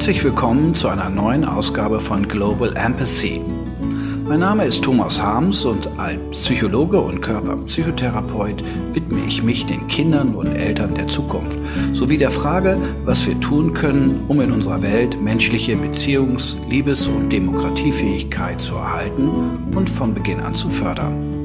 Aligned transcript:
Herzlich 0.00 0.24
willkommen 0.24 0.74
zu 0.74 0.88
einer 0.88 1.10
neuen 1.10 1.44
Ausgabe 1.44 2.00
von 2.00 2.26
Global 2.26 2.74
Empathy. 2.74 3.42
Mein 4.26 4.40
Name 4.40 4.64
ist 4.64 4.82
Thomas 4.82 5.20
Harms 5.20 5.66
und 5.66 5.90
als 5.98 6.18
Psychologe 6.30 6.98
und 6.98 7.20
Körperpsychotherapeut 7.20 8.64
widme 8.94 9.20
ich 9.26 9.42
mich 9.42 9.66
den 9.66 9.86
Kindern 9.88 10.34
und 10.34 10.56
Eltern 10.56 10.94
der 10.94 11.06
Zukunft 11.06 11.58
sowie 11.92 12.16
der 12.16 12.30
Frage, 12.30 12.78
was 13.04 13.26
wir 13.26 13.38
tun 13.40 13.74
können, 13.74 14.24
um 14.26 14.40
in 14.40 14.52
unserer 14.52 14.80
Welt 14.80 15.20
menschliche 15.20 15.76
Beziehungs-, 15.76 16.56
Liebes- 16.70 17.06
und 17.06 17.30
Demokratiefähigkeit 17.30 18.58
zu 18.58 18.76
erhalten 18.76 19.28
und 19.74 19.90
von 19.90 20.14
Beginn 20.14 20.40
an 20.40 20.54
zu 20.54 20.70
fördern. 20.70 21.39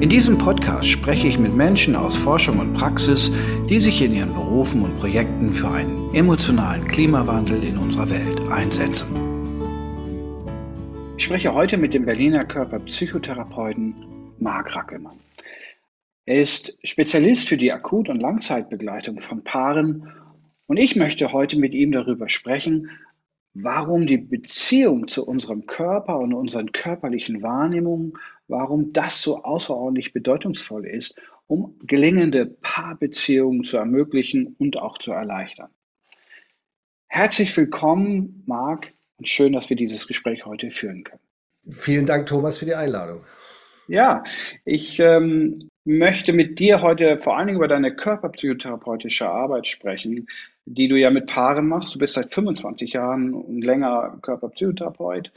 In 0.00 0.08
diesem 0.08 0.38
Podcast 0.38 0.88
spreche 0.88 1.28
ich 1.28 1.38
mit 1.38 1.54
Menschen 1.54 1.94
aus 1.96 2.16
Forschung 2.16 2.58
und 2.58 2.74
Praxis, 2.74 3.30
die 3.70 3.80
sich 3.80 4.02
in 4.02 4.12
ihren 4.12 4.34
Berufen 4.34 4.82
und 4.82 4.98
Projekten 4.98 5.52
für 5.52 5.68
einen 5.68 6.14
emotionalen 6.14 6.86
Klimawandel 6.86 7.62
in 7.64 7.78
unserer 7.78 8.10
Welt 8.10 8.40
einsetzen. 8.50 9.08
Ich 11.16 11.24
spreche 11.24 11.54
heute 11.54 11.76
mit 11.76 11.94
dem 11.94 12.04
Berliner 12.04 12.44
Körperpsychotherapeuten 12.44 13.94
Marc 14.38 14.74
Rackelmann. 14.74 15.16
Er 16.26 16.40
ist 16.40 16.76
Spezialist 16.82 17.48
für 17.48 17.56
die 17.56 17.72
Akut- 17.72 18.08
und 18.08 18.20
Langzeitbegleitung 18.20 19.20
von 19.20 19.44
Paaren 19.44 20.10
und 20.66 20.78
ich 20.78 20.96
möchte 20.96 21.32
heute 21.32 21.58
mit 21.58 21.74
ihm 21.74 21.92
darüber 21.92 22.28
sprechen, 22.28 22.90
warum 23.54 24.06
die 24.06 24.18
Beziehung 24.18 25.08
zu 25.08 25.24
unserem 25.26 25.66
Körper 25.66 26.18
und 26.18 26.34
unseren 26.34 26.72
körperlichen 26.72 27.42
Wahrnehmungen, 27.42 28.14
warum 28.48 28.92
das 28.92 29.22
so 29.22 29.42
außerordentlich 29.42 30.12
bedeutungsvoll 30.12 30.86
ist, 30.86 31.14
um 31.46 31.78
gelingende 31.82 32.46
Paarbeziehungen 32.46 33.64
zu 33.64 33.76
ermöglichen 33.76 34.54
und 34.58 34.76
auch 34.76 34.98
zu 34.98 35.12
erleichtern. 35.12 35.70
Herzlich 37.06 37.56
willkommen, 37.56 38.42
Marc, 38.46 38.88
und 39.18 39.28
schön, 39.28 39.52
dass 39.52 39.70
wir 39.70 39.76
dieses 39.76 40.06
Gespräch 40.06 40.46
heute 40.46 40.70
führen 40.70 41.04
können. 41.04 41.20
Vielen 41.68 42.06
Dank, 42.06 42.26
Thomas, 42.26 42.58
für 42.58 42.66
die 42.66 42.74
Einladung. 42.74 43.20
Ja, 43.86 44.24
ich 44.64 44.98
ähm, 44.98 45.68
möchte 45.84 46.32
mit 46.32 46.58
dir 46.58 46.82
heute 46.82 47.18
vor 47.18 47.36
allen 47.36 47.46
Dingen 47.46 47.58
über 47.58 47.68
deine 47.68 47.94
körperpsychotherapeutische 47.94 49.28
Arbeit 49.28 49.68
sprechen, 49.68 50.26
die 50.64 50.88
du 50.88 50.98
ja 50.98 51.10
mit 51.10 51.26
Paaren 51.26 51.68
machst. 51.68 51.94
Du 51.94 51.98
bist 51.98 52.14
seit 52.14 52.32
25 52.32 52.94
Jahren 52.94 53.34
und 53.34 53.62
länger 53.62 54.18
Körperpsychotherapeut 54.22 55.30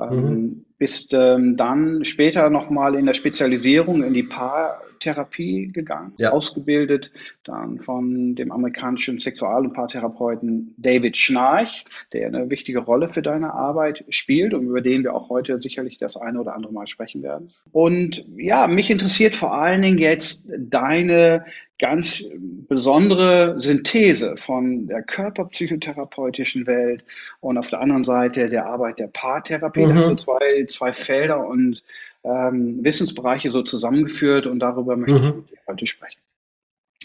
ähm, 0.00 0.22
mhm. 0.22 0.64
Bist 0.80 1.12
ähm, 1.12 1.58
dann 1.58 2.06
später 2.06 2.48
nochmal 2.48 2.94
in 2.94 3.04
der 3.04 3.12
Spezialisierung 3.12 4.02
in 4.02 4.14
die 4.14 4.22
Paartherapie 4.22 5.70
gegangen, 5.70 6.14
ja. 6.16 6.30
ausgebildet 6.30 7.12
dann 7.44 7.80
von 7.80 8.34
dem 8.34 8.50
amerikanischen 8.50 9.18
Sexual- 9.18 9.66
und 9.66 9.74
Paartherapeuten 9.74 10.74
David 10.78 11.18
Schnarch, 11.18 11.84
der 12.14 12.28
eine 12.28 12.48
wichtige 12.48 12.78
Rolle 12.78 13.10
für 13.10 13.20
deine 13.20 13.52
Arbeit 13.52 14.04
spielt 14.08 14.54
und 14.54 14.66
über 14.66 14.80
den 14.80 15.02
wir 15.02 15.14
auch 15.14 15.28
heute 15.28 15.60
sicherlich 15.60 15.98
das 15.98 16.16
eine 16.16 16.40
oder 16.40 16.54
andere 16.54 16.72
Mal 16.72 16.88
sprechen 16.88 17.22
werden. 17.22 17.50
Und 17.72 18.24
ja, 18.36 18.66
mich 18.66 18.88
interessiert 18.88 19.34
vor 19.34 19.52
allen 19.52 19.82
Dingen 19.82 19.98
jetzt 19.98 20.44
deine 20.56 21.44
ganz 21.80 22.22
besondere 22.68 23.60
Synthese 23.60 24.36
von 24.36 24.86
der 24.86 25.02
körperpsychotherapeutischen 25.02 26.66
Welt 26.66 27.02
und 27.40 27.56
auf 27.56 27.70
der 27.70 27.80
anderen 27.80 28.04
Seite 28.04 28.48
der 28.48 28.66
Arbeit 28.66 28.98
der 28.98 29.08
Paartherapie. 29.08 29.86
Mhm. 29.86 29.96
Also 29.96 30.14
zwei, 30.14 30.66
zwei 30.70 30.92
Felder 30.92 31.46
und 31.46 31.82
ähm, 32.24 32.82
Wissensbereiche 32.82 33.50
so 33.50 33.62
zusammengeführt 33.62 34.46
und 34.46 34.58
darüber 34.60 34.96
möchte 34.96 35.18
mhm. 35.18 35.44
ich 35.50 35.58
heute 35.66 35.86
sprechen. 35.86 36.20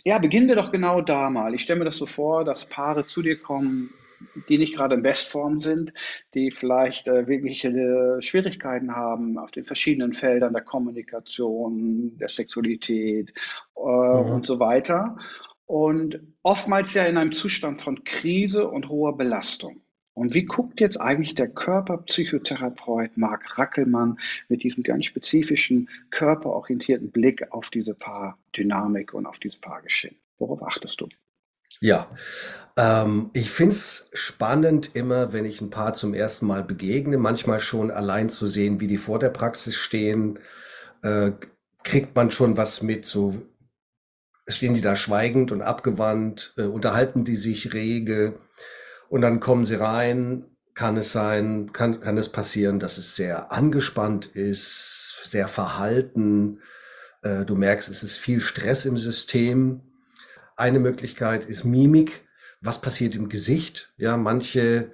Ja, 0.03 0.19
beginnen 0.19 0.47
wir 0.47 0.55
doch 0.55 0.71
genau 0.71 1.01
da 1.01 1.29
mal. 1.29 1.55
Ich 1.55 1.63
stelle 1.63 1.79
mir 1.79 1.85
das 1.85 1.97
so 1.97 2.05
vor, 2.05 2.45
dass 2.45 2.69
Paare 2.69 3.07
zu 3.07 3.21
dir 3.21 3.37
kommen, 3.41 3.89
die 4.49 4.57
nicht 4.57 4.75
gerade 4.75 4.95
in 4.95 5.01
Bestform 5.01 5.59
sind, 5.59 5.93
die 6.33 6.51
vielleicht 6.51 7.07
äh, 7.07 7.27
wirkliche 7.27 7.69
äh, 7.69 8.21
Schwierigkeiten 8.21 8.95
haben 8.95 9.37
auf 9.37 9.51
den 9.51 9.65
verschiedenen 9.65 10.13
Feldern 10.13 10.53
der 10.53 10.63
Kommunikation, 10.63 12.17
der 12.17 12.29
Sexualität 12.29 13.33
äh, 13.75 13.81
mhm. 13.81 14.31
und 14.31 14.45
so 14.45 14.59
weiter. 14.59 15.17
Und 15.65 16.19
oftmals 16.43 16.93
ja 16.93 17.05
in 17.05 17.17
einem 17.17 17.31
Zustand 17.31 17.81
von 17.81 18.03
Krise 18.03 18.67
und 18.67 18.89
hoher 18.89 19.17
Belastung. 19.17 19.81
Und 20.15 20.33
wie 20.33 20.45
guckt 20.45 20.79
jetzt 20.79 20.99
eigentlich 20.99 21.35
der 21.35 21.49
Körperpsychotherapeut 21.49 23.17
Marc 23.17 23.57
Rackelmann 23.57 24.17
mit 24.47 24.63
diesem 24.63 24.81
ganz 24.81 25.05
spezifischen 25.05 25.89
körperorientierten 26.09 27.11
Blick 27.11 27.51
auf 27.51 27.69
diese 27.69 27.93
Paardynamik 27.93 29.13
und 29.13 29.25
auf 29.25 29.39
dieses 29.39 29.59
Paargeschehen? 29.59 30.15
Worauf 30.37 30.63
achtest 30.63 31.01
du? 31.01 31.09
Ja, 31.81 32.09
ähm, 32.77 33.29
ich 33.33 33.51
find's 33.51 34.09
spannend 34.13 34.95
immer, 34.95 35.33
wenn 35.33 35.43
ich 35.43 35.59
ein 35.59 35.69
Paar 35.69 35.93
zum 35.93 36.13
ersten 36.13 36.47
Mal 36.47 36.63
begegne, 36.63 37.17
manchmal 37.17 37.59
schon 37.59 37.91
allein 37.91 38.29
zu 38.29 38.47
sehen, 38.47 38.79
wie 38.79 38.87
die 38.87 38.97
vor 38.97 39.19
der 39.19 39.31
Praxis 39.31 39.75
stehen, 39.75 40.39
äh, 41.03 41.31
kriegt 41.83 42.15
man 42.15 42.31
schon 42.31 42.55
was 42.55 42.81
mit, 42.81 43.05
so 43.05 43.35
stehen 44.47 44.75
die 44.75 44.81
da 44.81 44.95
schweigend 44.95 45.51
und 45.51 45.61
abgewandt, 45.61 46.53
äh, 46.57 46.63
unterhalten 46.63 47.25
die 47.25 47.35
sich 47.35 47.73
rege 47.73 48.39
und 49.09 49.21
dann 49.21 49.39
kommen 49.39 49.65
sie 49.65 49.75
rein, 49.75 50.45
kann 50.73 50.97
es 50.97 51.11
sein, 51.11 51.71
kann, 51.73 52.01
kann 52.01 52.17
es 52.17 52.29
passieren, 52.29 52.79
dass 52.79 52.97
es 52.97 53.15
sehr 53.15 53.51
angespannt 53.51 54.25
ist, 54.25 55.29
sehr 55.29 55.47
verhalten, 55.47 56.59
äh, 57.21 57.45
du 57.45 57.55
merkst, 57.55 57.89
es 57.89 58.03
ist 58.03 58.17
viel 58.17 58.39
Stress 58.39 58.85
im 58.85 58.97
System 58.97 59.81
eine 60.55 60.79
Möglichkeit 60.79 61.45
ist 61.45 61.65
Mimik. 61.65 62.23
Was 62.61 62.81
passiert 62.81 63.15
im 63.15 63.29
Gesicht? 63.29 63.93
Ja, 63.97 64.17
manche 64.17 64.91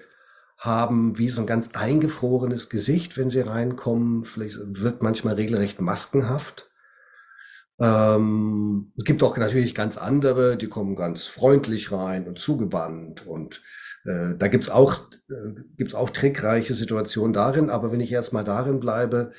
haben 0.57 1.17
wie 1.17 1.29
so 1.29 1.41
ein 1.41 1.47
ganz 1.47 1.71
eingefrorenes 1.73 2.69
Gesicht, 2.69 3.17
wenn 3.17 3.29
sie 3.29 3.41
reinkommen. 3.41 4.25
Vielleicht 4.25 4.57
wird 4.59 5.01
manchmal 5.01 5.35
regelrecht 5.35 5.81
maskenhaft. 5.81 6.69
Ähm, 7.79 8.91
es 8.97 9.05
gibt 9.05 9.23
auch 9.23 9.37
natürlich 9.37 9.73
ganz 9.73 9.97
andere, 9.97 10.57
die 10.57 10.67
kommen 10.67 10.95
ganz 10.95 11.25
freundlich 11.27 11.91
rein 11.91 12.27
und 12.27 12.39
zugewandt 12.39 13.25
und 13.25 13.63
äh, 14.05 14.35
da 14.37 14.47
gibt's 14.47 14.69
auch, 14.69 15.09
äh, 15.29 15.53
gibt's 15.77 15.95
auch 15.95 16.09
trickreiche 16.09 16.73
Situationen 16.73 17.33
darin. 17.33 17.69
Aber 17.69 17.91
wenn 17.91 17.99
ich 17.99 18.11
erstmal 18.11 18.43
darin 18.43 18.79
bleibe, 18.79 19.31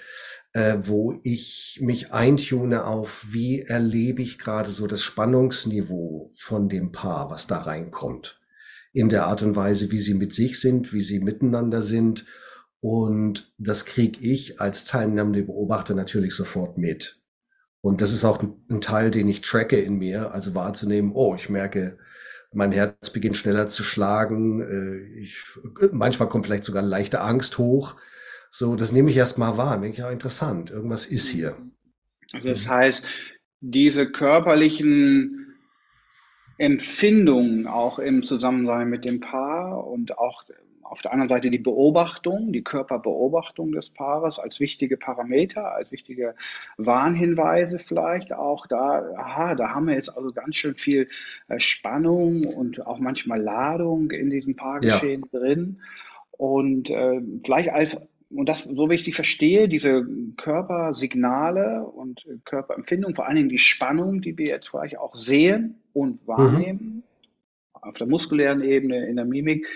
äh, 0.52 0.78
wo 0.82 1.18
ich 1.22 1.80
mich 1.82 2.12
eintune 2.12 2.86
auf, 2.86 3.26
wie 3.30 3.62
erlebe 3.62 4.22
ich 4.22 4.38
gerade 4.38 4.70
so 4.70 4.86
das 4.86 5.02
Spannungsniveau 5.02 6.30
von 6.36 6.68
dem 6.68 6.92
Paar, 6.92 7.30
was 7.30 7.46
da 7.46 7.58
reinkommt. 7.58 8.40
In 8.92 9.08
der 9.08 9.26
Art 9.26 9.42
und 9.42 9.56
Weise, 9.56 9.90
wie 9.90 9.98
sie 9.98 10.14
mit 10.14 10.34
sich 10.34 10.60
sind, 10.60 10.92
wie 10.92 11.00
sie 11.00 11.20
miteinander 11.20 11.80
sind. 11.80 12.26
Und 12.80 13.54
das 13.58 13.86
kriege 13.86 14.20
ich 14.20 14.60
als 14.60 14.84
teilnehmende 14.84 15.44
Beobachter 15.44 15.94
natürlich 15.94 16.34
sofort 16.34 16.76
mit. 16.76 17.22
Und 17.80 18.00
das 18.00 18.12
ist 18.12 18.24
auch 18.24 18.42
ein 18.42 18.80
Teil, 18.80 19.10
den 19.10 19.28
ich 19.28 19.40
tracke 19.40 19.80
in 19.80 19.96
mir, 19.96 20.32
also 20.32 20.54
wahrzunehmen, 20.54 21.12
oh, 21.14 21.34
ich 21.34 21.48
merke, 21.48 21.98
mein 22.52 22.72
Herz 22.72 23.10
beginnt 23.10 23.36
schneller 23.36 23.66
zu 23.66 23.82
schlagen. 23.82 24.60
Äh, 24.60 25.20
ich, 25.20 25.44
manchmal 25.92 26.28
kommt 26.28 26.46
vielleicht 26.46 26.64
sogar 26.64 26.82
eine 26.82 26.90
leichte 26.90 27.20
Angst 27.20 27.58
hoch. 27.58 27.96
So, 28.50 28.76
das 28.76 28.92
nehme 28.92 29.10
ich 29.10 29.16
erstmal 29.16 29.56
wahr. 29.56 29.80
Denke 29.80 29.98
ich, 29.98 30.04
auch 30.04 30.10
interessant. 30.10 30.70
Irgendwas 30.70 31.06
ist 31.06 31.28
hier. 31.28 31.56
Also 32.32 32.48
das 32.50 32.68
heißt, 32.68 33.04
diese 33.60 34.10
körperlichen 34.10 35.56
Empfindungen 36.58 37.66
auch 37.66 37.98
im 37.98 38.22
Zusammensein 38.22 38.88
mit 38.88 39.04
dem 39.04 39.20
Paar 39.20 39.86
und 39.86 40.18
auch 40.18 40.44
auf 40.82 41.02
der 41.02 41.12
anderen 41.12 41.28
Seite 41.28 41.50
die 41.50 41.58
Beobachtung, 41.58 42.52
die 42.52 42.62
Körperbeobachtung 42.62 43.72
des 43.72 43.90
Paares 43.90 44.38
als 44.38 44.60
wichtige 44.60 44.96
Parameter, 44.96 45.72
als 45.72 45.90
wichtige 45.90 46.34
Warnhinweise 46.76 47.78
vielleicht 47.78 48.32
auch 48.32 48.66
da, 48.66 49.02
aha, 49.16 49.54
da 49.54 49.70
haben 49.70 49.86
wir 49.86 49.94
jetzt 49.94 50.16
also 50.16 50.32
ganz 50.32 50.56
schön 50.56 50.74
viel 50.74 51.08
äh, 51.48 51.58
Spannung 51.60 52.44
und 52.44 52.86
auch 52.86 52.98
manchmal 52.98 53.40
Ladung 53.40 54.10
in 54.10 54.30
diesem 54.30 54.56
Paargeschehen 54.56 55.24
ja. 55.32 55.38
drin. 55.38 55.80
Und 56.32 56.90
äh, 56.90 57.20
vielleicht 57.44 57.70
als 57.70 57.98
und 58.34 58.48
das, 58.48 58.64
so 58.64 58.88
wie 58.88 58.94
ich 58.94 59.02
die 59.02 59.12
verstehe, 59.12 59.68
diese 59.68 60.06
Körpersignale 60.36 61.84
und 61.84 62.26
Körperempfindung, 62.44 63.14
vor 63.14 63.26
allen 63.26 63.36
Dingen 63.36 63.48
die 63.50 63.58
Spannung, 63.58 64.22
die 64.22 64.38
wir 64.38 64.46
jetzt 64.46 64.70
vielleicht 64.70 64.98
auch 64.98 65.14
sehen 65.14 65.82
und 65.92 66.26
wahrnehmen, 66.26 66.80
mhm. 66.80 67.02
auf 67.72 67.98
der 67.98 68.06
muskulären 68.06 68.62
Ebene, 68.62 69.06
in 69.06 69.16
der 69.16 69.26
Mimik, 69.26 69.66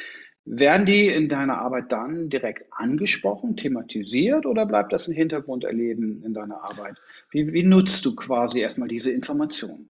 werden 0.46 0.87
die 0.87 1.08
in 1.08 1.28
deiner 1.28 1.58
Arbeit 1.58 1.90
dann 1.90 2.31
direkt 2.31 2.64
angesprochen, 2.70 3.56
thematisiert 3.56 4.46
oder 4.46 4.64
bleibt 4.64 4.93
das 4.93 5.08
ein 5.08 5.14
Hintergrunderleben 5.14 6.22
in 6.22 6.32
deiner 6.32 6.62
Arbeit? 6.62 6.96
Wie, 7.31 7.52
wie 7.52 7.64
nutzt 7.64 8.04
du 8.06 8.14
quasi 8.14 8.60
erstmal 8.60 8.88
diese 8.88 9.10
Information? 9.10 9.88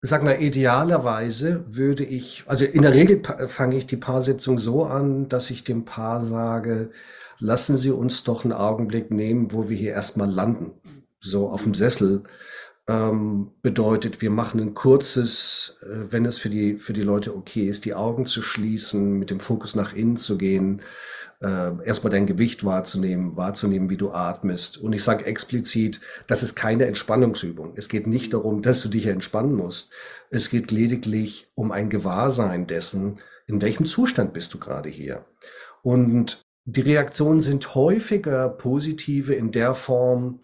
Sag 0.00 0.22
mal, 0.22 0.42
idealerweise 0.42 1.64
würde 1.68 2.04
ich, 2.04 2.42
also 2.46 2.66
in 2.66 2.82
der 2.82 2.92
Regel 2.92 3.22
fange 3.48 3.76
ich 3.76 3.86
die 3.86 3.96
Paarsitzung 3.96 4.58
so 4.58 4.84
an, 4.84 5.28
dass 5.28 5.50
ich 5.50 5.64
dem 5.64 5.86
Paar 5.86 6.20
sage, 6.20 6.90
lassen 7.38 7.76
Sie 7.76 7.90
uns 7.90 8.24
doch 8.24 8.44
einen 8.44 8.52
Augenblick 8.52 9.10
nehmen, 9.10 9.52
wo 9.52 9.68
wir 9.68 9.76
hier 9.76 9.92
erstmal 9.92 10.28
landen. 10.28 10.72
So 11.20 11.48
auf 11.48 11.62
dem 11.62 11.72
Sessel. 11.72 12.24
Ähm, 12.88 13.52
bedeutet, 13.62 14.20
wir 14.20 14.30
machen 14.30 14.60
ein 14.60 14.74
kurzes, 14.74 15.78
äh, 15.82 16.12
wenn 16.12 16.26
es 16.26 16.38
für 16.38 16.50
die, 16.50 16.78
für 16.78 16.92
die 16.92 17.02
Leute 17.02 17.34
okay 17.34 17.68
ist, 17.68 17.84
die 17.84 17.94
Augen 17.94 18.26
zu 18.26 18.42
schließen, 18.42 19.18
mit 19.18 19.30
dem 19.30 19.40
Fokus 19.40 19.74
nach 19.74 19.94
innen 19.94 20.16
zu 20.16 20.36
gehen, 20.36 20.82
äh, 21.40 21.72
erstmal 21.84 22.10
dein 22.10 22.26
Gewicht 22.26 22.64
wahrzunehmen, 22.64 23.36
wahrzunehmen, 23.36 23.88
wie 23.88 23.96
du 23.96 24.10
atmest. 24.10 24.78
Und 24.78 24.92
ich 24.92 25.02
sage 25.02 25.24
explizit, 25.24 26.00
das 26.26 26.42
ist 26.42 26.56
keine 26.56 26.86
Entspannungsübung. 26.86 27.72
Es 27.76 27.88
geht 27.88 28.06
nicht 28.06 28.34
darum, 28.34 28.60
dass 28.60 28.82
du 28.82 28.88
dich 28.88 29.06
entspannen 29.06 29.54
musst. 29.54 29.90
Es 30.30 30.50
geht 30.50 30.70
lediglich 30.70 31.50
um 31.54 31.72
ein 31.72 31.88
Gewahrsein 31.90 32.66
dessen, 32.66 33.18
in 33.46 33.62
welchem 33.62 33.86
Zustand 33.86 34.32
bist 34.32 34.52
du 34.54 34.58
gerade 34.58 34.88
hier. 34.88 35.24
Und 35.82 36.44
die 36.66 36.80
Reaktionen 36.80 37.40
sind 37.40 37.74
häufiger 37.74 38.48
positive 38.48 39.34
in 39.34 39.52
der 39.52 39.74
Form, 39.74 40.40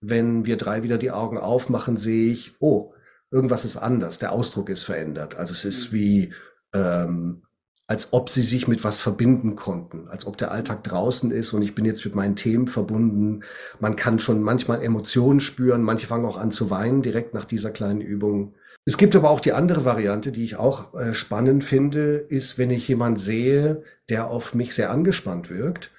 wenn 0.00 0.46
wir 0.46 0.56
drei 0.56 0.82
wieder 0.82 0.98
die 0.98 1.10
Augen 1.10 1.38
aufmachen, 1.38 1.96
sehe 1.96 2.32
ich, 2.32 2.54
oh, 2.60 2.92
irgendwas 3.30 3.64
ist 3.64 3.76
anders, 3.76 4.18
der 4.18 4.32
Ausdruck 4.32 4.68
ist 4.68 4.84
verändert. 4.84 5.36
Also 5.36 5.52
es 5.52 5.64
ist 5.64 5.92
mhm. 5.92 5.96
wie, 5.96 6.32
ähm, 6.74 7.42
als 7.86 8.12
ob 8.12 8.30
sie 8.30 8.42
sich 8.42 8.68
mit 8.68 8.84
was 8.84 9.00
verbinden 9.00 9.56
konnten, 9.56 10.08
als 10.08 10.26
ob 10.26 10.36
der 10.36 10.52
Alltag 10.52 10.84
draußen 10.84 11.30
ist 11.32 11.52
und 11.52 11.62
ich 11.62 11.74
bin 11.74 11.84
jetzt 11.84 12.04
mit 12.04 12.14
meinen 12.14 12.36
Themen 12.36 12.68
verbunden. 12.68 13.42
Man 13.80 13.96
kann 13.96 14.20
schon 14.20 14.42
manchmal 14.42 14.82
Emotionen 14.82 15.40
spüren, 15.40 15.82
manche 15.82 16.06
fangen 16.06 16.24
auch 16.24 16.36
an 16.36 16.52
zu 16.52 16.70
weinen 16.70 17.02
direkt 17.02 17.34
nach 17.34 17.44
dieser 17.44 17.70
kleinen 17.70 18.00
Übung. 18.00 18.54
Es 18.84 18.96
gibt 18.96 19.14
aber 19.16 19.30
auch 19.30 19.40
die 19.40 19.52
andere 19.52 19.84
Variante, 19.84 20.32
die 20.32 20.44
ich 20.44 20.56
auch 20.56 20.94
äh, 20.94 21.14
spannend 21.14 21.64
finde, 21.64 22.14
ist, 22.14 22.58
wenn 22.58 22.70
ich 22.70 22.88
jemand 22.88 23.18
sehe, 23.18 23.82
der 24.08 24.30
auf 24.30 24.54
mich 24.54 24.74
sehr 24.74 24.90
angespannt 24.90 25.50
wirkt 25.50 25.90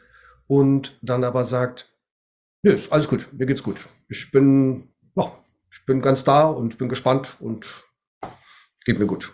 und 0.47 0.97
dann 1.01 1.24
aber 1.24 1.44
sagt, 1.44 1.90
Nö, 2.63 2.71
ist 2.71 2.91
alles 2.91 3.07
gut, 3.07 3.27
mir 3.33 3.45
geht's 3.45 3.63
gut. 3.63 3.87
Ich 4.07 4.31
bin, 4.31 4.89
ja, 5.15 5.23
ich 5.71 5.85
bin 5.85 6.01
ganz 6.01 6.23
da 6.23 6.45
und 6.45 6.77
bin 6.77 6.89
gespannt 6.89 7.37
und 7.39 7.83
geht 8.85 8.99
mir 8.99 9.07
gut. 9.07 9.33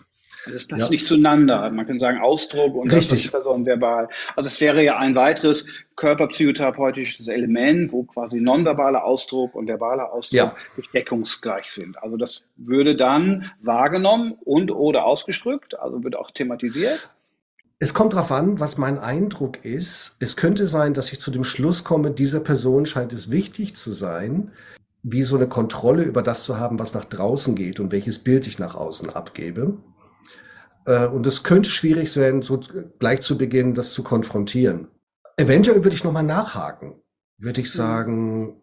Das 0.52 0.66
passt 0.66 0.84
ja. 0.84 0.90
nicht 0.90 1.04
zueinander. 1.04 1.70
Man 1.70 1.86
kann 1.86 1.98
sagen 1.98 2.18
Ausdruck 2.20 2.74
und 2.74 2.92
Richtig. 2.92 3.30
Person 3.30 3.66
verbal. 3.66 4.08
Also 4.36 4.48
es 4.48 4.60
wäre 4.60 4.82
ja 4.82 4.96
ein 4.96 5.14
weiteres 5.14 5.66
körperpsychotherapeutisches 5.96 7.28
Element, 7.28 7.92
wo 7.92 8.04
quasi 8.04 8.40
nonverbaler 8.40 9.04
Ausdruck 9.04 9.54
und 9.54 9.66
verbaler 9.66 10.12
Ausdruck 10.12 10.36
ja. 10.36 10.56
nicht 10.76 10.94
deckungsgleich 10.94 11.70
sind. 11.70 12.02
Also 12.02 12.16
das 12.16 12.44
würde 12.56 12.96
dann 12.96 13.50
wahrgenommen 13.60 14.36
und 14.40 14.70
oder 14.70 15.04
ausgedrückt, 15.04 15.78
also 15.78 16.02
wird 16.02 16.16
auch 16.16 16.30
thematisiert. 16.30 17.10
Es 17.80 17.94
kommt 17.94 18.12
darauf 18.12 18.32
an, 18.32 18.58
was 18.58 18.76
mein 18.76 18.98
Eindruck 18.98 19.64
ist. 19.64 20.16
Es 20.18 20.36
könnte 20.36 20.66
sein, 20.66 20.94
dass 20.94 21.12
ich 21.12 21.20
zu 21.20 21.30
dem 21.30 21.44
Schluss 21.44 21.84
komme, 21.84 22.10
dieser 22.10 22.40
Person 22.40 22.86
scheint 22.86 23.12
es 23.12 23.30
wichtig 23.30 23.76
zu 23.76 23.92
sein, 23.92 24.50
wie 25.04 25.22
so 25.22 25.36
eine 25.36 25.48
Kontrolle 25.48 26.02
über 26.02 26.22
das 26.22 26.42
zu 26.42 26.58
haben, 26.58 26.80
was 26.80 26.92
nach 26.92 27.04
draußen 27.04 27.54
geht 27.54 27.78
und 27.78 27.92
welches 27.92 28.18
Bild 28.18 28.48
ich 28.48 28.58
nach 28.58 28.74
außen 28.74 29.10
abgebe. 29.10 29.78
Äh, 30.86 31.06
und 31.06 31.24
es 31.26 31.44
könnte 31.44 31.70
schwierig 31.70 32.12
sein, 32.12 32.42
so 32.42 32.60
gleich 32.98 33.20
zu 33.20 33.38
Beginn 33.38 33.74
das 33.74 33.92
zu 33.92 34.02
konfrontieren. 34.02 34.88
Eventuell 35.36 35.84
würde 35.84 35.94
ich 35.94 36.02
nochmal 36.02 36.24
nachhaken. 36.24 37.00
Würde 37.38 37.60
ich 37.60 37.72
mhm. 37.74 37.78
sagen, 37.78 38.62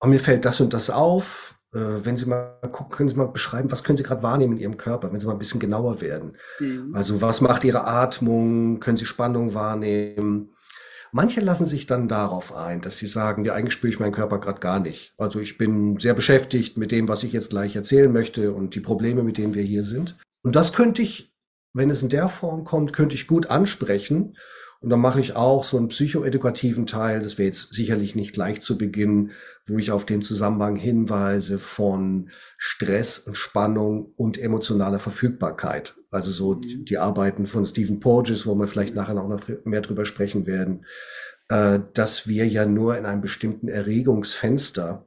oh, 0.00 0.06
mir 0.06 0.20
fällt 0.20 0.46
das 0.46 0.62
und 0.62 0.72
das 0.72 0.88
auf. 0.88 1.57
Äh, 1.74 2.04
wenn 2.04 2.16
Sie 2.16 2.26
mal 2.26 2.58
gucken, 2.72 2.96
können 2.96 3.08
Sie 3.08 3.16
mal 3.16 3.28
beschreiben, 3.28 3.70
was 3.70 3.84
können 3.84 3.98
Sie 3.98 4.04
gerade 4.04 4.22
wahrnehmen 4.22 4.54
in 4.54 4.60
Ihrem 4.60 4.76
Körper, 4.76 5.12
wenn 5.12 5.20
Sie 5.20 5.26
mal 5.26 5.34
ein 5.34 5.38
bisschen 5.38 5.60
genauer 5.60 6.00
werden. 6.00 6.36
Mhm. 6.60 6.92
Also 6.94 7.20
was 7.20 7.40
macht 7.40 7.64
Ihre 7.64 7.86
Atmung? 7.86 8.80
Können 8.80 8.96
Sie 8.96 9.06
Spannung 9.06 9.54
wahrnehmen? 9.54 10.54
Manche 11.10 11.40
lassen 11.40 11.66
sich 11.66 11.86
dann 11.86 12.08
darauf 12.08 12.54
ein, 12.54 12.80
dass 12.82 12.98
sie 12.98 13.06
sagen, 13.06 13.44
ja, 13.44 13.54
eigentlich 13.54 13.72
spüre 13.72 13.92
ich 13.92 13.98
meinen 13.98 14.12
Körper 14.12 14.40
gerade 14.40 14.60
gar 14.60 14.78
nicht. 14.78 15.14
Also 15.16 15.40
ich 15.40 15.56
bin 15.56 15.98
sehr 15.98 16.14
beschäftigt 16.14 16.76
mit 16.76 16.92
dem, 16.92 17.08
was 17.08 17.22
ich 17.22 17.32
jetzt 17.32 17.50
gleich 17.50 17.74
erzählen 17.76 18.12
möchte 18.12 18.52
und 18.52 18.74
die 18.74 18.80
Probleme, 18.80 19.22
mit 19.22 19.38
denen 19.38 19.54
wir 19.54 19.62
hier 19.62 19.84
sind. 19.84 20.18
Und 20.42 20.54
das 20.54 20.74
könnte 20.74 21.00
ich, 21.00 21.32
wenn 21.72 21.90
es 21.90 22.02
in 22.02 22.10
der 22.10 22.28
Form 22.28 22.64
kommt, 22.64 22.92
könnte 22.92 23.14
ich 23.14 23.26
gut 23.26 23.46
ansprechen 23.46 24.36
und 24.80 24.90
dann 24.90 25.00
mache 25.00 25.18
ich 25.18 25.34
auch 25.34 25.64
so 25.64 25.76
einen 25.76 25.88
psychoedukativen 25.88 26.86
Teil, 26.86 27.20
das 27.20 27.36
wäre 27.36 27.48
jetzt 27.48 27.74
sicherlich 27.74 28.14
nicht 28.14 28.32
gleich 28.32 28.60
zu 28.60 28.78
Beginn, 28.78 29.32
wo 29.66 29.78
ich 29.78 29.90
auf 29.90 30.06
den 30.06 30.22
Zusammenhang 30.22 30.76
hinweise 30.76 31.58
von 31.58 32.30
Stress 32.56 33.18
und 33.18 33.36
Spannung 33.36 34.12
und 34.16 34.38
emotionaler 34.38 35.00
Verfügbarkeit. 35.00 35.96
Also 36.10 36.30
so 36.30 36.54
die, 36.54 36.76
mhm. 36.76 36.84
die 36.84 36.98
Arbeiten 36.98 37.46
von 37.46 37.66
Stephen 37.66 37.98
Porges, 37.98 38.46
wo 38.46 38.54
wir 38.54 38.68
vielleicht 38.68 38.94
nachher 38.94 39.14
noch 39.14 39.28
mehr 39.64 39.80
drüber 39.80 40.04
sprechen 40.04 40.46
werden, 40.46 40.86
äh, 41.48 41.80
dass 41.94 42.28
wir 42.28 42.46
ja 42.46 42.64
nur 42.64 42.96
in 42.96 43.04
einem 43.04 43.20
bestimmten 43.20 43.66
Erregungsfenster 43.66 45.06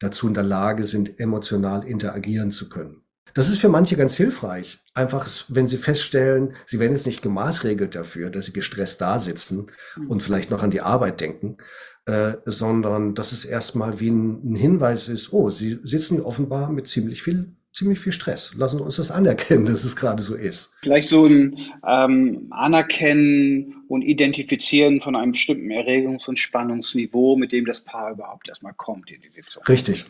dazu 0.00 0.26
in 0.26 0.34
der 0.34 0.42
Lage 0.42 0.82
sind, 0.82 1.20
emotional 1.20 1.84
interagieren 1.84 2.50
zu 2.50 2.68
können. 2.68 3.03
Das 3.34 3.48
ist 3.48 3.58
für 3.58 3.68
manche 3.68 3.96
ganz 3.96 4.16
hilfreich. 4.16 4.78
Einfach, 4.94 5.28
wenn 5.48 5.66
sie 5.66 5.76
feststellen, 5.76 6.54
sie 6.66 6.78
werden 6.78 6.92
jetzt 6.92 7.06
nicht 7.06 7.22
gemaßregelt 7.22 7.94
dafür, 7.94 8.30
dass 8.30 8.46
sie 8.46 8.52
gestresst 8.52 9.00
da 9.00 9.18
sitzen 9.18 9.66
mhm. 9.96 10.08
und 10.08 10.22
vielleicht 10.22 10.50
noch 10.50 10.62
an 10.62 10.70
die 10.70 10.80
Arbeit 10.80 11.20
denken, 11.20 11.58
äh, 12.06 12.34
sondern 12.44 13.14
dass 13.14 13.32
es 13.32 13.44
erstmal 13.44 13.98
wie 13.98 14.10
ein, 14.10 14.52
ein 14.52 14.54
Hinweis 14.54 15.08
ist, 15.08 15.32
oh, 15.32 15.50
sie 15.50 15.80
sitzen 15.82 16.16
hier 16.16 16.26
offenbar 16.26 16.70
mit 16.70 16.88
ziemlich 16.88 17.22
viel 17.22 17.52
ziemlich 17.74 17.98
viel 17.98 18.12
Stress. 18.12 18.54
Lassen 18.54 18.78
Sie 18.78 18.84
uns 18.84 18.96
das 18.96 19.10
anerkennen, 19.10 19.64
dass 19.66 19.84
es 19.84 19.96
gerade 19.96 20.22
so 20.22 20.36
ist. 20.36 20.72
Vielleicht 20.80 21.08
so 21.08 21.26
ein 21.26 21.58
ähm, 21.84 22.46
Anerkennen 22.50 23.82
und 23.88 24.02
Identifizieren 24.02 25.00
von 25.00 25.16
einem 25.16 25.32
bestimmten 25.32 25.70
Erregungs- 25.70 26.28
und 26.28 26.38
Spannungsniveau, 26.38 27.36
mit 27.36 27.50
dem 27.50 27.66
das 27.66 27.80
Paar 27.80 28.12
überhaupt 28.12 28.48
erstmal 28.48 28.74
kommt 28.74 29.10
in 29.10 29.20
die 29.20 29.30
Sitzung. 29.30 29.64
Richtig, 29.64 30.06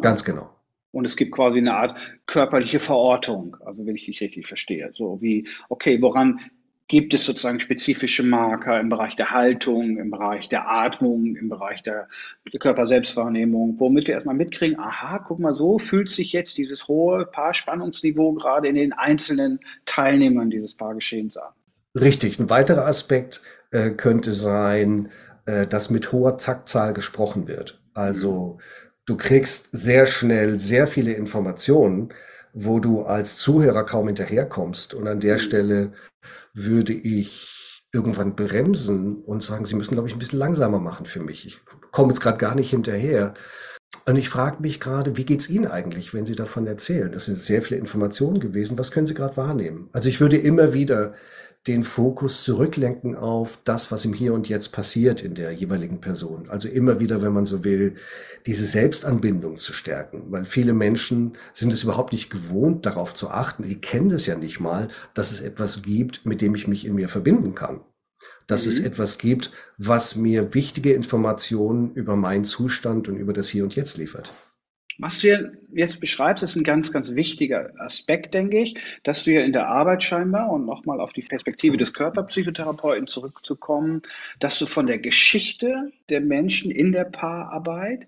ganz 0.00 0.24
genau. 0.24 0.55
Und 0.92 1.04
es 1.04 1.16
gibt 1.16 1.32
quasi 1.32 1.58
eine 1.58 1.74
Art 1.74 1.96
körperliche 2.26 2.80
Verortung, 2.80 3.56
also 3.64 3.86
wenn 3.86 3.96
ich 3.96 4.06
dich 4.06 4.20
richtig 4.20 4.46
verstehe. 4.46 4.90
So 4.94 5.20
wie, 5.20 5.48
okay, 5.68 6.00
woran 6.00 6.40
gibt 6.88 7.14
es 7.14 7.24
sozusagen 7.24 7.58
spezifische 7.58 8.22
Marker 8.22 8.78
im 8.78 8.88
Bereich 8.88 9.16
der 9.16 9.30
Haltung, 9.30 9.98
im 9.98 10.10
Bereich 10.10 10.48
der 10.48 10.70
Atmung, 10.70 11.34
im 11.34 11.48
Bereich 11.48 11.82
der 11.82 12.08
Körperselbstwahrnehmung, 12.60 13.74
womit 13.78 14.06
wir 14.06 14.14
erstmal 14.14 14.36
mitkriegen, 14.36 14.78
aha, 14.78 15.18
guck 15.18 15.40
mal, 15.40 15.54
so 15.54 15.78
fühlt 15.78 16.10
sich 16.10 16.32
jetzt 16.32 16.56
dieses 16.58 16.86
hohe 16.86 17.26
Paarspannungsniveau 17.26 18.34
gerade 18.34 18.68
in 18.68 18.76
den 18.76 18.92
einzelnen 18.92 19.58
Teilnehmern 19.84 20.50
dieses 20.50 20.76
Paargeschehens 20.76 21.36
an. 21.36 21.52
Richtig. 21.94 22.38
Ein 22.38 22.50
weiterer 22.50 22.86
Aspekt 22.86 23.42
äh, 23.72 23.90
könnte 23.90 24.32
sein, 24.32 25.08
äh, 25.46 25.66
dass 25.66 25.90
mit 25.90 26.12
hoher 26.12 26.38
Taktzahl 26.38 26.92
gesprochen 26.92 27.48
wird. 27.48 27.80
Also 27.94 28.58
mhm 28.58 28.85
du 29.06 29.16
kriegst 29.16 29.68
sehr 29.72 30.06
schnell 30.06 30.58
sehr 30.58 30.86
viele 30.86 31.12
Informationen, 31.12 32.10
wo 32.52 32.80
du 32.80 33.02
als 33.02 33.38
Zuhörer 33.38 33.84
kaum 33.84 34.08
hinterherkommst. 34.08 34.94
Und 34.94 35.06
an 35.08 35.20
der 35.20 35.34
mhm. 35.34 35.40
Stelle 35.40 35.92
würde 36.52 36.92
ich 36.92 37.84
irgendwann 37.92 38.34
bremsen 38.34 39.22
und 39.22 39.42
sagen, 39.42 39.64
sie 39.64 39.74
müssen, 39.74 39.94
glaube 39.94 40.08
ich, 40.08 40.14
ein 40.14 40.18
bisschen 40.18 40.38
langsamer 40.38 40.80
machen 40.80 41.06
für 41.06 41.20
mich. 41.20 41.46
Ich 41.46 41.60
komme 41.92 42.12
jetzt 42.12 42.20
gerade 42.20 42.38
gar 42.38 42.54
nicht 42.54 42.70
hinterher. 42.70 43.34
Und 44.04 44.16
ich 44.16 44.28
frage 44.28 44.60
mich 44.60 44.80
gerade, 44.80 45.16
wie 45.16 45.24
geht's 45.24 45.48
Ihnen 45.48 45.66
eigentlich, 45.66 46.12
wenn 46.12 46.26
Sie 46.26 46.34
davon 46.34 46.66
erzählen? 46.66 47.10
Das 47.10 47.26
sind 47.26 47.38
sehr 47.38 47.62
viele 47.62 47.80
Informationen 47.80 48.40
gewesen. 48.40 48.78
Was 48.78 48.90
können 48.90 49.06
Sie 49.06 49.14
gerade 49.14 49.36
wahrnehmen? 49.36 49.88
Also 49.92 50.08
ich 50.08 50.20
würde 50.20 50.36
immer 50.36 50.74
wieder 50.74 51.14
den 51.66 51.82
Fokus 51.82 52.44
zurücklenken 52.44 53.16
auf 53.16 53.58
das, 53.64 53.90
was 53.90 54.04
im 54.04 54.12
Hier 54.12 54.34
und 54.34 54.48
Jetzt 54.48 54.70
passiert 54.70 55.22
in 55.22 55.34
der 55.34 55.50
jeweiligen 55.52 56.00
Person. 56.00 56.48
Also 56.48 56.68
immer 56.68 57.00
wieder, 57.00 57.22
wenn 57.22 57.32
man 57.32 57.46
so 57.46 57.64
will, 57.64 57.96
diese 58.46 58.64
Selbstanbindung 58.64 59.58
zu 59.58 59.72
stärken, 59.72 60.26
weil 60.30 60.44
viele 60.44 60.72
Menschen 60.72 61.36
sind 61.52 61.72
es 61.72 61.82
überhaupt 61.82 62.12
nicht 62.12 62.30
gewohnt, 62.30 62.86
darauf 62.86 63.14
zu 63.14 63.30
achten. 63.30 63.64
Sie 63.64 63.80
kennen 63.80 64.12
es 64.12 64.26
ja 64.26 64.36
nicht 64.36 64.60
mal, 64.60 64.88
dass 65.14 65.32
es 65.32 65.40
etwas 65.40 65.82
gibt, 65.82 66.24
mit 66.24 66.40
dem 66.40 66.54
ich 66.54 66.68
mich 66.68 66.86
in 66.86 66.94
mir 66.94 67.08
verbinden 67.08 67.54
kann. 67.54 67.80
Dass 68.46 68.64
mhm. 68.64 68.70
es 68.70 68.80
etwas 68.80 69.18
gibt, 69.18 69.50
was 69.76 70.14
mir 70.14 70.54
wichtige 70.54 70.92
Informationen 70.92 71.90
über 71.92 72.14
meinen 72.14 72.44
Zustand 72.44 73.08
und 73.08 73.16
über 73.16 73.32
das 73.32 73.48
Hier 73.48 73.64
und 73.64 73.74
Jetzt 73.74 73.96
liefert. 73.96 74.32
Was 74.98 75.20
du 75.20 75.52
jetzt 75.72 76.00
beschreibst, 76.00 76.42
ist 76.42 76.56
ein 76.56 76.64
ganz, 76.64 76.90
ganz 76.90 77.14
wichtiger 77.14 77.70
Aspekt, 77.78 78.32
denke 78.34 78.60
ich, 78.60 78.76
dass 79.02 79.24
du 79.24 79.32
ja 79.32 79.42
in 79.42 79.52
der 79.52 79.68
Arbeit 79.68 80.02
scheinbar, 80.02 80.50
und 80.50 80.64
nochmal 80.64 81.00
auf 81.00 81.12
die 81.12 81.22
Perspektive 81.22 81.76
des 81.76 81.92
Körperpsychotherapeuten 81.92 83.06
zurückzukommen, 83.06 84.02
dass 84.40 84.58
du 84.58 84.66
von 84.66 84.86
der 84.86 84.98
Geschichte 84.98 85.92
der 86.08 86.20
Menschen 86.20 86.70
in 86.70 86.92
der 86.92 87.04
Paararbeit 87.04 88.06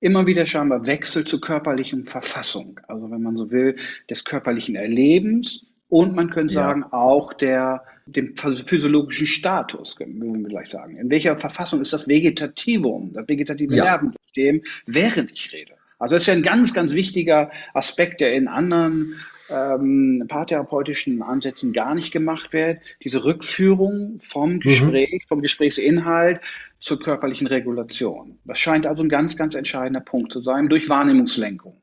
immer 0.00 0.26
wieder 0.26 0.46
scheinbar 0.46 0.86
wechselt 0.86 1.28
zu 1.28 1.40
körperlichen 1.40 2.04
Verfassung. 2.04 2.80
Also 2.86 3.10
wenn 3.10 3.22
man 3.22 3.36
so 3.36 3.50
will, 3.50 3.76
des 4.10 4.24
körperlichen 4.24 4.76
Erlebens 4.76 5.66
und 5.88 6.14
man 6.14 6.30
könnte 6.30 6.54
ja. 6.54 6.62
sagen 6.62 6.84
auch 6.84 7.32
der, 7.32 7.82
dem 8.06 8.36
physiologischen 8.36 9.26
Status, 9.26 9.98
würden 9.98 10.42
wir 10.42 10.48
gleich 10.48 10.68
sagen. 10.68 10.96
In 10.96 11.08
welcher 11.10 11.38
Verfassung 11.38 11.80
ist 11.80 11.92
das 11.92 12.06
Vegetativum, 12.06 13.12
das 13.14 13.26
vegetative 13.26 13.74
ja. 13.74 13.84
Nervensystem, 13.84 14.62
während 14.86 15.32
ich 15.32 15.52
rede? 15.52 15.75
Also 15.98 16.14
das 16.14 16.22
ist 16.22 16.28
ja 16.28 16.34
ein 16.34 16.42
ganz, 16.42 16.74
ganz 16.74 16.92
wichtiger 16.92 17.50
Aspekt, 17.72 18.20
der 18.20 18.34
in 18.34 18.48
anderen 18.48 19.14
ähm, 19.48 20.24
paartherapeutischen 20.28 21.22
Ansätzen 21.22 21.72
gar 21.72 21.94
nicht 21.94 22.12
gemacht 22.12 22.52
wird. 22.52 22.80
Diese 23.02 23.24
Rückführung 23.24 24.18
vom 24.20 24.54
mhm. 24.54 24.60
Gespräch, 24.60 25.22
mhm. 25.24 25.28
vom 25.28 25.42
Gesprächsinhalt 25.42 26.40
zur 26.80 27.00
körperlichen 27.00 27.46
Regulation. 27.46 28.38
Das 28.44 28.58
scheint 28.58 28.86
also 28.86 29.02
ein 29.02 29.08
ganz, 29.08 29.36
ganz 29.36 29.54
entscheidender 29.54 30.00
Punkt 30.00 30.32
zu 30.32 30.40
sein 30.40 30.68
durch 30.68 30.88
Wahrnehmungslenkung. 30.88 31.80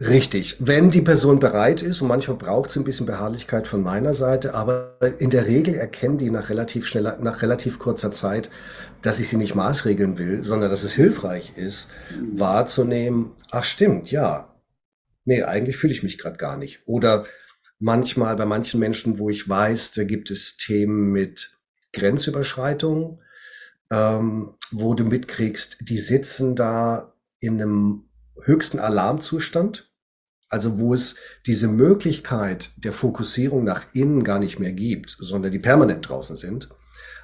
Richtig. 0.00 0.56
Wenn 0.58 0.90
die 0.90 1.02
Person 1.02 1.38
bereit 1.38 1.82
ist, 1.82 2.02
und 2.02 2.08
manchmal 2.08 2.36
braucht 2.36 2.70
es 2.70 2.76
ein 2.76 2.84
bisschen 2.84 3.06
Beharrlichkeit 3.06 3.68
von 3.68 3.82
meiner 3.82 4.12
Seite, 4.12 4.54
aber 4.54 4.96
in 5.18 5.30
der 5.30 5.46
Regel 5.46 5.74
erkennen 5.74 6.18
die 6.18 6.30
nach 6.30 6.50
relativ 6.50 6.86
schneller, 6.86 7.18
nach 7.20 7.42
relativ 7.42 7.78
kurzer 7.78 8.10
Zeit, 8.10 8.50
dass 9.02 9.20
ich 9.20 9.28
sie 9.28 9.36
nicht 9.36 9.54
maßregeln 9.54 10.18
will, 10.18 10.44
sondern 10.44 10.70
dass 10.70 10.82
es 10.82 10.94
hilfreich 10.94 11.52
ist, 11.56 11.88
wahrzunehmen, 12.32 13.32
ach 13.50 13.64
stimmt, 13.64 14.10
ja. 14.10 14.54
Nee, 15.24 15.42
eigentlich 15.42 15.76
fühle 15.76 15.92
ich 15.92 16.02
mich 16.02 16.18
gerade 16.18 16.36
gar 16.36 16.56
nicht. 16.56 16.80
Oder 16.86 17.24
manchmal 17.78 18.36
bei 18.36 18.46
manchen 18.46 18.80
Menschen, 18.80 19.18
wo 19.18 19.30
ich 19.30 19.48
weiß, 19.48 19.92
da 19.92 20.04
gibt 20.04 20.30
es 20.30 20.56
Themen 20.56 21.12
mit 21.12 21.58
Grenzüberschreitungen, 21.92 23.20
ähm, 23.90 24.54
wo 24.70 24.94
du 24.94 25.04
mitkriegst, 25.04 25.78
die 25.80 25.98
sitzen 25.98 26.56
da 26.56 27.14
in 27.38 27.60
einem 27.60 28.08
höchsten 28.42 28.78
Alarmzustand, 28.78 29.90
also 30.48 30.78
wo 30.78 30.94
es 30.94 31.16
diese 31.46 31.68
Möglichkeit 31.68 32.72
der 32.76 32.92
Fokussierung 32.92 33.64
nach 33.64 33.86
innen 33.92 34.24
gar 34.24 34.38
nicht 34.38 34.58
mehr 34.58 34.72
gibt, 34.72 35.16
sondern 35.18 35.52
die 35.52 35.58
permanent 35.58 36.08
draußen 36.08 36.36
sind, 36.36 36.68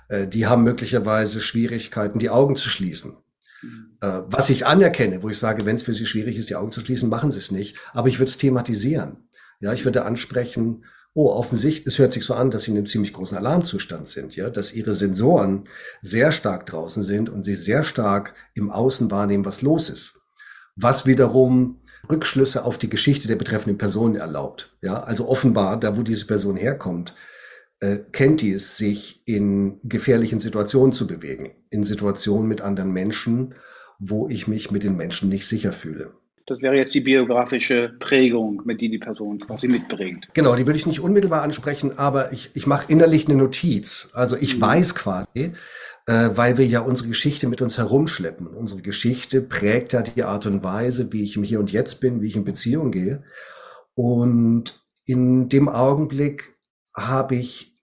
äh, 0.09 0.27
die 0.27 0.47
haben 0.47 0.65
möglicherweise 0.65 1.41
Schwierigkeiten, 1.41 2.19
die 2.19 2.31
Augen 2.31 2.57
zu 2.57 2.69
schließen. 2.69 3.17
Mhm. 3.63 3.97
Äh, 4.01 4.23
was 4.27 4.51
ich 4.51 4.67
anerkenne, 4.67 5.23
wo 5.23 5.29
ich 5.29 5.39
sage, 5.39 5.67
wenn 5.67 5.77
es 5.77 5.83
für 5.83 5.95
Sie 5.95 6.07
schwierig 6.07 6.37
ist, 6.37 6.51
die 6.51 6.57
Augen 6.57 6.73
zu 6.73 6.81
schließen, 6.81 7.09
machen 7.09 7.31
Sie 7.31 7.39
es 7.39 7.51
nicht. 7.51 7.77
Aber 7.93 8.09
ich 8.09 8.19
würde 8.19 8.31
es 8.31 8.39
thematisieren. 8.39 9.29
Ja, 9.61 9.75
ich 9.75 9.85
würde 9.85 10.07
ansprechen, 10.07 10.85
oh, 11.13 11.29
offensichtlich, 11.29 11.87
es 11.87 11.99
hört 11.99 12.15
sich 12.15 12.25
so 12.25 12.35
an, 12.35 12.51
dass 12.51 12.63
Sie 12.63 12.71
in 12.71 12.79
einem 12.79 12.87
ziemlich 12.87 13.13
großen 13.13 13.37
Alarmzustand 13.37 14.09
sind, 14.09 14.37
ja, 14.37 14.49
dass 14.49 14.73
Ihre 14.73 14.95
Sensoren 14.95 15.69
sehr 16.01 16.33
stark 16.33 16.65
draußen 16.67 17.03
sind 17.03 17.29
und 17.29 17.43
Sie 17.43 17.55
sehr 17.55 17.85
stark 17.85 18.35
im 18.55 18.71
Außen 18.71 19.11
wahrnehmen, 19.11 19.45
was 19.45 19.61
los 19.61 19.91
ist 19.91 20.20
was 20.77 21.07
wiederum 21.07 21.81
Rückschlüsse 22.09 22.65
auf 22.65 22.79
die 22.79 22.91
Geschichte 22.91 23.29
der 23.29 23.37
betreffenden 23.37 23.79
Person 23.79 24.17
erlaubt. 24.17 24.77
Ja, 24.83 25.03
also 25.03 25.29
offenbar, 25.29 25.79
da 25.79 25.97
wo 25.97 26.03
diese 26.03 26.27
Person 26.27 26.57
herkommt, 26.57 27.15
äh, 27.81 27.99
kennt 28.13 28.43
die 28.43 28.53
es, 28.53 28.77
sich 28.77 29.23
in 29.27 29.81
gefährlichen 29.85 30.41
Situationen 30.41 30.93
zu 30.93 31.07
bewegen, 31.07 31.53
in 31.71 31.85
Situationen 31.85 32.49
mit 32.49 32.61
anderen 32.61 32.93
Menschen, 32.93 33.55
wo 33.99 34.29
ich 34.29 34.49
mich 34.49 34.71
mit 34.71 34.83
den 34.83 34.97
Menschen 34.97 35.29
nicht 35.29 35.47
sicher 35.47 35.73
fühle. 35.73 36.13
Das 36.47 36.61
wäre 36.63 36.75
jetzt 36.75 36.95
die 36.95 37.01
biografische 37.01 37.95
Prägung, 38.01 38.63
mit 38.65 38.81
die 38.81 38.91
die 38.91 38.99
Person 38.99 39.39
quasi 39.39 39.69
mitbringt. 39.69 40.27
Genau, 40.35 40.57
die 40.57 40.67
würde 40.67 40.79
ich 40.79 40.87
nicht 40.87 40.99
unmittelbar 40.99 41.43
ansprechen, 41.43 41.97
aber 41.97 42.33
ich, 42.33 42.51
ich 42.55 42.67
mache 42.67 42.91
innerlich 42.91 43.29
eine 43.29 43.37
Notiz. 43.37 44.11
Also 44.15 44.37
ich 44.37 44.57
mhm. 44.57 44.63
weiß 44.63 44.95
quasi, 44.97 45.53
weil 46.13 46.59
wir 46.59 46.67
ja 46.67 46.81
unsere 46.81 47.09
Geschichte 47.09 47.49
mit 47.49 47.63
uns 47.63 47.79
herumschleppen. 47.79 48.47
Unsere 48.47 48.83
Geschichte 48.83 49.41
prägt 49.41 49.93
ja 49.93 50.03
die 50.03 50.25
Art 50.25 50.47
und 50.47 50.65
Weise, 50.65 51.13
wie 51.13 51.23
ich 51.23 51.37
im 51.37 51.43
Hier 51.43 51.61
und 51.61 51.73
Jetzt 51.73 52.01
bin, 52.01 52.21
wie 52.21 52.27
ich 52.27 52.37
in 52.37 52.45
Beziehung 52.45 52.91
gehe. 52.91 53.23
Und 53.95 54.83
in 55.05 55.49
dem 55.49 55.69
Augenblick 55.69 56.57
habe 56.97 57.37
ich 57.37 57.79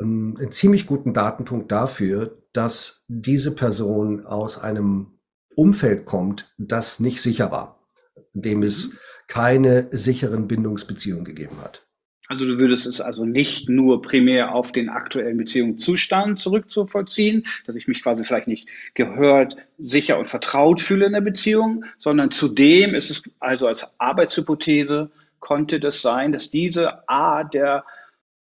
einen, 0.00 0.36
einen 0.38 0.52
ziemlich 0.52 0.86
guten 0.86 1.14
Datenpunkt 1.14 1.70
dafür, 1.70 2.42
dass 2.52 3.04
diese 3.08 3.52
Person 3.52 4.26
aus 4.26 4.58
einem 4.58 5.18
Umfeld 5.54 6.06
kommt, 6.06 6.54
das 6.58 7.00
nicht 7.00 7.20
sicher 7.20 7.50
war, 7.50 7.86
dem 8.32 8.62
es 8.62 8.88
mhm. 8.88 8.98
keine 9.28 9.88
sicheren 9.90 10.48
Bindungsbeziehungen 10.48 11.24
gegeben 11.24 11.56
hat. 11.62 11.81
Also 12.32 12.46
du 12.46 12.56
würdest 12.56 12.86
es 12.86 13.02
also 13.02 13.26
nicht 13.26 13.68
nur 13.68 14.00
primär 14.00 14.54
auf 14.54 14.72
den 14.72 14.88
aktuellen 14.88 15.36
Beziehungszustand 15.36 16.40
zurückzuvollziehen, 16.40 17.44
dass 17.66 17.76
ich 17.76 17.88
mich 17.88 18.02
quasi 18.02 18.24
vielleicht 18.24 18.48
nicht 18.48 18.66
gehört, 18.94 19.58
sicher 19.76 20.18
und 20.18 20.28
vertraut 20.28 20.80
fühle 20.80 21.04
in 21.04 21.12
der 21.12 21.20
Beziehung, 21.20 21.84
sondern 21.98 22.30
zudem 22.30 22.94
ist 22.94 23.10
es 23.10 23.22
also 23.38 23.66
als 23.66 23.86
Arbeitshypothese 23.98 25.10
konnte 25.40 25.78
das 25.78 26.00
sein, 26.00 26.32
dass 26.32 26.50
diese 26.50 27.06
Art 27.06 27.52
der, 27.52 27.84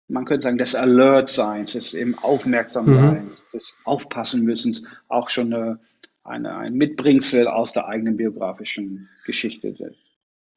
man 0.09 0.25
könnte 0.25 0.43
sagen, 0.43 0.57
des 0.57 0.75
Alert-Seins, 0.75 1.71
des 1.71 1.93
eben 1.93 2.17
Aufmerksamseins, 2.17 3.41
mhm. 3.41 3.57
des 3.57 3.73
Aufpassen-Müssens 3.85 4.83
auch 5.07 5.29
schon 5.29 5.53
eine, 5.53 5.79
eine, 6.25 6.57
ein 6.57 6.73
Mitbringsel 6.73 7.47
aus 7.47 7.71
der 7.71 7.87
eigenen 7.87 8.17
biografischen 8.17 9.07
Geschichte 9.25 9.69
ist. 9.69 10.06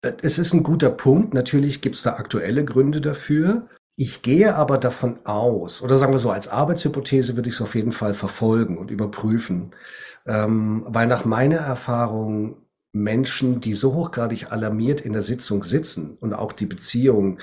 Es 0.02 0.38
ist 0.38 0.54
ein 0.54 0.62
guter 0.62 0.90
Punkt. 0.90 1.34
Natürlich 1.34 1.82
gibt 1.82 1.96
es 1.96 2.02
da 2.02 2.14
aktuelle 2.14 2.64
Gründe 2.64 3.00
dafür. 3.00 3.68
Ich 3.96 4.22
gehe 4.22 4.56
aber 4.56 4.78
davon 4.78 5.18
aus, 5.24 5.82
oder 5.82 5.98
sagen 5.98 6.12
wir 6.12 6.18
so, 6.18 6.30
als 6.30 6.48
Arbeitshypothese 6.48 7.36
würde 7.36 7.50
ich 7.50 7.56
es 7.56 7.60
auf 7.60 7.74
jeden 7.74 7.92
Fall 7.92 8.14
verfolgen 8.14 8.78
und 8.78 8.90
überprüfen, 8.90 9.74
ähm, 10.26 10.86
weil 10.88 11.06
nach 11.06 11.26
meiner 11.26 11.58
Erfahrung 11.58 12.56
Menschen, 12.92 13.60
die 13.60 13.74
so 13.74 13.92
hochgradig 13.94 14.52
alarmiert 14.52 15.02
in 15.02 15.12
der 15.12 15.20
Sitzung 15.20 15.64
sitzen 15.64 16.16
und 16.18 16.32
auch 16.32 16.52
die 16.52 16.64
Beziehung 16.64 17.40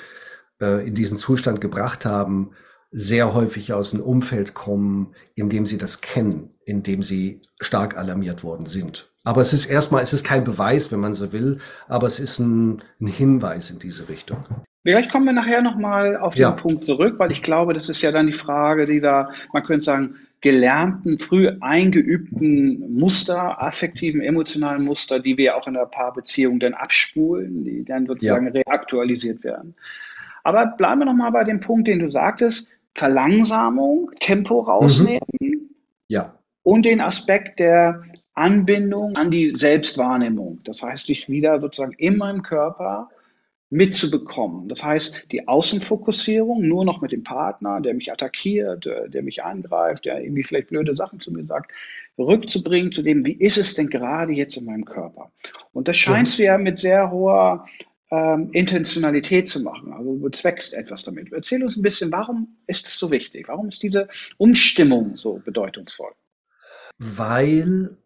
äh, 0.60 0.88
in 0.88 0.96
diesen 0.96 1.18
Zustand 1.18 1.62
gebracht 1.62 2.08
haben, 2.08 2.52
sehr 2.92 3.34
häufig 3.36 3.74
aus 3.74 3.94
einem 3.94 4.04
Umfeld 4.04 4.56
kommen, 4.56 5.14
in 5.36 5.50
dem 5.50 5.68
sie 5.68 5.78
das 5.78 6.02
kennen, 6.02 6.56
in 6.66 6.82
dem 6.82 7.04
sie 7.04 7.44
stark 7.60 7.98
alarmiert 7.98 8.44
worden 8.44 8.66
sind. 8.66 9.14
Aber 9.28 9.42
es 9.42 9.52
ist 9.52 9.66
erstmal, 9.66 10.04
es 10.04 10.14
ist 10.14 10.24
kein 10.24 10.46
Beweis, 10.46 10.90
wenn 10.94 11.02
man 11.02 11.14
so 11.14 11.34
will, 11.34 11.60
aber 11.90 12.08
es 12.08 12.18
ist 12.18 12.40
ein, 12.40 12.82
ein 13.02 13.08
Hinweis 13.08 13.70
in 13.70 13.78
diese 13.78 14.08
Richtung. 14.08 14.38
Vielleicht 14.84 15.12
kommen 15.12 15.26
wir 15.26 15.34
nachher 15.34 15.62
nochmal 15.62 16.16
auf 16.16 16.36
den 16.36 16.44
ja. 16.44 16.52
Punkt 16.52 16.86
zurück, 16.86 17.16
weil 17.18 17.34
ich 17.34 17.42
glaube, 17.42 17.74
das 17.74 17.90
ist 17.90 18.02
ja 18.02 18.14
dann 18.14 18.28
die 18.28 18.32
Frage 18.32 18.86
dieser, 18.86 19.34
man 19.52 19.64
könnte 19.64 19.84
sagen, 19.84 20.16
gelernten, 20.40 21.20
früh 21.20 21.50
eingeübten 21.60 22.98
Muster, 22.98 23.62
affektiven, 23.62 24.22
emotionalen 24.22 24.86
Muster, 24.86 25.20
die 25.20 25.38
wir 25.38 25.58
auch 25.58 25.68
in 25.68 25.74
der 25.74 25.88
Paarbeziehung 25.88 26.62
dann 26.62 26.74
abspulen, 26.74 27.66
die 27.66 27.84
dann 27.84 28.06
sozusagen 28.06 28.46
ja. 28.46 28.62
reaktualisiert 28.66 29.44
werden. 29.44 29.76
Aber 30.46 30.68
bleiben 30.68 31.02
wir 31.02 31.06
nochmal 31.06 31.34
bei 31.34 31.44
dem 31.44 31.60
Punkt, 31.60 31.90
den 31.90 32.00
du 32.00 32.10
sagtest, 32.10 32.70
Verlangsamung, 32.94 34.10
Tempo 34.22 34.62
rausnehmen. 34.62 35.20
Mhm. 35.42 35.70
Ja. 36.08 36.34
Und 36.64 36.84
den 36.84 37.02
Aspekt 37.02 37.60
der 37.60 38.04
Anbindung 38.38 39.16
an 39.16 39.32
die 39.32 39.54
Selbstwahrnehmung. 39.56 40.62
Das 40.64 40.84
heißt, 40.84 41.10
dich 41.10 41.30
wieder 41.30 41.60
sozusagen 41.60 41.94
in 41.94 42.18
meinem 42.18 42.44
Körper 42.44 43.10
mitzubekommen. 43.70 44.70
Das 44.70 44.84
heißt, 44.84 45.14
die 45.32 45.48
Außenfokussierung 45.48 46.66
nur 46.66 46.86
noch 46.86 47.02
mit 47.02 47.12
dem 47.12 47.24
Partner, 47.24 47.82
der 47.82 47.94
mich 47.96 48.12
attackiert, 48.12 48.86
äh, 48.86 49.10
der 49.10 49.24
mich 49.24 49.44
angreift, 49.44 50.06
der 50.06 50.22
irgendwie 50.22 50.44
vielleicht 50.44 50.70
blöde 50.70 50.96
Sachen 50.96 51.20
zu 51.20 51.32
mir 51.34 51.46
sagt, 51.46 51.72
rückzubringen 52.18 52.92
zu 52.92 53.02
dem, 53.02 53.26
wie 53.26 53.34
ist 53.34 53.58
es 53.58 53.74
denn 53.74 53.90
gerade 53.90 54.32
jetzt 54.32 54.56
in 54.56 54.66
meinem 54.66 54.86
Körper? 54.86 55.32
Und 55.74 55.88
das 55.88 55.98
scheinst 55.98 56.38
ja. 56.38 56.44
du 56.44 56.52
ja 56.52 56.58
mit 56.58 56.80
sehr 56.80 57.12
hoher 57.12 57.66
ähm, 58.10 58.52
Intentionalität 58.54 59.50
zu 59.50 59.60
machen. 59.60 59.92
Also 59.92 60.14
du 60.14 60.22
bezweckst 60.22 60.74
etwas 60.74 61.04
damit. 61.04 61.34
Erzähl 61.34 61.62
uns 61.64 61.76
ein 61.76 61.82
bisschen, 61.82 62.12
warum 62.12 62.58
ist 62.68 62.88
es 62.88 62.98
so 62.98 63.12
wichtig? 63.12 63.50
Warum 63.50 63.68
ist 63.68 63.84
diese 63.84 64.08
Umstimmung 64.38 65.18
so 65.18 65.42
bedeutungsvoll? 65.44 66.12
Weil 66.98 67.98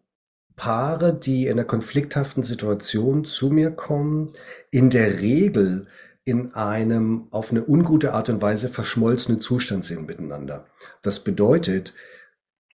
Paare, 0.56 1.14
die 1.14 1.46
in 1.46 1.52
einer 1.52 1.64
konflikthaften 1.64 2.42
Situation 2.42 3.24
zu 3.24 3.50
mir 3.50 3.70
kommen, 3.70 4.32
in 4.70 4.90
der 4.90 5.20
Regel 5.20 5.86
in 6.24 6.54
einem 6.54 7.26
auf 7.30 7.50
eine 7.50 7.66
ungute 7.66 8.12
Art 8.12 8.28
und 8.28 8.42
Weise 8.42 8.68
verschmolzenen 8.68 9.40
Zustand 9.40 9.84
sind 9.84 10.06
miteinander. 10.06 10.66
Das 11.02 11.20
bedeutet, 11.20 11.94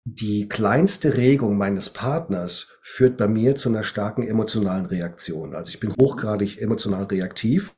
die 0.04 0.48
kleinste 0.48 1.16
Regung 1.16 1.56
meines 1.56 1.90
Partners 1.90 2.78
führt 2.80 3.16
bei 3.16 3.26
mir 3.26 3.56
zu 3.56 3.68
einer 3.68 3.82
starken 3.82 4.22
emotionalen 4.22 4.86
Reaktion. 4.86 5.54
Also 5.54 5.70
ich 5.70 5.80
bin 5.80 5.92
hochgradig 5.96 6.62
emotional 6.62 7.04
reaktiv 7.04 7.74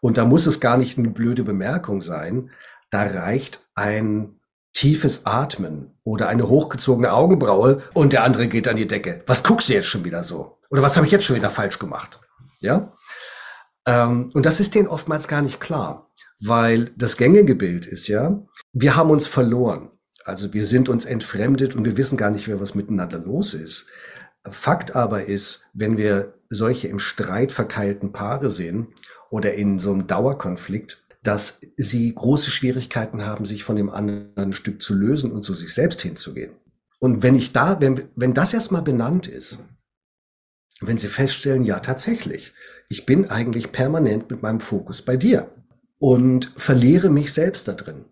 und 0.00 0.18
da 0.18 0.24
muss 0.24 0.46
es 0.46 0.58
gar 0.58 0.76
nicht 0.76 0.98
eine 0.98 1.10
blöde 1.10 1.44
Bemerkung 1.44 2.02
sein. 2.02 2.50
Da 2.90 3.04
reicht 3.04 3.68
ein 3.74 4.39
tiefes 4.72 5.26
Atmen 5.26 5.98
oder 6.04 6.28
eine 6.28 6.48
hochgezogene 6.48 7.12
Augenbraue 7.12 7.82
und 7.94 8.12
der 8.12 8.24
andere 8.24 8.48
geht 8.48 8.68
an 8.68 8.76
die 8.76 8.86
Decke. 8.86 9.22
Was 9.26 9.42
guckst 9.42 9.68
du 9.68 9.74
jetzt 9.74 9.88
schon 9.88 10.04
wieder 10.04 10.22
so? 10.22 10.58
Oder 10.70 10.82
was 10.82 10.96
habe 10.96 11.06
ich 11.06 11.12
jetzt 11.12 11.24
schon 11.24 11.36
wieder 11.36 11.50
falsch 11.50 11.78
gemacht? 11.78 12.20
Ja? 12.60 12.92
Ähm, 13.86 14.30
und 14.34 14.46
das 14.46 14.60
ist 14.60 14.74
denen 14.74 14.88
oftmals 14.88 15.28
gar 15.28 15.42
nicht 15.42 15.60
klar, 15.60 16.10
weil 16.40 16.90
das 16.96 17.16
gängige 17.16 17.54
Bild 17.54 17.86
ist 17.86 18.08
ja, 18.08 18.40
wir 18.72 18.96
haben 18.96 19.10
uns 19.10 19.26
verloren. 19.26 19.90
Also 20.24 20.52
wir 20.52 20.66
sind 20.66 20.88
uns 20.88 21.06
entfremdet 21.06 21.74
und 21.74 21.84
wir 21.84 21.96
wissen 21.96 22.16
gar 22.16 22.30
nicht 22.30 22.46
mehr, 22.46 22.60
was 22.60 22.74
miteinander 22.74 23.18
los 23.18 23.54
ist. 23.54 23.86
Fakt 24.48 24.94
aber 24.94 25.24
ist, 25.24 25.66
wenn 25.72 25.98
wir 25.98 26.34
solche 26.48 26.88
im 26.88 26.98
Streit 26.98 27.52
verkeilten 27.52 28.12
Paare 28.12 28.50
sehen 28.50 28.88
oder 29.30 29.54
in 29.54 29.78
so 29.78 29.92
einem 29.92 30.06
Dauerkonflikt, 30.06 30.99
dass 31.22 31.60
sie 31.76 32.12
große 32.12 32.50
Schwierigkeiten 32.50 33.24
haben, 33.24 33.44
sich 33.44 33.64
von 33.64 33.76
dem 33.76 33.90
anderen 33.90 34.52
Stück 34.52 34.82
zu 34.82 34.94
lösen 34.94 35.32
und 35.32 35.42
zu 35.42 35.54
sich 35.54 35.74
selbst 35.74 36.00
hinzugehen. 36.00 36.52
Und 36.98 37.22
wenn 37.22 37.34
ich 37.34 37.52
da, 37.52 37.80
wenn, 37.80 38.08
wenn 38.16 38.34
das 38.34 38.54
erstmal 38.54 38.82
benannt 38.82 39.26
ist, 39.26 39.60
wenn 40.80 40.98
sie 40.98 41.08
feststellen, 41.08 41.64
ja, 41.64 41.80
tatsächlich, 41.80 42.54
ich 42.88 43.04
bin 43.04 43.28
eigentlich 43.28 43.72
permanent 43.72 44.30
mit 44.30 44.42
meinem 44.42 44.60
Fokus 44.60 45.02
bei 45.02 45.16
dir 45.16 45.50
und 45.98 46.52
verliere 46.56 47.10
mich 47.10 47.32
selbst 47.32 47.68
da 47.68 47.72
drin. 47.72 48.06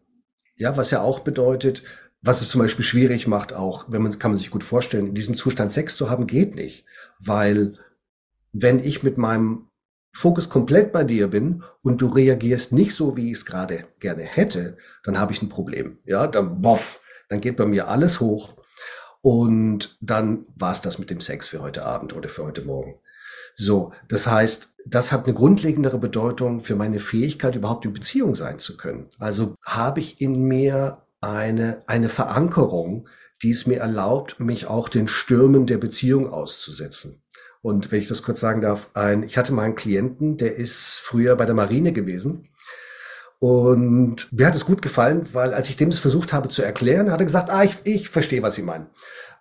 Ja, 0.57 0.77
was 0.77 0.91
ja 0.91 1.01
auch 1.01 1.21
bedeutet, 1.21 1.83
was 2.21 2.41
es 2.41 2.49
zum 2.49 2.61
Beispiel 2.61 2.85
schwierig 2.85 3.27
macht, 3.27 3.53
auch, 3.53 3.87
wenn 3.89 4.03
man, 4.03 4.19
kann 4.19 4.33
man 4.33 4.39
sich 4.39 4.51
gut 4.51 4.65
vorstellen, 4.65 5.09
in 5.09 5.15
diesem 5.15 5.37
Zustand 5.37 5.73
Sex 5.73 5.97
zu 5.97 6.11
haben, 6.11 6.27
geht 6.27 6.55
nicht. 6.55 6.85
Weil, 7.19 7.75
wenn 8.53 8.81
ich 8.83 9.03
mit 9.03 9.19
meinem 9.19 9.68
Fokus 10.13 10.49
komplett 10.49 10.93
bei 10.93 11.05
dir 11.05 11.29
bin 11.29 11.63
und 11.83 12.01
du 12.01 12.09
reagierst 12.09 12.73
nicht 12.73 12.95
so, 12.95 13.17
wie 13.17 13.27
ich 13.27 13.39
es 13.39 13.47
gerade 13.47 13.85
gerne 14.01 14.23
hätte, 14.23 14.77
dann 15.05 15.19
habe 15.19 15.33
ich 15.33 15.43
ein 15.43 15.49
Problem. 15.49 15.99
Ja, 16.05 16.27
dann 16.27 16.61
boff, 16.61 17.01
dann 17.29 17.41
geht 17.41 17.57
bei 17.57 17.67
mir 17.67 17.89
alles 17.89 18.21
hoch 18.21 18.57
und 19.21 19.97
dann 20.01 20.47
war 20.57 20.73
es 20.73 20.81
das 20.81 20.99
mit 20.99 21.11
dem 21.11 21.21
Sex 21.21 21.49
für 21.49 21.61
heute 21.61 21.85
Abend 21.85 22.15
oder 22.15 22.29
für 22.29 22.45
heute 22.45 22.63
Morgen. 22.63 22.99
So, 23.57 23.93
das 24.09 24.27
heißt, 24.27 24.75
das 24.87 25.13
hat 25.13 25.27
eine 25.27 25.35
grundlegendere 25.35 25.99
Bedeutung 25.99 26.61
für 26.61 26.77
meine 26.77 26.99
Fähigkeit, 26.99 27.57
überhaupt 27.57 27.85
in 27.85 27.93
Beziehung 27.93 28.35
sein 28.35 28.59
zu 28.59 28.77
können. 28.77 29.11
Also 29.19 29.55
habe 29.67 30.01
ich 30.01 30.21
in 30.21 30.45
mir 30.45 31.03
eine, 31.21 31.83
eine 31.87 32.09
Verankerung, 32.09 33.09
die 33.43 33.51
es 33.51 33.67
mir 33.67 33.81
erlaubt, 33.81 34.41
mich 34.41 34.67
auch 34.67 34.89
den 34.89 35.09
Stürmen 35.09 35.67
der 35.67 35.79
Beziehung 35.79 36.29
auszusetzen. 36.29 37.23
Und 37.63 37.91
wenn 37.91 37.99
ich 37.99 38.09
das 38.09 38.23
kurz 38.23 38.41
sagen 38.41 38.61
darf, 38.61 38.91
ein, 38.95 39.23
ich 39.23 39.37
hatte 39.37 39.53
mal 39.53 39.65
einen 39.65 39.75
Klienten, 39.75 40.37
der 40.37 40.57
ist 40.57 41.01
früher 41.03 41.37
bei 41.37 41.45
der 41.45 41.55
Marine 41.55 41.93
gewesen. 41.93 42.49
Und 43.41 44.33
mir 44.33 44.47
hat 44.47 44.55
es 44.55 44.65
gut 44.65 44.83
gefallen, 44.83 45.29
weil 45.33 45.55
als 45.55 45.69
ich 45.69 45.77
dem 45.77 45.91
das 45.91 45.99
versucht 45.99 46.33
habe 46.33 46.49
zu 46.49 46.63
erklären, 46.63 47.11
hat 47.11 47.21
er 47.21 47.27
gesagt, 47.27 47.51
ah, 47.51 47.63
ich, 47.63 47.77
ich 47.85 48.09
verstehe, 48.09 48.43
was 48.43 48.57
Sie 48.57 48.63
meinen. 48.63 48.89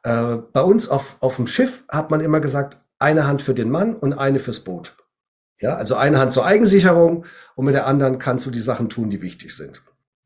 Äh, 0.04 0.38
bei 0.54 0.62
uns 0.62 0.90
auf, 0.90 1.18
auf 1.20 1.36
dem 1.38 1.48
Schiff 1.48 1.84
hat 1.90 2.12
man 2.12 2.22
immer 2.22 2.40
gesagt, 2.40 2.82
eine 3.00 3.28
Hand 3.28 3.42
für 3.42 3.54
den 3.54 3.70
Mann 3.70 3.96
und 3.96 4.14
eine 4.14 4.40
fürs 4.40 4.62
Boot. 4.62 4.98
Ja, 5.60 5.76
also 5.76 5.96
eine 5.96 6.20
Hand 6.20 6.34
zur 6.34 6.46
Eigensicherung 6.46 7.26
und 7.56 7.66
mit 7.66 7.74
der 7.74 7.88
anderen 7.88 8.20
kannst 8.20 8.46
du 8.46 8.52
die 8.52 8.60
Sachen 8.60 8.90
tun, 8.90 9.10
die 9.10 9.24
wichtig 9.24 9.56
sind. 9.56 9.82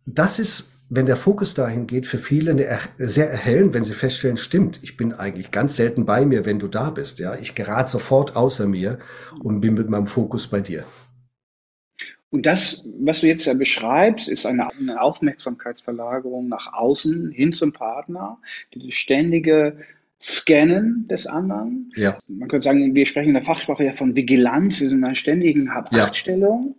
Das 0.05 0.39
ist 0.39 0.71
wenn 0.93 1.05
der 1.05 1.15
Fokus 1.15 1.53
dahin 1.53 1.87
geht, 1.87 2.05
für 2.05 2.17
viele 2.17 2.51
eine, 2.51 2.67
sehr 2.97 3.31
erhellend, 3.31 3.73
wenn 3.73 3.85
sie 3.85 3.93
feststellen, 3.93 4.35
stimmt, 4.35 4.81
ich 4.83 4.97
bin 4.97 5.13
eigentlich 5.13 5.49
ganz 5.49 5.77
selten 5.77 6.05
bei 6.05 6.25
mir, 6.25 6.45
wenn 6.45 6.59
du 6.59 6.67
da 6.67 6.89
bist. 6.89 7.19
Ja, 7.19 7.35
ich 7.35 7.55
gerate 7.55 7.89
sofort 7.89 8.35
außer 8.35 8.67
mir 8.67 8.99
und 9.41 9.61
bin 9.61 9.75
mit 9.75 9.89
meinem 9.89 10.05
Fokus 10.05 10.47
bei 10.47 10.59
dir. 10.59 10.83
Und 12.29 12.45
das, 12.45 12.85
was 12.99 13.21
du 13.21 13.27
jetzt 13.27 13.45
ja 13.45 13.53
beschreibst, 13.53 14.27
ist 14.27 14.45
eine, 14.45 14.67
eine 14.77 15.01
Aufmerksamkeitsverlagerung 15.01 16.49
nach 16.49 16.73
außen 16.73 17.31
hin 17.31 17.53
zum 17.53 17.71
Partner, 17.71 18.37
dieses 18.73 18.95
ständige 18.95 19.77
Scannen 20.21 21.07
des 21.07 21.25
anderen. 21.25 21.89
Ja. 21.95 22.17
Man 22.27 22.49
könnte 22.49 22.65
sagen, 22.65 22.93
wir 22.93 23.05
sprechen 23.05 23.29
in 23.29 23.35
der 23.35 23.43
Fachsprache 23.43 23.85
ja 23.85 23.93
von 23.93 24.17
Vigilanz, 24.17 24.81
wir 24.81 24.89
sind 24.89 24.97
in 24.97 25.05
einer 25.05 25.15
ständigen 25.15 25.73
Hab-Acht-Stellung. 25.73 26.75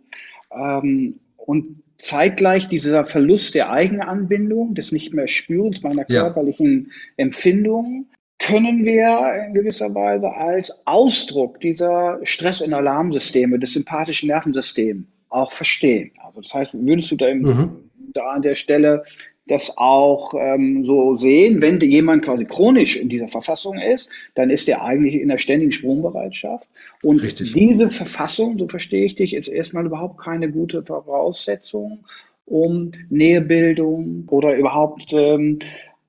Ja. 0.51 0.81
Ähm, 0.81 1.19
und 1.37 1.83
zeitgleich 2.03 2.67
dieser 2.67 3.05
Verlust 3.05 3.55
der 3.55 3.71
Eigenanbindung, 3.71 4.75
des 4.75 4.91
nicht 4.91 5.15
mehr 5.15 5.29
Spürens 5.29 5.83
meiner 5.83 6.05
körperlichen 6.05 6.87
ja. 6.87 7.25
Empfindungen, 7.25 8.11
können 8.41 8.85
wir 8.85 9.47
in 9.47 9.55
gewisser 9.55 9.95
Weise 9.95 10.33
als 10.33 10.85
Ausdruck 10.85 11.61
dieser 11.61 12.19
Stress- 12.25 12.61
und 12.61 12.75
Alarmsysteme, 12.75 13.61
des 13.61 13.75
sympathischen 13.75 14.31
Nervensystems 14.31 15.07
auch 15.29 15.53
verstehen. 15.53 16.11
Also 16.25 16.41
das 16.41 16.53
heißt, 16.53 16.87
würdest 16.87 17.13
du 17.13 17.17
da, 17.17 17.29
im, 17.29 17.43
mhm. 17.43 17.91
da 18.13 18.31
an 18.31 18.43
der 18.43 18.57
Stelle 18.57 19.05
das 19.47 19.77
auch 19.77 20.35
ähm, 20.39 20.85
so 20.85 21.17
sehen, 21.17 21.61
wenn 21.61 21.81
jemand 21.81 22.25
quasi 22.25 22.45
chronisch 22.45 22.97
in 22.97 23.09
dieser 23.09 23.29
Verfassung 23.29 23.79
ist, 23.79 24.09
dann 24.35 24.51
ist 24.51 24.69
er 24.69 24.83
eigentlich 24.83 25.15
in 25.15 25.29
der 25.29 25.39
ständigen 25.39 25.73
Sprungbereitschaft. 25.73 26.69
Und 27.03 27.21
Richtig. 27.21 27.53
diese 27.53 27.91
Verfassung, 27.91 28.59
so 28.59 28.69
verstehe 28.69 29.05
ich 29.05 29.17
dich, 29.17 29.35
ist 29.35 29.49
erstmal 29.49 29.87
überhaupt 29.87 30.19
keine 30.19 30.51
gute 30.51 30.85
Voraussetzung, 30.85 32.05
um 32.45 32.93
Nähebildung 33.11 34.27
oder 34.31 34.57
überhaupt 34.57 35.07
ähm, 35.11 35.59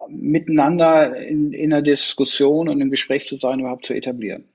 miteinander 0.09 1.15
in, 1.17 1.53
in 1.53 1.73
einer 1.73 1.81
Diskussion 1.81 2.69
und 2.69 2.81
im 2.81 2.91
Gespräch 2.91 3.27
zu 3.27 3.37
sein, 3.37 3.59
überhaupt 3.59 3.85
zu 3.85 3.93
etablieren. 3.93 4.45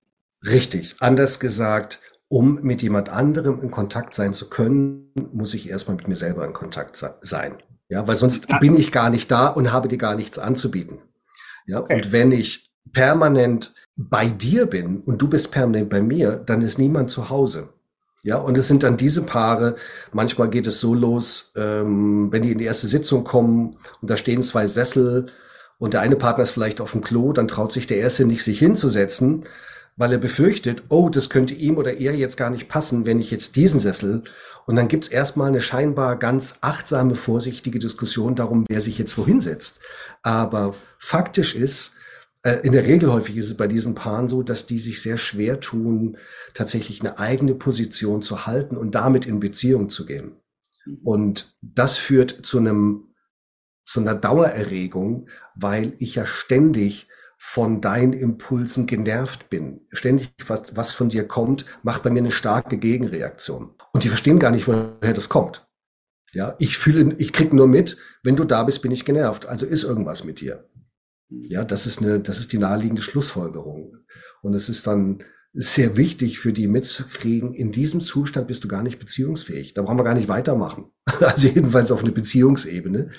Richtig. 0.46 0.94
Anders 1.00 1.40
gesagt, 1.40 2.00
um 2.28 2.60
mit 2.62 2.82
jemand 2.82 3.08
anderem 3.08 3.60
in 3.60 3.70
Kontakt 3.70 4.14
sein 4.14 4.34
zu 4.34 4.50
können, 4.50 5.10
muss 5.32 5.54
ich 5.54 5.68
erstmal 5.68 5.96
mit 5.96 6.06
mir 6.06 6.14
selber 6.14 6.44
in 6.44 6.52
Kontakt 6.52 6.96
sein. 6.96 7.54
Ja, 7.88 8.06
weil 8.06 8.16
sonst 8.16 8.48
ja. 8.48 8.58
bin 8.58 8.76
ich 8.76 8.92
gar 8.92 9.10
nicht 9.10 9.30
da 9.30 9.48
und 9.48 9.72
habe 9.72 9.88
dir 9.88 9.98
gar 9.98 10.14
nichts 10.14 10.38
anzubieten. 10.38 10.98
Ja, 11.66 11.80
okay. 11.80 11.96
und 11.96 12.12
wenn 12.12 12.32
ich 12.32 12.70
permanent 12.92 13.74
bei 13.96 14.26
dir 14.26 14.66
bin 14.66 15.00
und 15.00 15.20
du 15.20 15.28
bist 15.28 15.50
permanent 15.50 15.90
bei 15.90 16.00
mir, 16.00 16.42
dann 16.44 16.62
ist 16.62 16.78
niemand 16.78 17.10
zu 17.10 17.30
Hause. 17.30 17.70
Ja, 18.24 18.36
und 18.36 18.58
es 18.58 18.68
sind 18.68 18.82
dann 18.82 18.96
diese 18.96 19.22
Paare, 19.22 19.76
manchmal 20.12 20.50
geht 20.50 20.66
es 20.66 20.80
so 20.80 20.94
los, 20.94 21.52
ähm, 21.56 22.32
wenn 22.32 22.42
die 22.42 22.52
in 22.52 22.58
die 22.58 22.64
erste 22.64 22.86
Sitzung 22.86 23.24
kommen 23.24 23.76
und 24.02 24.10
da 24.10 24.16
stehen 24.16 24.42
zwei 24.42 24.66
Sessel 24.66 25.26
und 25.78 25.94
der 25.94 26.00
eine 26.00 26.16
Partner 26.16 26.42
ist 26.42 26.50
vielleicht 26.50 26.80
auf 26.80 26.92
dem 26.92 27.00
Klo, 27.00 27.32
dann 27.32 27.48
traut 27.48 27.72
sich 27.72 27.86
der 27.86 27.98
erste 27.98 28.24
nicht, 28.24 28.42
sich 28.42 28.58
hinzusetzen, 28.58 29.44
weil 29.98 30.12
er 30.12 30.18
befürchtet, 30.18 30.84
oh, 30.88 31.10
das 31.10 31.28
könnte 31.28 31.54
ihm 31.54 31.76
oder 31.76 31.92
ihr 31.94 32.16
jetzt 32.16 32.36
gar 32.36 32.50
nicht 32.50 32.68
passen, 32.68 33.04
wenn 33.04 33.20
ich 33.20 33.30
jetzt 33.30 33.56
diesen 33.56 33.80
Sessel 33.80 34.22
und 34.64 34.76
dann 34.76 34.88
gibt's 34.88 35.08
erstmal 35.08 35.48
eine 35.48 35.60
scheinbar 35.60 36.16
ganz 36.16 36.56
achtsame, 36.60 37.16
vorsichtige 37.16 37.78
Diskussion 37.78 38.36
darum, 38.36 38.64
wer 38.68 38.80
sich 38.80 38.96
jetzt 38.96 39.18
wohin 39.18 39.40
setzt. 39.40 39.80
Aber 40.22 40.74
faktisch 40.98 41.54
ist, 41.54 41.94
äh, 42.42 42.60
in 42.62 42.72
der 42.72 42.84
Regel 42.84 43.12
häufig 43.12 43.36
ist 43.36 43.46
es 43.46 43.56
bei 43.56 43.66
diesen 43.66 43.94
Paaren 43.94 44.28
so, 44.28 44.42
dass 44.42 44.66
die 44.66 44.78
sich 44.78 45.02
sehr 45.02 45.16
schwer 45.16 45.60
tun, 45.60 46.16
tatsächlich 46.54 47.00
eine 47.00 47.18
eigene 47.18 47.54
Position 47.54 48.22
zu 48.22 48.46
halten 48.46 48.76
und 48.76 48.94
damit 48.94 49.26
in 49.26 49.40
Beziehung 49.40 49.88
zu 49.88 50.06
gehen. 50.06 50.36
Mhm. 50.84 50.98
Und 51.02 51.56
das 51.60 51.96
führt 51.96 52.46
zu 52.46 52.58
einem, 52.58 53.14
zu 53.84 54.00
einer 54.00 54.14
Dauererregung, 54.14 55.28
weil 55.56 55.94
ich 55.98 56.14
ja 56.14 56.24
ständig 56.24 57.08
von 57.38 57.80
deinen 57.80 58.12
Impulsen 58.12 58.86
genervt 58.86 59.48
bin. 59.48 59.86
Ständig 59.92 60.32
was, 60.46 60.76
was 60.76 60.92
von 60.92 61.08
dir 61.08 61.26
kommt, 61.26 61.64
macht 61.82 62.02
bei 62.02 62.10
mir 62.10 62.18
eine 62.18 62.32
starke 62.32 62.78
Gegenreaktion. 62.78 63.74
Und 63.92 64.04
die 64.04 64.08
verstehen 64.08 64.38
gar 64.38 64.50
nicht, 64.50 64.66
woher 64.66 65.14
das 65.14 65.28
kommt. 65.28 65.66
Ja, 66.32 66.56
ich 66.58 66.76
fühle, 66.76 67.14
ich 67.18 67.32
krieg 67.32 67.52
nur 67.52 67.68
mit, 67.68 67.96
wenn 68.22 68.36
du 68.36 68.44
da 68.44 68.64
bist, 68.64 68.82
bin 68.82 68.92
ich 68.92 69.04
genervt. 69.04 69.46
Also 69.46 69.64
ist 69.64 69.84
irgendwas 69.84 70.24
mit 70.24 70.40
dir. 70.40 70.68
Ja, 71.30 71.64
das 71.64 71.86
ist 71.86 72.02
eine, 72.02 72.20
das 72.20 72.40
ist 72.40 72.52
die 72.52 72.58
naheliegende 72.58 73.02
Schlussfolgerung. 73.02 73.96
Und 74.42 74.54
es 74.54 74.68
ist 74.68 74.86
dann 74.86 75.22
sehr 75.52 75.96
wichtig 75.96 76.38
für 76.38 76.52
die 76.52 76.68
mitzukriegen, 76.68 77.54
in 77.54 77.72
diesem 77.72 78.00
Zustand 78.00 78.48
bist 78.48 78.64
du 78.64 78.68
gar 78.68 78.82
nicht 78.82 78.98
beziehungsfähig. 78.98 79.74
Da 79.74 79.82
brauchen 79.82 79.98
wir 79.98 80.04
gar 80.04 80.14
nicht 80.14 80.28
weitermachen. 80.28 80.90
Also 81.20 81.48
jedenfalls 81.48 81.90
auf 81.90 82.02
eine 82.02 82.12
Beziehungsebene. 82.12 83.10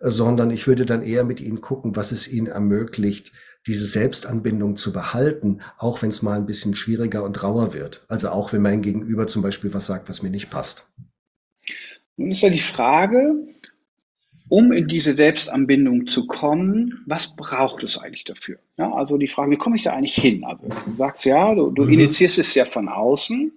Sondern 0.00 0.50
ich 0.50 0.66
würde 0.66 0.86
dann 0.86 1.02
eher 1.02 1.24
mit 1.24 1.40
ihnen 1.40 1.60
gucken, 1.60 1.94
was 1.94 2.10
es 2.10 2.26
ihnen 2.26 2.46
ermöglicht, 2.46 3.32
diese 3.66 3.86
Selbstanbindung 3.86 4.76
zu 4.76 4.92
behalten, 4.92 5.60
auch 5.78 6.02
wenn 6.02 6.10
es 6.10 6.22
mal 6.22 6.38
ein 6.38 6.46
bisschen 6.46 6.74
schwieriger 6.74 7.22
und 7.24 7.42
rauer 7.42 7.74
wird. 7.74 8.04
Also 8.08 8.30
auch 8.30 8.52
wenn 8.52 8.62
mein 8.62 8.82
Gegenüber 8.82 9.26
zum 9.26 9.42
Beispiel 9.42 9.74
was 9.74 9.86
sagt, 9.86 10.08
was 10.08 10.22
mir 10.22 10.30
nicht 10.30 10.50
passt. 10.50 10.88
Nun 12.16 12.30
ist 12.30 12.42
ja 12.42 12.50
die 12.50 12.58
Frage, 12.58 13.34
um 14.48 14.72
in 14.72 14.88
diese 14.88 15.14
Selbstanbindung 15.14 16.06
zu 16.06 16.26
kommen, 16.26 17.04
was 17.06 17.36
braucht 17.36 17.82
es 17.84 17.98
eigentlich 17.98 18.24
dafür? 18.24 18.58
Ja, 18.76 18.92
also 18.92 19.16
die 19.16 19.28
Frage, 19.28 19.52
wie 19.52 19.56
komme 19.56 19.76
ich 19.76 19.84
da 19.84 19.92
eigentlich 19.92 20.16
hin? 20.16 20.44
Also 20.44 20.66
du 20.66 20.92
sagst 20.96 21.24
ja, 21.24 21.54
du, 21.54 21.70
du 21.70 21.84
mhm. 21.84 21.92
initiierst 21.92 22.38
es 22.38 22.54
ja 22.54 22.64
von 22.64 22.88
außen. 22.88 23.52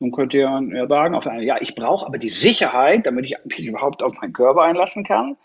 Nun 0.00 0.10
könnte 0.10 0.38
ja 0.38 0.60
sagen, 0.88 1.14
auf 1.14 1.28
eine, 1.28 1.44
ja, 1.44 1.60
ich 1.60 1.76
brauche 1.76 2.04
aber 2.06 2.18
die 2.18 2.28
Sicherheit, 2.28 3.06
damit 3.06 3.24
ich 3.24 3.36
mich 3.44 3.66
überhaupt 3.66 4.02
auf 4.02 4.14
meinen 4.20 4.32
Körper 4.32 4.62
einlassen 4.62 5.04
kann. 5.04 5.36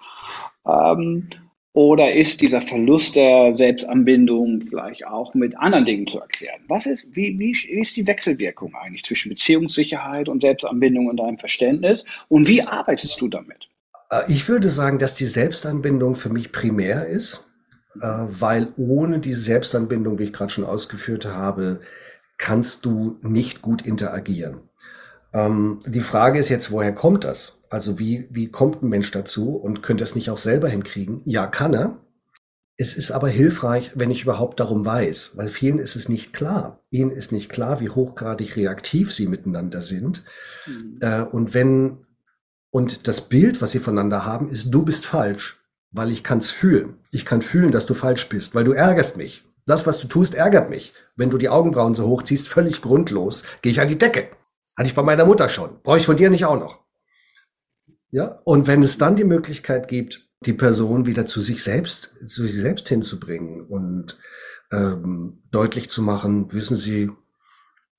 Ähm, 0.66 1.30
oder 1.78 2.12
ist 2.12 2.42
dieser 2.42 2.60
Verlust 2.60 3.16
der 3.16 3.56
Selbstanbindung 3.56 4.62
vielleicht 4.62 5.06
auch 5.06 5.36
mit 5.36 5.56
anderen 5.60 5.86
Dingen 5.86 6.08
zu 6.08 6.20
erklären? 6.20 6.60
Was 6.68 6.88
ist, 6.88 7.06
wie, 7.12 7.38
wie 7.38 7.52
ist 7.80 7.96
die 7.96 8.08
Wechselwirkung 8.08 8.74
eigentlich 8.74 9.04
zwischen 9.04 9.30
Beziehungssicherheit 9.30 10.28
und 10.28 10.42
Selbstanbindung 10.42 11.08
in 11.12 11.18
deinem 11.18 11.38
Verständnis? 11.38 12.04
Und 12.30 12.48
wie 12.48 12.64
arbeitest 12.64 13.22
du 13.22 13.28
damit? 13.28 13.70
Äh, 14.10 14.24
ich 14.28 14.50
würde 14.50 14.70
sagen, 14.70 14.98
dass 14.98 15.14
die 15.14 15.28
Selbstanbindung 15.28 16.16
für 16.16 16.30
mich 16.30 16.52
primär 16.52 17.06
ist, 17.06 17.48
äh, 18.02 18.08
weil 18.08 18.70
ohne 18.78 19.20
diese 19.20 19.42
Selbstanbindung, 19.42 20.18
wie 20.18 20.24
ich 20.24 20.34
gerade 20.34 20.50
schon 20.50 20.66
ausgeführt 20.66 21.28
habe, 21.28 21.82
kannst 22.40 22.86
du 22.86 23.20
nicht 23.22 23.62
gut 23.62 23.86
interagieren. 23.86 24.62
Ähm, 25.32 25.78
die 25.86 26.02
Frage 26.02 26.40
ist 26.40 26.50
jetzt, 26.50 26.72
woher 26.72 26.96
kommt 26.96 27.24
das? 27.24 27.57
Also 27.70 28.00
wie, 28.00 28.28
wie 28.32 28.50
kommt 28.50 28.82
ein 28.82 28.90
Mensch 28.90 29.12
dazu 29.12 29.56
und 29.56 29.84
könnte 29.84 30.04
es 30.04 30.16
nicht 30.16 30.30
auch 30.30 30.38
selber 30.38 30.70
hinkriegen? 30.70 31.22
Ja, 31.26 31.48
kann 31.48 31.74
er. 31.74 32.00
Es 32.80 32.96
ist 32.96 33.12
aber 33.12 33.28
hilfreich, 33.28 33.92
wenn 33.96 34.12
ich 34.12 34.22
überhaupt 34.22 34.60
darum 34.60 34.86
weiß, 34.86 35.32
weil 35.36 35.48
vielen 35.48 35.80
ist 35.80 35.96
es 35.96 36.10
nicht 36.10 36.32
klar. 36.32 36.84
Ihnen 36.92 37.10
ist 37.10 37.32
nicht 37.32 37.50
klar, 37.50 37.80
wie 37.80 37.90
hochgradig 37.90 38.56
reaktiv 38.56 39.12
sie 39.12 39.28
miteinander 39.28 39.82
sind. 39.82 40.24
Mhm. 40.68 40.96
Äh, 41.02 41.24
und 41.24 41.56
wenn, 41.56 42.06
und 42.70 43.08
das 43.08 43.22
Bild, 43.22 43.62
was 43.62 43.72
sie 43.72 43.80
voneinander 43.80 44.26
haben, 44.26 44.50
ist, 44.50 44.70
du 44.70 44.86
bist 44.86 45.08
falsch, 45.08 45.64
weil 45.90 46.12
ich 46.12 46.24
kann 46.24 46.38
es 46.38 46.52
fühlen. 46.52 47.00
Ich 47.12 47.26
kann 47.26 47.42
fühlen, 47.42 47.72
dass 47.72 47.88
du 47.88 47.96
falsch 47.96 48.30
bist, 48.30 48.54
weil 48.54 48.64
du 48.64 48.74
ärgerst 48.74 49.18
mich. 49.18 49.44
Das, 49.66 49.88
was 49.88 50.00
du 50.00 50.08
tust, 50.08 50.36
ärgert 50.36 50.70
mich. 50.70 50.94
Wenn 51.16 51.32
du 51.32 51.40
die 51.40 51.50
Augenbrauen 51.50 51.96
so 51.96 52.08
hochziehst, 52.08 52.48
völlig 52.48 52.84
grundlos, 52.84 53.44
gehe 53.64 53.72
ich 53.72 53.82
an 53.82 53.88
die 53.88 53.98
Decke. 53.98 54.30
Hatte 54.78 54.88
ich 54.88 54.96
bei 54.96 55.02
meiner 55.02 55.26
Mutter 55.26 55.50
schon. 55.50 55.82
Brauche 55.82 55.98
ich 55.98 56.06
von 56.06 56.16
dir 56.16 56.30
nicht 56.30 56.46
auch 56.46 56.60
noch. 56.60 56.87
Ja, 58.12 58.40
und 58.46 58.68
wenn 58.68 58.84
es 58.84 58.98
dann 58.98 59.16
die 59.16 59.26
Möglichkeit 59.26 59.88
gibt, 59.88 60.28
die 60.46 60.54
Person 60.54 61.06
wieder 61.06 61.26
zu 61.26 61.42
sich 61.42 61.64
selbst, 61.64 62.14
zu 62.26 62.46
sich 62.46 62.56
selbst 62.56 62.88
hinzubringen 62.88 63.62
und 63.62 64.18
ähm, 64.72 65.42
deutlich 65.52 65.90
zu 65.90 66.02
machen, 66.02 66.52
wissen 66.54 66.78
Sie, 66.78 67.12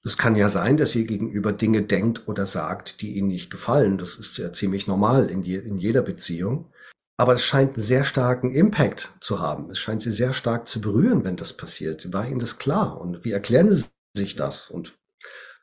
Es 0.04 0.16
kann 0.16 0.36
ja 0.36 0.48
sein, 0.48 0.76
dass 0.76 0.94
ihr 0.94 1.04
gegenüber 1.04 1.52
Dinge 1.52 1.82
denkt 1.82 2.28
oder 2.28 2.46
sagt, 2.46 3.02
die 3.02 3.16
ihnen 3.16 3.28
nicht 3.28 3.50
gefallen. 3.50 3.98
Das 3.98 4.14
ist 4.14 4.38
ja 4.38 4.52
ziemlich 4.52 4.86
normal 4.86 5.28
in, 5.28 5.42
je, 5.42 5.58
in 5.58 5.76
jeder 5.76 6.02
Beziehung. 6.02 6.72
Aber 7.16 7.34
es 7.34 7.44
scheint 7.44 7.74
einen 7.74 7.84
sehr 7.84 8.04
starken 8.04 8.52
Impact 8.52 9.12
zu 9.20 9.40
haben. 9.40 9.70
Es 9.70 9.78
scheint 9.78 10.00
sie 10.00 10.12
sehr 10.12 10.32
stark 10.32 10.68
zu 10.68 10.80
berühren, 10.80 11.24
wenn 11.24 11.36
das 11.36 11.52
passiert. 11.52 12.12
War 12.12 12.26
Ihnen 12.28 12.38
das 12.38 12.58
klar? 12.58 13.00
Und 13.00 13.24
wie 13.24 13.32
erklären 13.32 13.70
Sie 13.70 13.86
sich 14.16 14.36
das? 14.36 14.70
Und 14.70 14.96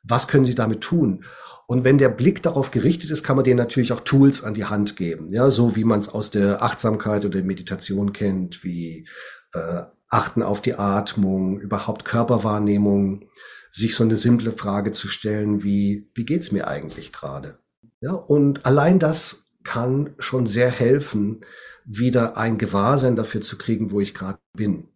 was 0.02 0.28
können 0.28 0.44
Sie 0.44 0.54
damit 0.54 0.82
tun? 0.82 1.24
Und 1.66 1.82
wenn 1.82 1.98
der 1.98 2.10
Blick 2.10 2.42
darauf 2.42 2.70
gerichtet 2.70 3.10
ist, 3.10 3.24
kann 3.24 3.36
man 3.36 3.44
denen 3.44 3.58
natürlich 3.58 3.92
auch 3.92 4.00
Tools 4.00 4.44
an 4.44 4.54
die 4.54 4.66
Hand 4.66 4.96
geben. 4.96 5.28
Ja, 5.30 5.50
so 5.50 5.74
wie 5.74 5.84
man 5.84 6.00
es 6.00 6.08
aus 6.08 6.30
der 6.30 6.62
Achtsamkeit 6.62 7.24
oder 7.24 7.38
der 7.38 7.44
Meditation 7.44 8.12
kennt, 8.12 8.62
wie 8.62 9.08
äh, 9.52 9.82
Achten 10.08 10.42
auf 10.42 10.62
die 10.62 10.74
Atmung, 10.74 11.58
überhaupt 11.58 12.04
Körperwahrnehmung, 12.04 13.28
sich 13.72 13.96
so 13.96 14.04
eine 14.04 14.16
simple 14.16 14.52
Frage 14.52 14.92
zu 14.92 15.08
stellen 15.08 15.62
wie, 15.64 16.10
wie 16.14 16.24
geht's 16.24 16.52
mir 16.52 16.68
eigentlich 16.68 17.12
gerade? 17.12 17.58
Ja, 18.00 18.12
und 18.12 18.64
allein 18.64 18.98
das 18.98 19.46
kann 19.64 20.14
schon 20.18 20.46
sehr 20.46 20.70
helfen, 20.70 21.44
wieder 21.84 22.36
ein 22.36 22.58
Gewahrsein 22.58 23.16
dafür 23.16 23.40
zu 23.40 23.58
kriegen, 23.58 23.90
wo 23.90 24.00
ich 24.00 24.14
gerade 24.14 24.38
bin. 24.56 24.88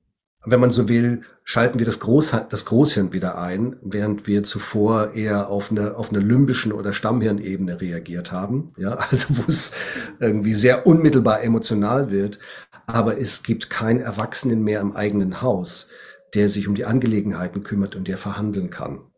Wenn 0.46 0.60
man 0.60 0.70
so 0.70 0.88
will, 0.88 1.20
schalten 1.44 1.78
wir 1.78 1.84
das, 1.84 2.00
Groß, 2.00 2.34
das 2.48 2.64
Großhirn 2.64 3.12
wieder 3.12 3.36
ein, 3.36 3.76
während 3.82 4.26
wir 4.26 4.42
zuvor 4.42 5.12
eher 5.14 5.50
auf 5.50 5.70
eine, 5.70 5.96
auf 5.96 6.10
eine 6.10 6.20
limbischen 6.20 6.72
oder 6.72 6.94
Stammhirnebene 6.94 7.78
reagiert 7.80 8.32
haben. 8.32 8.68
Ja, 8.78 8.94
also 9.10 9.36
wo 9.36 9.42
es 9.46 9.72
irgendwie 10.18 10.54
sehr 10.54 10.86
unmittelbar 10.86 11.42
emotional 11.42 12.10
wird. 12.10 12.38
Aber 12.86 13.20
es 13.20 13.42
gibt 13.42 13.68
keinen 13.68 14.00
Erwachsenen 14.00 14.64
mehr 14.64 14.80
im 14.80 14.92
eigenen 14.92 15.42
Haus, 15.42 15.88
der 16.34 16.48
sich 16.48 16.68
um 16.68 16.74
die 16.74 16.86
Angelegenheiten 16.86 17.62
kümmert 17.62 17.94
und 17.94 18.08
der 18.08 18.16
verhandeln 18.16 18.70
kann. 18.70 19.09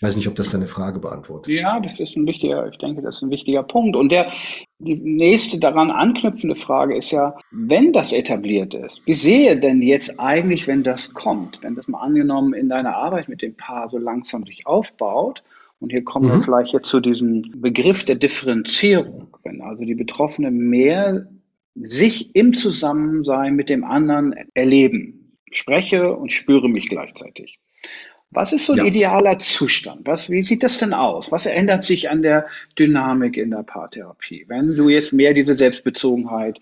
Ich 0.00 0.06
weiß 0.06 0.16
nicht, 0.16 0.28
ob 0.28 0.34
das 0.34 0.50
deine 0.50 0.66
Frage 0.66 0.98
beantwortet. 0.98 1.52
Ja, 1.52 1.78
das 1.78 2.00
ist 2.00 2.16
ein 2.16 2.26
wichtiger, 2.26 2.66
ich 2.70 2.78
denke, 2.78 3.02
das 3.02 3.16
ist 3.16 3.22
ein 3.22 3.28
wichtiger 3.28 3.62
Punkt. 3.62 3.96
Und 3.96 4.10
der, 4.10 4.32
die 4.78 4.94
nächste 4.94 5.58
daran 5.58 5.90
anknüpfende 5.90 6.56
Frage 6.56 6.96
ist 6.96 7.10
ja, 7.10 7.36
wenn 7.50 7.92
das 7.92 8.14
etabliert 8.14 8.72
ist, 8.72 9.02
wie 9.04 9.12
sehe 9.12 9.58
denn 9.58 9.82
jetzt 9.82 10.18
eigentlich, 10.18 10.66
wenn 10.66 10.82
das 10.82 11.12
kommt, 11.12 11.62
wenn 11.62 11.74
das 11.74 11.86
mal 11.86 12.00
angenommen 12.00 12.54
in 12.54 12.70
deiner 12.70 12.96
Arbeit 12.96 13.28
mit 13.28 13.42
dem 13.42 13.54
Paar 13.58 13.90
so 13.90 13.98
langsam 13.98 14.46
sich 14.46 14.66
aufbaut, 14.66 15.42
und 15.80 15.90
hier 15.90 16.02
kommen 16.02 16.28
mhm. 16.28 16.32
wir 16.32 16.40
vielleicht 16.40 16.72
jetzt 16.72 16.88
zu 16.88 17.00
diesem 17.00 17.60
Begriff 17.60 18.04
der 18.04 18.16
Differenzierung, 18.16 19.36
wenn 19.44 19.60
also 19.60 19.84
die 19.84 19.94
Betroffenen 19.94 20.56
mehr 20.56 21.28
sich 21.74 22.34
im 22.34 22.54
Zusammensein 22.54 23.54
mit 23.54 23.68
dem 23.68 23.84
anderen 23.84 24.34
erleben, 24.54 25.36
spreche 25.52 26.16
und 26.16 26.32
spüre 26.32 26.70
mich 26.70 26.88
gleichzeitig. 26.88 27.58
Was 28.32 28.52
ist 28.52 28.66
so 28.66 28.74
ein 28.74 28.78
ja. 28.78 28.84
idealer 28.84 29.38
Zustand? 29.38 30.06
Was, 30.06 30.30
wie 30.30 30.42
sieht 30.42 30.62
das 30.62 30.78
denn 30.78 30.94
aus? 30.94 31.32
Was 31.32 31.46
ändert 31.46 31.82
sich 31.82 32.10
an 32.10 32.22
der 32.22 32.46
Dynamik 32.78 33.36
in 33.36 33.50
der 33.50 33.64
Paartherapie, 33.64 34.44
wenn 34.48 34.76
du 34.76 34.88
jetzt 34.88 35.12
mehr 35.12 35.34
diese 35.34 35.56
Selbstbezogenheit 35.56 36.58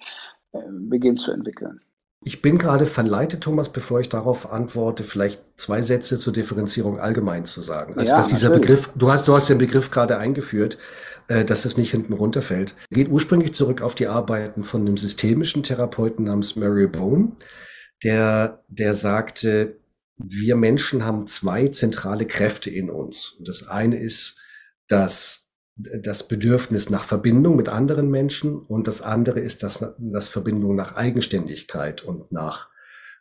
äh, 0.52 0.58
beginnst 0.70 1.24
zu 1.24 1.32
entwickeln? 1.32 1.80
Ich 2.24 2.42
bin 2.42 2.58
gerade 2.58 2.86
verleitet, 2.86 3.42
Thomas, 3.42 3.70
bevor 3.70 4.00
ich 4.00 4.08
darauf 4.08 4.50
antworte, 4.50 5.04
vielleicht 5.04 5.42
zwei 5.56 5.82
Sätze 5.82 6.18
zur 6.18 6.32
Differenzierung 6.32 6.98
allgemein 6.98 7.44
zu 7.44 7.60
sagen. 7.60 7.94
Also, 7.96 8.10
ja, 8.10 8.16
dass 8.16 8.28
dieser 8.28 8.48
natürlich. 8.48 8.68
Begriff, 8.68 8.90
du 8.96 9.10
hast, 9.10 9.28
du 9.28 9.34
hast 9.34 9.48
den 9.48 9.58
Begriff 9.58 9.90
gerade 9.90 10.18
eingeführt, 10.18 10.78
äh, 11.28 11.44
dass 11.44 11.62
das 11.62 11.76
nicht 11.76 11.90
hinten 11.90 12.14
runterfällt. 12.14 12.74
Geht 12.90 13.08
ursprünglich 13.08 13.54
zurück 13.54 13.82
auf 13.82 13.94
die 13.94 14.08
Arbeiten 14.08 14.64
von 14.64 14.80
einem 14.80 14.96
systemischen 14.96 15.62
Therapeuten 15.62 16.24
namens 16.24 16.56
Mary 16.56 16.88
Bone, 16.88 17.32
der, 18.02 18.64
der 18.68 18.94
sagte, 18.94 19.76
wir 20.18 20.56
Menschen 20.56 21.04
haben 21.04 21.26
zwei 21.26 21.68
zentrale 21.68 22.26
Kräfte 22.26 22.70
in 22.70 22.90
uns. 22.90 23.40
Das 23.44 23.68
eine 23.68 23.98
ist 23.98 24.38
das, 24.88 25.52
das 25.76 26.26
Bedürfnis 26.26 26.90
nach 26.90 27.04
Verbindung 27.04 27.56
mit 27.56 27.68
anderen 27.68 28.10
Menschen 28.10 28.58
und 28.58 28.88
das 28.88 29.00
andere 29.00 29.40
ist 29.40 29.62
das, 29.62 29.84
das 29.98 30.28
Verbindung 30.28 30.74
nach 30.74 30.96
Eigenständigkeit 30.96 32.02
und 32.02 32.32
nach 32.32 32.68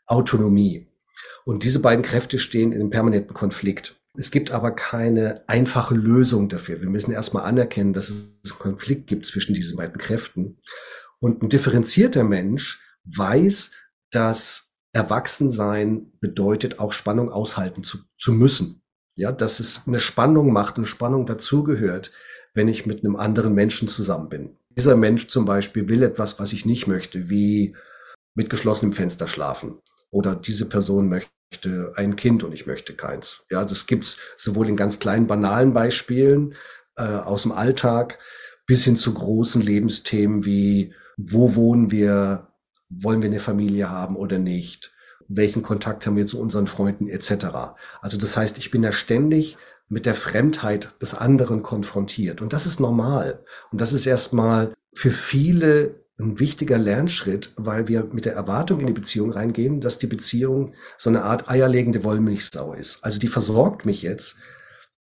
Autonomie. 0.08 0.88
Und 1.46 1.64
diese 1.64 1.80
beiden 1.80 2.04
Kräfte 2.04 2.40
stehen 2.40 2.72
in 2.72 2.82
einem 2.82 2.90
permanenten 2.90 3.34
Konflikt. 3.34 3.96
Es 4.18 4.32
gibt 4.32 4.52
aber 4.52 4.72
keine 4.72 5.44
einfache 5.48 5.94
Lösung 5.94 6.50
dafür. 6.50 6.82
Wir 6.82 6.90
müssen 6.90 7.12
erstmal 7.12 7.46
anerkennen, 7.46 7.94
dass 7.94 8.10
es 8.10 8.40
einen 8.44 8.60
Konflikt 8.60 9.08
gibt 9.08 9.28
zwischen 9.28 9.54
diesen 9.54 9.78
beiden 9.78 9.98
Kräften. 10.00 10.58
Und 11.20 11.44
ein 11.44 11.50
differenzierter 11.50 12.24
Mensch 12.24 12.82
weiß, 13.06 13.72
dass 14.10 14.67
Erwachsensein 14.94 16.12
bedeutet 16.20 16.80
auch 16.80 16.92
Spannung 16.92 17.32
aushalten 17.32 17.84
zu, 17.84 18.00
zu 18.20 18.32
müssen. 18.32 18.82
Ja, 19.16 19.32
dass 19.32 19.60
es 19.60 19.84
eine 19.88 20.00
Spannung 20.00 20.54
macht 20.54 20.78
und 20.78 20.86
Spannung 20.86 21.26
dazugehört, 21.26 22.12
wenn 22.54 22.68
ich 22.68 22.86
mit 22.86 23.04
einem 23.04 23.16
anderen 23.16 23.54
Menschen 23.54 23.88
zusammen 23.88 24.30
bin. 24.30 24.58
Dieser 24.78 24.96
Mensch 24.96 25.28
zum 25.28 25.46
Beispiel 25.46 25.90
will 25.90 26.04
etwas, 26.04 26.40
was 26.40 26.54
ich 26.54 26.66
nicht 26.66 26.88
möchte, 26.88 27.30
wie 27.30 27.76
mit 28.36 28.50
geschlossenem 28.50 28.94
Fenster 28.94 29.28
schlafen. 29.28 29.80
Oder 30.12 30.36
diese 30.36 30.70
Person 30.70 31.10
möchte 31.10 31.94
ein 31.96 32.16
Kind 32.16 32.44
und 32.44 32.54
ich 32.54 32.68
möchte 32.68 32.94
keins. 32.94 33.44
Ja, 33.50 33.66
das 33.66 33.88
gibt's 33.88 34.18
sowohl 34.38 34.70
in 34.70 34.76
ganz 34.76 35.00
kleinen, 35.00 35.28
banalen 35.28 35.74
Beispielen 35.74 36.56
äh, 36.96 37.04
aus 37.04 37.44
dem 37.44 37.52
Alltag 37.52 38.20
bis 38.68 38.84
hin 38.84 38.98
zu 38.98 39.14
großen 39.14 39.62
Lebensthemen 39.62 40.46
wie, 40.46 40.94
wo 41.18 41.56
wohnen 41.56 41.90
wir, 41.90 42.50
wollen 42.90 43.22
wir 43.22 43.30
eine 43.30 43.40
Familie 43.40 43.90
haben 43.90 44.16
oder 44.16 44.40
nicht, 44.40 44.94
welchen 45.28 45.62
Kontakt 45.62 46.06
haben 46.06 46.16
wir 46.16 46.26
zu 46.26 46.40
unseren 46.40 46.68
Freunden 46.68 47.08
etc. 47.08 47.48
Also 48.02 48.18
das 48.18 48.38
heißt, 48.38 48.58
ich 48.58 48.72
bin 48.72 48.84
ja 48.84 48.92
ständig 48.92 49.58
mit 49.90 50.06
der 50.06 50.16
Fremdheit 50.16 50.90
des 51.02 51.14
anderen 51.14 51.64
konfrontiert 51.64 52.42
und 52.42 52.54
das 52.54 52.66
ist 52.66 52.80
normal 52.80 53.44
und 53.72 53.82
das 53.82 53.94
ist 53.94 54.06
erstmal 54.06 54.74
für 54.94 55.12
viele 55.12 56.08
ein 56.20 56.40
wichtiger 56.40 56.78
Lernschritt, 56.78 57.52
weil 57.58 57.88
wir 57.88 58.06
mit 58.12 58.26
der 58.26 58.34
Erwartung 58.34 58.80
in 58.80 58.88
die 58.88 58.94
Beziehung 58.94 59.32
reingehen, 59.32 59.82
dass 59.82 60.00
die 60.00 60.08
Beziehung 60.08 60.74
so 60.98 61.10
eine 61.10 61.24
Art 61.24 61.50
eierlegende 61.50 62.04
Wollmilchsau 62.04 62.74
ist. 62.74 63.04
Also 63.04 63.20
die 63.20 63.28
versorgt 63.28 63.86
mich 63.86 64.02
jetzt, 64.02 64.38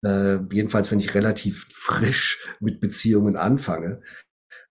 äh, 0.04 0.38
jedenfalls 0.50 0.90
wenn 0.90 0.98
ich 0.98 1.14
relativ 1.14 1.66
frisch 1.72 2.40
mit 2.58 2.80
Beziehungen 2.80 3.36
anfange, 3.36 4.02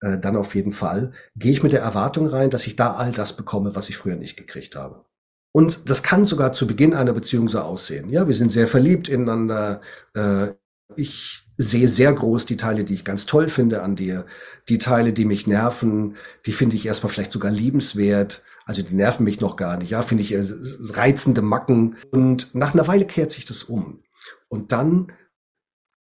äh, 0.01 0.17
dann 0.19 0.35
auf 0.35 0.55
jeden 0.55 0.71
Fall, 0.71 1.11
gehe 1.35 1.51
ich 1.51 1.63
mit 1.63 1.73
der 1.73 1.81
Erwartung 1.81 2.27
rein, 2.27 2.49
dass 2.49 2.67
ich 2.67 2.75
da 2.75 2.93
all 2.93 3.11
das 3.11 3.35
bekomme, 3.35 3.75
was 3.75 3.89
ich 3.89 3.97
früher 3.97 4.15
nicht 4.15 4.37
gekriegt 4.37 4.75
habe. 4.75 5.05
Und 5.51 5.89
das 5.89 6.03
kann 6.03 6.25
sogar 6.25 6.53
zu 6.53 6.67
Beginn 6.67 6.93
einer 6.93 7.13
Beziehung 7.13 7.47
so 7.47 7.59
aussehen. 7.59 8.09
Ja, 8.09 8.27
wir 8.27 8.35
sind 8.35 8.51
sehr 8.51 8.67
verliebt 8.67 9.09
ineinander. 9.09 9.81
Äh, 10.13 10.49
ich 10.95 11.43
sehe 11.57 11.87
sehr 11.87 12.13
groß 12.13 12.45
die 12.45 12.57
Teile, 12.57 12.83
die 12.83 12.93
ich 12.93 13.03
ganz 13.03 13.25
toll 13.25 13.49
finde 13.49 13.81
an 13.81 13.95
dir. 13.95 14.25
Die 14.69 14.77
Teile, 14.77 15.11
die 15.11 15.25
mich 15.25 15.47
nerven, 15.47 16.15
die 16.45 16.51
finde 16.51 16.75
ich 16.75 16.85
erstmal 16.85 17.11
vielleicht 17.11 17.31
sogar 17.31 17.51
liebenswert. 17.51 18.43
Also 18.65 18.83
die 18.83 18.93
nerven 18.93 19.23
mich 19.23 19.41
noch 19.41 19.55
gar 19.55 19.77
nicht. 19.77 19.89
Ja, 19.89 20.03
finde 20.03 20.23
ich 20.23 20.33
äh, 20.33 20.45
reizende 20.91 21.41
Macken. 21.41 21.95
Und 22.11 22.53
nach 22.53 22.73
einer 22.73 22.87
Weile 22.87 23.05
kehrt 23.05 23.31
sich 23.31 23.45
das 23.45 23.63
um. 23.63 24.03
Und 24.47 24.71
dann 24.71 25.11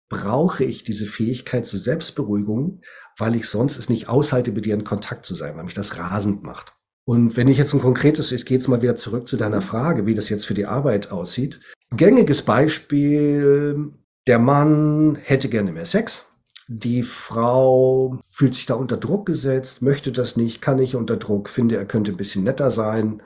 brauche 0.08 0.64
ich 0.64 0.84
diese 0.84 1.06
Fähigkeit 1.06 1.66
zur 1.66 1.80
Selbstberuhigung, 1.80 2.80
weil 3.16 3.34
ich 3.34 3.48
sonst 3.48 3.78
es 3.78 3.88
nicht 3.88 4.08
aushalte, 4.08 4.52
mit 4.52 4.64
dir 4.64 4.74
in 4.74 4.84
Kontakt 4.84 5.26
zu 5.26 5.34
sein, 5.34 5.56
weil 5.56 5.64
mich 5.64 5.74
das 5.74 5.98
rasend 5.98 6.42
macht. 6.42 6.72
Und 7.04 7.36
wenn 7.36 7.48
ich 7.48 7.58
jetzt 7.58 7.72
ein 7.72 7.80
konkretes, 7.80 8.32
ich 8.32 8.44
gehe 8.44 8.58
jetzt 8.58 8.68
mal 8.68 8.82
wieder 8.82 8.96
zurück 8.96 9.26
zu 9.26 9.36
deiner 9.36 9.62
Frage, 9.62 10.06
wie 10.06 10.14
das 10.14 10.28
jetzt 10.28 10.46
für 10.46 10.54
die 10.54 10.66
Arbeit 10.66 11.10
aussieht. 11.10 11.60
Gängiges 11.90 12.42
Beispiel, 12.42 13.92
der 14.26 14.38
Mann 14.38 15.16
hätte 15.22 15.48
gerne 15.48 15.72
mehr 15.72 15.86
Sex. 15.86 16.26
Die 16.66 17.02
Frau 17.02 18.18
fühlt 18.30 18.54
sich 18.54 18.66
da 18.66 18.74
unter 18.74 18.98
Druck 18.98 19.24
gesetzt, 19.24 19.80
möchte 19.80 20.12
das 20.12 20.36
nicht, 20.36 20.60
kann 20.60 20.76
nicht 20.76 20.96
unter 20.96 21.16
Druck, 21.16 21.48
finde, 21.48 21.76
er 21.78 21.86
könnte 21.86 22.10
ein 22.10 22.18
bisschen 22.18 22.44
netter 22.44 22.70
sein. 22.70 23.22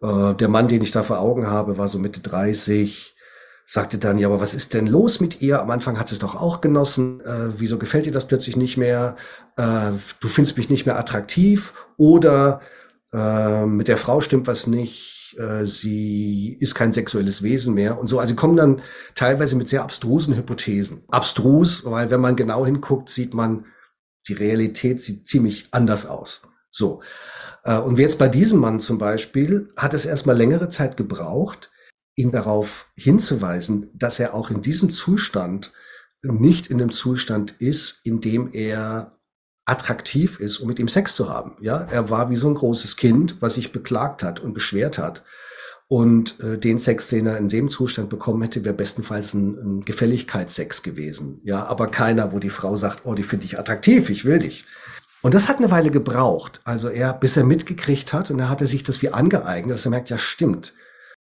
Äh, 0.00 0.34
der 0.34 0.48
Mann, 0.48 0.68
den 0.68 0.80
ich 0.80 0.90
da 0.90 1.02
vor 1.02 1.20
Augen 1.20 1.46
habe, 1.46 1.76
war 1.76 1.88
so 1.88 1.98
Mitte 1.98 2.20
30, 2.20 3.15
sagte 3.66 3.98
dann, 3.98 4.16
ja, 4.16 4.28
aber 4.28 4.40
was 4.40 4.54
ist 4.54 4.74
denn 4.74 4.86
los 4.86 5.20
mit 5.20 5.42
ihr? 5.42 5.60
Am 5.60 5.70
Anfang 5.70 5.98
hat 5.98 6.08
sie 6.08 6.14
es 6.14 6.20
doch 6.20 6.36
auch 6.36 6.60
genossen. 6.60 7.20
Äh, 7.20 7.58
wieso 7.58 7.78
gefällt 7.78 8.06
dir 8.06 8.12
das 8.12 8.28
plötzlich 8.28 8.56
nicht 8.56 8.76
mehr? 8.76 9.16
Äh, 9.56 9.90
du 10.20 10.28
findest 10.28 10.56
mich 10.56 10.70
nicht 10.70 10.86
mehr 10.86 10.98
attraktiv 10.98 11.74
oder 11.96 12.60
äh, 13.12 13.66
mit 13.66 13.88
der 13.88 13.96
Frau 13.96 14.20
stimmt 14.20 14.46
was 14.46 14.68
nicht. 14.68 15.36
Äh, 15.36 15.66
sie 15.66 16.56
ist 16.60 16.76
kein 16.76 16.92
sexuelles 16.92 17.42
Wesen 17.42 17.74
mehr 17.74 17.98
und 17.98 18.06
so. 18.06 18.20
Also 18.20 18.36
kommen 18.36 18.56
dann 18.56 18.82
teilweise 19.16 19.56
mit 19.56 19.68
sehr 19.68 19.82
abstrusen 19.82 20.36
Hypothesen. 20.36 21.02
Abstrus, 21.08 21.84
weil 21.84 22.12
wenn 22.12 22.20
man 22.20 22.36
genau 22.36 22.64
hinguckt, 22.64 23.10
sieht 23.10 23.34
man, 23.34 23.66
die 24.28 24.34
Realität 24.34 25.02
sieht 25.02 25.26
ziemlich 25.26 25.68
anders 25.72 26.06
aus. 26.06 26.42
So. 26.70 27.02
Äh, 27.64 27.78
und 27.78 27.98
jetzt 27.98 28.20
bei 28.20 28.28
diesem 28.28 28.60
Mann 28.60 28.78
zum 28.78 28.98
Beispiel 28.98 29.72
hat 29.76 29.92
es 29.92 30.06
erstmal 30.06 30.36
längere 30.36 30.68
Zeit 30.68 30.96
gebraucht, 30.96 31.72
ihn 32.16 32.32
darauf 32.32 32.90
hinzuweisen, 32.96 33.90
dass 33.94 34.18
er 34.18 34.34
auch 34.34 34.50
in 34.50 34.62
diesem 34.62 34.90
Zustand 34.90 35.72
nicht 36.22 36.66
in 36.66 36.78
dem 36.78 36.90
Zustand 36.90 37.52
ist, 37.60 38.00
in 38.04 38.20
dem 38.20 38.50
er 38.52 39.18
attraktiv 39.64 40.40
ist, 40.40 40.58
um 40.58 40.68
mit 40.68 40.78
ihm 40.78 40.88
Sex 40.88 41.14
zu 41.14 41.28
haben. 41.28 41.56
Ja, 41.60 41.78
er 41.78 42.10
war 42.10 42.30
wie 42.30 42.36
so 42.36 42.48
ein 42.48 42.54
großes 42.54 42.96
Kind, 42.96 43.36
was 43.40 43.54
sich 43.54 43.70
beklagt 43.72 44.22
hat 44.22 44.40
und 44.40 44.54
beschwert 44.54 44.98
hat 44.98 45.24
Und 45.88 46.40
äh, 46.40 46.58
den 46.58 46.78
Sex, 46.80 47.08
den 47.08 47.26
er 47.26 47.38
in 47.38 47.48
dem 47.48 47.68
Zustand 47.68 48.08
bekommen 48.08 48.42
hätte, 48.42 48.64
wäre 48.64 48.74
bestenfalls 48.74 49.34
ein, 49.34 49.58
ein 49.58 49.84
Gefälligkeitssex 49.84 50.82
gewesen. 50.82 51.40
Ja, 51.44 51.64
aber 51.66 51.86
keiner, 51.86 52.32
wo 52.32 52.40
die 52.40 52.50
Frau 52.50 52.76
sagt, 52.76 53.02
oh, 53.04 53.14
die 53.14 53.22
finde 53.22 53.46
ich 53.46 53.58
attraktiv, 53.58 54.10
ich 54.10 54.24
will 54.24 54.40
dich. 54.40 54.64
Und 55.22 55.34
das 55.34 55.48
hat 55.48 55.58
eine 55.58 55.70
Weile 55.70 55.90
gebraucht. 55.90 56.60
Also 56.64 56.88
er, 56.88 57.12
bis 57.12 57.36
er 57.36 57.44
mitgekriegt 57.44 58.12
hat 58.12 58.30
und 58.30 58.38
er 58.40 58.48
hatte 58.48 58.66
sich 58.66 58.82
das 58.82 59.00
wie 59.02 59.10
angeeignet, 59.10 59.74
dass 59.74 59.84
er 59.84 59.90
merkt, 59.90 60.10
ja 60.10 60.18
stimmt, 60.18 60.74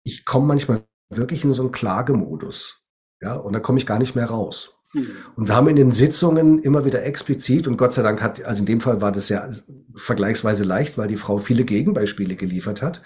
ich 0.06 0.24
komme 0.24 0.46
manchmal 0.46 0.84
wirklich 1.10 1.44
in 1.44 1.52
so 1.52 1.64
einen 1.64 1.72
Klagemodus. 1.72 2.82
Ja, 3.22 3.36
und 3.36 3.54
da 3.54 3.60
komme 3.60 3.80
ich 3.80 3.88
gar 3.88 4.00
nicht 4.00 4.16
mehr 4.16 4.28
raus. 4.28 4.78
Mhm. 4.94 5.08
Und 5.36 5.48
wir 5.48 5.56
haben 5.56 5.68
in 5.68 5.76
den 5.76 5.92
Sitzungen 5.92 6.60
immer 6.60 6.86
wieder 6.86 7.04
explizit, 7.04 7.68
und 7.68 7.78
Gott 7.78 7.94
sei 7.94 8.04
Dank 8.04 8.22
hat, 8.22 8.44
also 8.46 8.62
in 8.62 8.66
dem 8.68 8.82
Fall 8.82 9.02
war 9.02 9.12
das 9.12 9.30
ja 9.30 9.50
vergleichsweise 9.96 10.64
leicht, 10.64 10.98
weil 10.98 11.08
die 11.08 11.18
Frau 11.18 11.40
viele 11.40 11.66
Gegenbeispiele 11.66 12.36
geliefert 12.36 12.82
hat, 12.82 13.02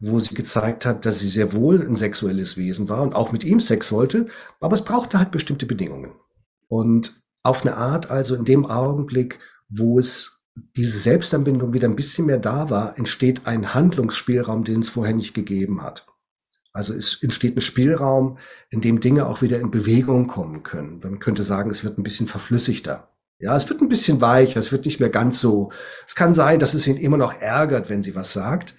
wo 0.00 0.20
sie 0.20 0.34
gezeigt 0.34 0.84
hat, 0.84 1.06
dass 1.06 1.18
sie 1.18 1.28
sehr 1.28 1.54
wohl 1.54 1.80
ein 1.80 1.96
sexuelles 1.96 2.56
Wesen 2.56 2.88
war 2.88 3.02
und 3.02 3.14
auch 3.14 3.32
mit 3.32 3.42
ihm 3.44 3.58
Sex 3.58 3.90
wollte, 3.90 4.26
aber 4.60 4.76
es 4.76 4.84
brauchte 4.84 5.18
halt 5.18 5.30
bestimmte 5.30 5.66
Bedingungen. 5.66 6.12
Und 6.68 7.22
auf 7.42 7.62
eine 7.62 7.76
Art, 7.76 8.10
also 8.10 8.34
in 8.34 8.44
dem 8.44 8.66
Augenblick, 8.66 9.38
wo 9.68 9.98
es 9.98 10.42
diese 10.76 10.98
Selbstanbindung 10.98 11.72
wieder 11.72 11.88
ein 11.88 11.96
bisschen 11.96 12.26
mehr 12.26 12.38
da 12.38 12.68
war, 12.68 12.98
entsteht 12.98 13.46
ein 13.46 13.74
Handlungsspielraum, 13.74 14.64
den 14.64 14.80
es 14.80 14.88
vorher 14.88 15.14
nicht 15.14 15.32
gegeben 15.34 15.82
hat. 15.82 16.07
Also 16.78 16.94
es 16.94 17.22
entsteht 17.22 17.56
ein 17.56 17.60
Spielraum, 17.60 18.38
in 18.70 18.80
dem 18.80 19.00
Dinge 19.00 19.26
auch 19.26 19.42
wieder 19.42 19.58
in 19.58 19.72
Bewegung 19.72 20.28
kommen 20.28 20.62
können. 20.62 21.00
Man 21.02 21.18
könnte 21.18 21.42
sagen, 21.42 21.70
es 21.70 21.82
wird 21.82 21.98
ein 21.98 22.04
bisschen 22.04 22.28
verflüssigter. 22.28 23.08
Ja, 23.40 23.56
es 23.56 23.68
wird 23.68 23.80
ein 23.80 23.88
bisschen 23.88 24.20
weicher, 24.20 24.60
es 24.60 24.70
wird 24.70 24.84
nicht 24.84 25.00
mehr 25.00 25.10
ganz 25.10 25.40
so. 25.40 25.72
Es 26.06 26.14
kann 26.14 26.34
sein, 26.34 26.60
dass 26.60 26.74
es 26.74 26.86
ihn 26.86 26.96
immer 26.96 27.16
noch 27.16 27.34
ärgert, 27.34 27.90
wenn 27.90 28.02
sie 28.02 28.14
was 28.14 28.32
sagt, 28.32 28.76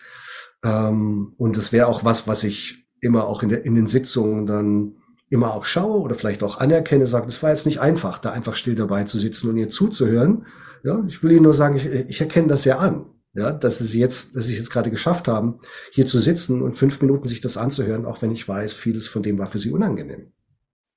ähm, 0.64 1.34
und 1.38 1.58
das 1.58 1.72
wäre 1.74 1.88
auch 1.88 2.06
was, 2.06 2.28
was 2.28 2.44
ich 2.46 2.88
immer 3.02 3.28
auch 3.28 3.44
in, 3.44 3.50
der, 3.50 3.66
in 3.66 3.76
den 3.76 3.88
Sitzungen 3.88 4.46
dann 4.46 4.96
immer 5.30 5.54
auch 5.54 5.66
schaue 5.66 6.02
oder 6.02 6.16
vielleicht 6.16 6.42
auch 6.42 6.58
anerkenne, 6.58 7.06
sage, 7.06 7.28
das 7.28 7.44
war 7.44 7.50
jetzt 7.50 7.66
nicht 7.66 7.80
einfach, 7.80 8.18
da 8.18 8.32
einfach 8.32 8.56
still 8.56 8.76
dabei 8.76 9.04
zu 9.04 9.20
sitzen 9.20 9.50
und 9.50 9.58
ihr 9.58 9.70
zuzuhören. 9.70 10.46
Ja, 10.84 11.04
ich 11.06 11.22
will 11.22 11.32
Ihnen 11.32 11.44
nur 11.44 11.54
sagen, 11.54 11.76
ich, 11.76 11.86
ich 11.86 12.22
erkenne 12.22 12.48
das 12.48 12.64
ja 12.66 12.78
an, 12.80 13.06
ja, 13.40 13.52
dass 13.52 13.80
Sie 13.80 14.00
jetzt, 14.00 14.36
dass 14.36 14.46
Sie 14.46 14.54
es 14.54 14.60
jetzt 14.60 14.72
gerade 14.72 14.92
geschafft 14.92 15.28
haben, 15.28 15.58
hier 15.92 16.06
zu 16.06 16.20
sitzen 16.20 16.62
und 16.62 16.76
fünf 16.76 17.02
Minuten 17.02 17.28
sich 17.28 17.42
das 17.42 17.58
anzuhören, 17.58 18.06
auch 18.06 18.22
wenn 18.22 18.32
ich 18.32 18.48
weiß, 18.48 18.74
vieles 18.74 19.08
von 19.08 19.24
dem 19.24 19.40
war 19.40 19.48
für 19.48 19.60
Sie 19.60 19.72
unangenehm. 19.72 20.32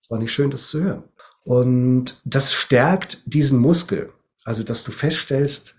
Es 0.01 0.11
war 0.11 0.19
nicht 0.19 0.33
schön, 0.33 0.51
das 0.51 0.69
zu 0.69 0.83
hören. 0.83 1.05
Und 1.45 2.21
das 2.25 2.53
stärkt 2.53 3.23
diesen 3.25 3.59
Muskel. 3.59 4.13
Also, 4.45 4.63
dass 4.65 4.85
du 4.85 4.91
feststellst, 4.91 5.77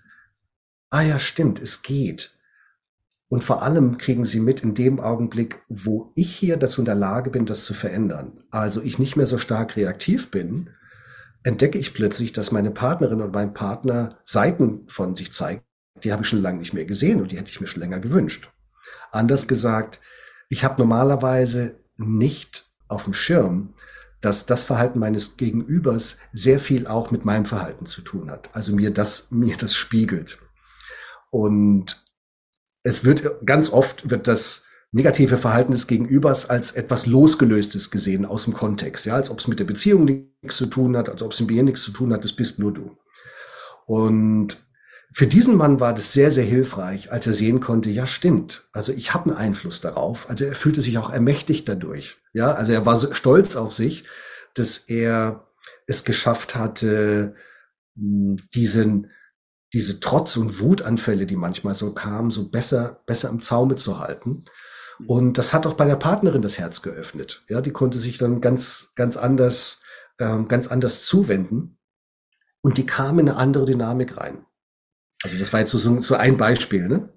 ah 0.90 1.02
ja, 1.02 1.18
stimmt, 1.18 1.60
es 1.60 1.82
geht. 1.82 2.34
Und 3.28 3.42
vor 3.42 3.62
allem 3.62 3.98
kriegen 3.98 4.24
sie 4.24 4.40
mit 4.40 4.60
in 4.62 4.74
dem 4.74 5.00
Augenblick, 5.00 5.60
wo 5.68 6.12
ich 6.14 6.34
hier 6.34 6.56
dazu 6.56 6.80
in 6.80 6.84
der 6.84 6.94
Lage 6.94 7.30
bin, 7.30 7.46
das 7.46 7.64
zu 7.64 7.74
verändern. 7.74 8.44
Also 8.50 8.80
ich 8.80 8.98
nicht 8.98 9.16
mehr 9.16 9.26
so 9.26 9.38
stark 9.38 9.76
reaktiv 9.76 10.30
bin, 10.30 10.70
entdecke 11.42 11.78
ich 11.78 11.94
plötzlich, 11.94 12.32
dass 12.32 12.52
meine 12.52 12.70
Partnerin 12.70 13.20
und 13.20 13.34
mein 13.34 13.52
Partner 13.52 14.18
Seiten 14.24 14.84
von 14.86 15.16
sich 15.16 15.32
zeigen, 15.32 15.62
die 16.02 16.12
habe 16.12 16.22
ich 16.22 16.28
schon 16.28 16.42
lange 16.42 16.58
nicht 16.58 16.74
mehr 16.74 16.84
gesehen 16.84 17.20
und 17.20 17.32
die 17.32 17.38
hätte 17.38 17.50
ich 17.50 17.60
mir 17.60 17.66
schon 17.66 17.82
länger 17.82 18.00
gewünscht. 18.00 18.50
Anders 19.12 19.46
gesagt, 19.46 20.00
ich 20.48 20.64
habe 20.64 20.80
normalerweise 20.80 21.78
nicht 21.96 22.66
auf 22.88 23.04
dem 23.04 23.12
Schirm, 23.14 23.74
dass 24.20 24.46
das 24.46 24.64
Verhalten 24.64 24.98
meines 24.98 25.36
Gegenübers 25.36 26.18
sehr 26.32 26.58
viel 26.58 26.86
auch 26.86 27.10
mit 27.10 27.24
meinem 27.24 27.44
Verhalten 27.44 27.86
zu 27.86 28.00
tun 28.00 28.30
hat. 28.30 28.48
Also 28.52 28.74
mir 28.74 28.90
das, 28.90 29.28
mir 29.30 29.56
das 29.56 29.74
spiegelt. 29.74 30.38
Und 31.30 32.02
es 32.82 33.04
wird 33.04 33.44
ganz 33.44 33.70
oft 33.70 34.10
wird 34.10 34.28
das 34.28 34.64
negative 34.92 35.36
Verhalten 35.36 35.72
des 35.72 35.88
Gegenübers 35.88 36.48
als 36.48 36.72
etwas 36.72 37.06
losgelöstes 37.06 37.90
gesehen 37.90 38.24
aus 38.24 38.44
dem 38.44 38.54
Kontext, 38.54 39.06
ja, 39.06 39.14
als 39.14 39.30
ob 39.30 39.40
es 39.40 39.48
mit 39.48 39.58
der 39.58 39.64
Beziehung 39.64 40.04
nichts 40.04 40.56
zu 40.56 40.66
tun 40.66 40.96
hat, 40.96 41.08
als 41.08 41.20
ob 41.20 41.32
es 41.32 41.40
mit 41.40 41.50
mir 41.50 41.64
nichts 41.64 41.82
zu 41.82 41.90
tun 41.90 42.12
hat, 42.12 42.22
das 42.24 42.32
bist 42.32 42.60
nur 42.60 42.72
du. 42.72 42.96
Und 43.86 44.56
für 45.14 45.28
diesen 45.28 45.56
Mann 45.56 45.78
war 45.78 45.94
das 45.94 46.12
sehr, 46.12 46.32
sehr 46.32 46.44
hilfreich, 46.44 47.12
als 47.12 47.28
er 47.28 47.34
sehen 47.34 47.60
konnte, 47.60 47.88
ja, 47.88 48.04
stimmt. 48.04 48.68
Also 48.72 48.92
ich 48.92 49.14
habe 49.14 49.30
einen 49.30 49.38
Einfluss 49.38 49.80
darauf. 49.80 50.28
Also 50.28 50.44
er 50.44 50.56
fühlte 50.56 50.82
sich 50.82 50.98
auch 50.98 51.08
ermächtigt 51.08 51.68
dadurch. 51.68 52.16
Ja, 52.32 52.52
also 52.52 52.72
er 52.72 52.84
war 52.84 52.96
so 52.96 53.14
stolz 53.14 53.54
auf 53.54 53.72
sich, 53.72 54.04
dass 54.54 54.76
er 54.78 55.46
es 55.86 56.02
geschafft 56.04 56.56
hatte, 56.56 57.36
diesen, 57.94 59.12
diese 59.72 60.00
Trotz- 60.00 60.36
und 60.36 60.58
Wutanfälle, 60.58 61.26
die 61.26 61.36
manchmal 61.36 61.76
so 61.76 61.94
kamen, 61.94 62.32
so 62.32 62.48
besser, 62.48 63.00
besser 63.06 63.28
im 63.28 63.40
Zaume 63.40 63.76
zu 63.76 64.00
halten. 64.00 64.46
Und 65.06 65.38
das 65.38 65.52
hat 65.52 65.64
auch 65.68 65.74
bei 65.74 65.86
der 65.86 65.94
Partnerin 65.94 66.42
das 66.42 66.58
Herz 66.58 66.82
geöffnet. 66.82 67.44
Ja, 67.48 67.60
die 67.60 67.72
konnte 67.72 68.00
sich 68.00 68.18
dann 68.18 68.40
ganz, 68.40 68.90
ganz 68.96 69.16
anders, 69.16 69.82
ähm, 70.18 70.48
ganz 70.48 70.66
anders 70.66 71.06
zuwenden. 71.06 71.78
Und 72.62 72.78
die 72.78 72.86
kam 72.86 73.20
in 73.20 73.28
eine 73.28 73.38
andere 73.38 73.64
Dynamik 73.64 74.16
rein. 74.16 74.44
Also 75.24 75.38
das 75.38 75.52
war 75.52 75.60
jetzt 75.60 75.72
so, 75.72 76.00
so 76.00 76.14
ein 76.14 76.36
Beispiel, 76.36 76.86
ne? 76.86 77.08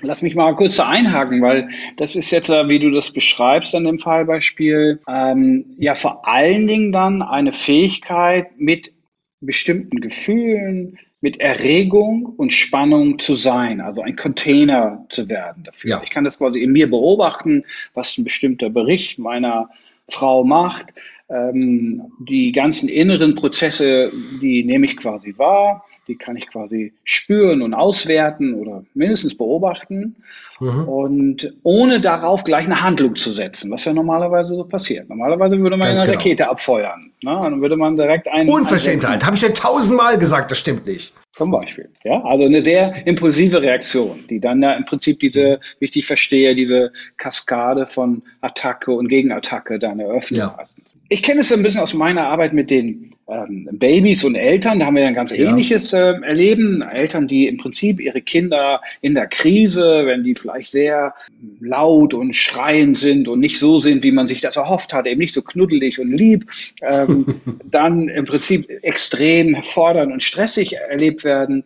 Lass 0.00 0.22
mich 0.22 0.34
mal 0.34 0.54
kurz 0.54 0.76
da 0.76 0.88
einhaken, 0.88 1.42
weil 1.42 1.68
das 1.96 2.14
ist 2.14 2.30
jetzt, 2.30 2.50
äh, 2.50 2.68
wie 2.68 2.78
du 2.78 2.90
das 2.90 3.10
beschreibst 3.10 3.74
an 3.74 3.84
dem 3.84 3.98
Fallbeispiel, 3.98 5.00
ähm, 5.08 5.64
ja 5.78 5.94
vor 5.94 6.26
allen 6.26 6.66
Dingen 6.66 6.92
dann 6.92 7.22
eine 7.22 7.52
Fähigkeit 7.52 8.48
mit 8.58 8.92
bestimmten 9.40 10.00
Gefühlen, 10.00 10.98
mit 11.20 11.40
Erregung 11.40 12.26
und 12.26 12.52
Spannung 12.52 13.18
zu 13.18 13.34
sein, 13.34 13.80
also 13.80 14.02
ein 14.02 14.16
Container 14.16 15.04
zu 15.08 15.28
werden 15.28 15.64
dafür. 15.64 15.90
Ja. 15.90 16.00
Ich 16.02 16.10
kann 16.10 16.24
das 16.24 16.38
quasi 16.38 16.60
in 16.60 16.72
mir 16.72 16.90
beobachten, 16.90 17.64
was 17.94 18.18
ein 18.18 18.24
bestimmter 18.24 18.70
Bericht 18.70 19.18
meiner 19.18 19.68
Frau 20.08 20.44
macht. 20.44 20.94
Ähm, 21.28 22.02
die 22.20 22.52
ganzen 22.52 22.88
inneren 22.88 23.34
Prozesse, 23.36 24.12
die 24.40 24.64
nehme 24.64 24.86
ich 24.86 24.96
quasi 24.96 25.38
wahr 25.38 25.84
die 26.08 26.16
kann 26.16 26.36
ich 26.36 26.48
quasi 26.48 26.92
spüren 27.04 27.62
und 27.62 27.74
auswerten 27.74 28.54
oder 28.54 28.84
mindestens 28.94 29.36
beobachten. 29.36 30.16
Mhm. 30.60 30.88
Und 30.88 31.54
ohne 31.62 32.00
darauf 32.00 32.44
gleich 32.44 32.64
eine 32.64 32.82
Handlung 32.82 33.16
zu 33.16 33.32
setzen, 33.32 33.70
was 33.70 33.84
ja 33.84 33.92
normalerweise 33.92 34.54
so 34.54 34.62
passiert. 34.62 35.08
Normalerweise 35.08 35.58
würde 35.58 35.76
man 35.76 35.88
Ganz 35.88 36.02
eine 36.02 36.12
genau. 36.12 36.22
Rakete 36.22 36.48
abfeuern. 36.48 37.10
Ne? 37.22 37.38
Dann 37.42 37.60
würde 37.60 37.76
man 37.76 37.96
direkt 37.96 38.28
einen. 38.28 38.48
Unverschämtheit, 38.48 39.24
habe 39.24 39.36
ich 39.36 39.42
ja 39.42 39.50
tausendmal 39.50 40.18
gesagt, 40.18 40.50
das 40.50 40.58
stimmt 40.58 40.86
nicht. 40.86 41.12
Zum 41.32 41.50
Beispiel. 41.50 41.88
Ja, 42.04 42.22
also 42.24 42.44
eine 42.44 42.62
sehr 42.62 43.06
impulsive 43.06 43.62
Reaktion, 43.62 44.24
die 44.28 44.38
dann 44.38 44.62
ja 44.62 44.74
im 44.74 44.84
Prinzip 44.84 45.20
diese, 45.20 45.60
wie 45.78 45.86
ich 45.86 45.90
die 45.92 46.02
verstehe, 46.02 46.54
diese 46.54 46.92
Kaskade 47.16 47.86
von 47.86 48.22
Attacke 48.42 48.92
und 48.92 49.08
Gegenattacke 49.08 49.78
dann 49.78 49.98
eröffnet. 49.98 50.40
Ja. 50.40 50.58
Ich 51.08 51.22
kenne 51.22 51.40
es 51.40 51.52
ein 51.52 51.62
bisschen 51.62 51.80
aus 51.80 51.94
meiner 51.94 52.26
Arbeit 52.26 52.52
mit 52.52 52.70
den 52.70 53.11
ähm, 53.28 53.68
Babys 53.72 54.24
und 54.24 54.34
Eltern. 54.34 54.78
Da 54.78 54.86
haben 54.86 54.96
wir 54.96 55.06
ein 55.06 55.14
ganz 55.14 55.32
ja. 55.32 55.50
ähnliches 55.50 55.92
äh, 55.92 56.14
Erleben. 56.22 56.82
Eltern, 56.82 57.28
die 57.28 57.46
im 57.46 57.56
Prinzip 57.56 58.00
ihre 58.00 58.20
Kinder 58.20 58.80
in 59.00 59.14
der 59.14 59.26
Krise, 59.26 60.02
wenn 60.06 60.24
die 60.24 60.34
vielleicht 60.34 60.70
sehr 60.70 61.14
laut 61.60 62.14
und 62.14 62.34
schreiend 62.34 62.98
sind 62.98 63.28
und 63.28 63.40
nicht 63.40 63.58
so 63.58 63.80
sind, 63.80 64.04
wie 64.04 64.12
man 64.12 64.26
sich 64.26 64.40
das 64.40 64.56
erhofft 64.56 64.92
hat, 64.92 65.06
eben 65.06 65.20
nicht 65.20 65.34
so 65.34 65.42
knuddelig 65.42 65.98
und 65.98 66.12
lieb, 66.12 66.50
ähm, 66.82 67.40
dann 67.64 68.08
im 68.08 68.24
Prinzip 68.24 68.68
extrem 68.82 69.62
fordernd 69.62 70.12
und 70.12 70.22
stressig 70.22 70.74
erlebt 70.74 71.24
werden, 71.24 71.64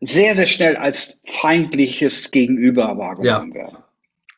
sehr, 0.00 0.34
sehr 0.36 0.46
schnell 0.46 0.76
als 0.76 1.18
feindliches 1.26 2.30
Gegenüber 2.30 2.96
wahrgenommen 2.98 3.52
ja. 3.52 3.54
werden. 3.54 3.78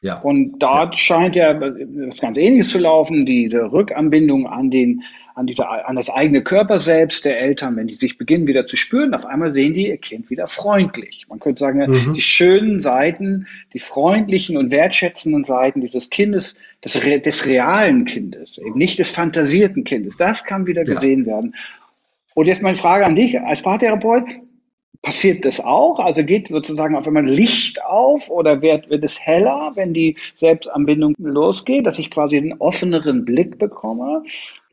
Ja. 0.02 0.18
Und 0.20 0.60
dort 0.60 0.94
ja. 0.94 0.98
scheint 0.98 1.36
ja 1.36 1.60
was 1.60 2.20
ganz 2.20 2.38
Ähnliches 2.38 2.70
zu 2.70 2.78
laufen, 2.78 3.26
diese 3.26 3.70
Rückanbindung 3.70 4.46
an 4.46 4.70
den, 4.70 5.02
an 5.34 5.46
diese, 5.46 5.68
an 5.68 5.94
das 5.94 6.08
eigene 6.08 6.42
Körper 6.42 6.78
selbst 6.78 7.26
der 7.26 7.38
Eltern, 7.38 7.76
wenn 7.76 7.86
die 7.86 7.96
sich 7.96 8.16
beginnen 8.16 8.46
wieder 8.46 8.66
zu 8.66 8.78
spüren, 8.78 9.12
auf 9.12 9.26
einmal 9.26 9.52
sehen 9.52 9.74
die 9.74 9.88
ihr 9.88 9.98
Kind 9.98 10.30
wieder 10.30 10.46
freundlich. 10.46 11.26
Man 11.28 11.38
könnte 11.38 11.60
sagen, 11.60 11.80
mhm. 11.80 12.14
die 12.14 12.22
schönen 12.22 12.80
Seiten, 12.80 13.46
die 13.74 13.78
freundlichen 13.78 14.56
und 14.56 14.70
wertschätzenden 14.70 15.44
Seiten 15.44 15.82
dieses 15.82 16.08
Kindes, 16.08 16.56
des, 16.82 16.94
des 16.94 17.46
realen 17.46 18.06
Kindes, 18.06 18.56
eben 18.56 18.78
nicht 18.78 18.98
des 18.98 19.10
fantasierten 19.10 19.84
Kindes, 19.84 20.16
das 20.16 20.44
kann 20.44 20.66
wieder 20.66 20.82
ja. 20.84 20.94
gesehen 20.94 21.26
werden. 21.26 21.54
Und 22.34 22.46
jetzt 22.46 22.62
meine 22.62 22.76
Frage 22.76 23.04
an 23.04 23.16
dich 23.16 23.38
als 23.38 23.60
Paartherapeut. 23.60 24.36
Passiert 25.02 25.46
das 25.46 25.60
auch? 25.60 25.98
Also 25.98 26.22
geht 26.22 26.48
sozusagen 26.48 26.94
auf 26.94 27.06
einmal 27.06 27.26
Licht 27.26 27.82
auf 27.82 28.28
oder 28.28 28.60
wird, 28.60 28.90
wird 28.90 29.02
es 29.02 29.18
heller, 29.18 29.72
wenn 29.74 29.94
die 29.94 30.18
Selbstanbindung 30.34 31.14
losgeht, 31.18 31.86
dass 31.86 31.98
ich 31.98 32.10
quasi 32.10 32.36
einen 32.36 32.60
offeneren 32.60 33.24
Blick 33.24 33.58
bekomme? 33.58 34.22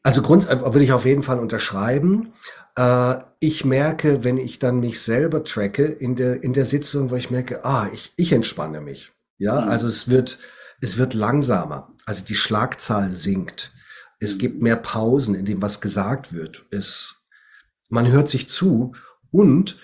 Also 0.04 0.22
Grund 0.22 0.50
äh, 0.50 0.74
will 0.74 0.82
ich 0.82 0.92
auf 0.92 1.06
jeden 1.06 1.24
Fall 1.24 1.40
unterschreiben. 1.40 2.34
Äh, 2.76 3.16
ich 3.40 3.64
merke, 3.64 4.26
wenn 4.26 4.38
ich 4.38 4.60
dann 4.60 4.82
mich 4.82 5.02
selber 5.02 5.46
tracke 5.46 5.86
in 5.86 6.16
der, 6.18 6.44
in 6.44 6.52
der 6.52 6.66
Sitzung, 6.66 7.10
wo 7.10 7.16
ich 7.16 7.32
merke, 7.32 7.64
ah, 7.64 7.90
ich, 7.94 8.12
ich 8.18 8.34
entspanne 8.34 8.82
mich. 8.82 9.14
Ja, 9.38 9.62
mhm. 9.62 9.70
also 9.70 9.88
es 9.88 10.10
wird, 10.10 10.40
es 10.82 10.98
wird 10.98 11.14
langsamer. 11.14 11.94
Also 12.06 12.26
die 12.26 12.36
Schlagzahl 12.36 13.10
sinkt. 13.12 13.74
Es 14.20 14.36
mhm. 14.36 14.40
gibt 14.40 14.62
mehr 14.62 14.78
Pausen, 14.78 15.36
in 15.36 15.46
dem 15.46 15.62
was 15.62 15.80
gesagt 15.80 16.34
wird. 16.34 16.66
Es, 16.70 17.24
man 17.90 18.12
hört 18.12 18.30
sich 18.30 18.50
zu 18.50 18.94
und 19.32 19.78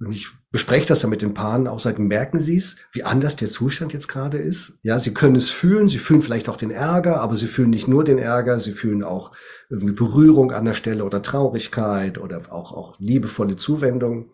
und 0.00 0.12
ich 0.12 0.28
bespreche 0.50 0.86
das 0.86 1.00
dann 1.00 1.10
mit 1.10 1.20
den 1.20 1.34
Paaren 1.34 1.66
auch, 1.66 1.78
sagen, 1.78 2.06
merken 2.06 2.40
Sie 2.40 2.56
es, 2.56 2.76
wie 2.92 3.04
anders 3.04 3.36
der 3.36 3.50
Zustand 3.50 3.92
jetzt 3.92 4.08
gerade 4.08 4.38
ist? 4.38 4.78
Ja, 4.82 4.98
Sie 4.98 5.12
können 5.12 5.36
es 5.36 5.50
fühlen, 5.50 5.88
Sie 5.88 5.98
fühlen 5.98 6.22
vielleicht 6.22 6.48
auch 6.48 6.56
den 6.56 6.70
Ärger, 6.70 7.20
aber 7.20 7.36
Sie 7.36 7.46
fühlen 7.46 7.70
nicht 7.70 7.86
nur 7.86 8.02
den 8.02 8.18
Ärger, 8.18 8.58
Sie 8.58 8.72
fühlen 8.72 9.04
auch 9.04 9.32
irgendwie 9.68 9.92
Berührung 9.92 10.52
an 10.52 10.64
der 10.64 10.74
Stelle 10.74 11.04
oder 11.04 11.22
Traurigkeit 11.22 12.18
oder 12.18 12.42
auch, 12.50 12.72
auch 12.72 12.98
liebevolle 12.98 13.56
Zuwendung. 13.56 14.30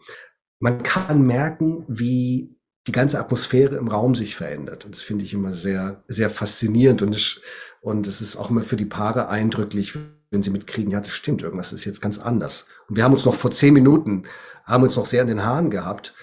Man 0.61 0.83
kann 0.83 1.27
merken, 1.27 1.85
wie 1.89 2.57
die 2.87 2.93
ganze 2.93 3.19
Atmosphäre 3.19 3.77
im 3.77 3.89
Raum 3.89 4.15
sich 4.15 4.37
verändert. 4.37 4.85
Und 4.85 4.95
das 4.95 5.03
finde 5.03 5.25
ich 5.25 5.35
immer 5.35 5.53
sehr, 5.53 6.05
sehr 6.07 6.31
faszinierend. 6.31 7.03
Und 7.03 7.15
es, 7.15 7.43
und 7.81 8.07
es 8.07 8.21
ist 8.21 8.37
auch 8.37 8.51
immer 8.51 8.63
für 8.63 8.77
die 8.77 8.85
Paare 8.85 9.29
eindrücklich, 9.29 9.95
wenn 10.31 10.43
sie 10.43 10.51
mitkriegen, 10.51 10.93
ja, 10.93 11.01
das 11.01 11.11
stimmt, 11.11 11.43
irgendwas 11.43 11.73
ist 11.73 11.85
jetzt 11.85 12.01
ganz 12.01 12.19
anders. 12.19 12.67
Und 12.89 12.97
wir 12.97 13.05
haben 13.05 13.13
uns 13.13 13.25
noch 13.25 13.35
vor 13.35 13.51
zehn 13.51 13.75
Minuten 13.75 14.25
haben 14.67 14.83
uns 14.83 14.97
noch 14.97 15.07
sehr 15.07 15.23
in 15.23 15.29
den 15.29 15.45
Haaren 15.45 15.71
gehabt 15.71 16.15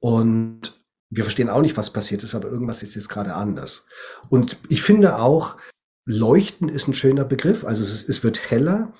und 0.00 0.78
wir 1.10 1.24
verstehen 1.24 1.50
auch 1.50 1.60
nicht, 1.60 1.76
was 1.76 1.90
passiert 1.90 2.22
ist, 2.22 2.34
aber 2.34 2.48
irgendwas 2.48 2.82
ist 2.82 2.94
jetzt 2.94 3.08
gerade 3.08 3.34
anders. 3.34 3.86
Und 4.30 4.58
ich 4.68 4.82
finde 4.82 5.16
auch, 5.18 5.56
Leuchten 6.04 6.68
ist 6.68 6.88
ein 6.88 6.94
schöner 6.94 7.24
Begriff. 7.24 7.64
Also 7.64 7.82
es, 7.82 8.08
es 8.08 8.24
wird 8.24 8.50
heller 8.50 8.92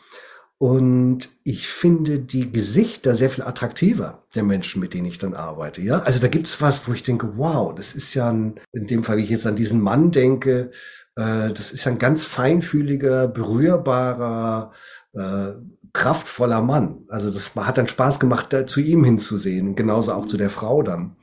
und 0.58 1.30
ich 1.42 1.66
finde 1.68 2.20
die 2.20 2.52
Gesichter 2.52 3.14
sehr 3.14 3.30
viel 3.30 3.42
attraktiver 3.42 4.24
der 4.34 4.44
Menschen, 4.44 4.80
mit 4.80 4.94
denen 4.94 5.06
ich 5.06 5.18
dann 5.18 5.34
arbeite. 5.34 5.82
Ja, 5.82 6.02
also 6.02 6.20
da 6.20 6.28
gibt's 6.28 6.60
was, 6.60 6.86
wo 6.86 6.92
ich 6.92 7.02
denke, 7.02 7.36
wow, 7.36 7.74
das 7.74 7.94
ist 7.94 8.14
ja 8.14 8.30
ein, 8.30 8.60
in 8.72 8.86
dem 8.86 9.02
Fall, 9.02 9.16
wie 9.16 9.24
ich 9.24 9.30
jetzt 9.30 9.46
an 9.46 9.56
diesen 9.56 9.80
Mann 9.80 10.12
denke, 10.12 10.70
äh, 11.16 11.50
das 11.52 11.72
ist 11.72 11.86
ein 11.88 11.98
ganz 11.98 12.24
feinfühliger, 12.24 13.26
berührbarer, 13.26 14.72
äh, 15.14 15.52
kraftvoller 15.92 16.62
Mann. 16.62 17.04
Also 17.08 17.30
das 17.30 17.54
hat 17.54 17.78
dann 17.78 17.86
Spaß 17.86 18.20
gemacht, 18.20 18.52
da 18.52 18.66
zu 18.66 18.80
ihm 18.80 19.04
hinzusehen, 19.04 19.76
genauso 19.76 20.12
auch 20.12 20.26
zu 20.26 20.36
der 20.36 20.50
Frau 20.50 20.82
dann. 20.82 21.16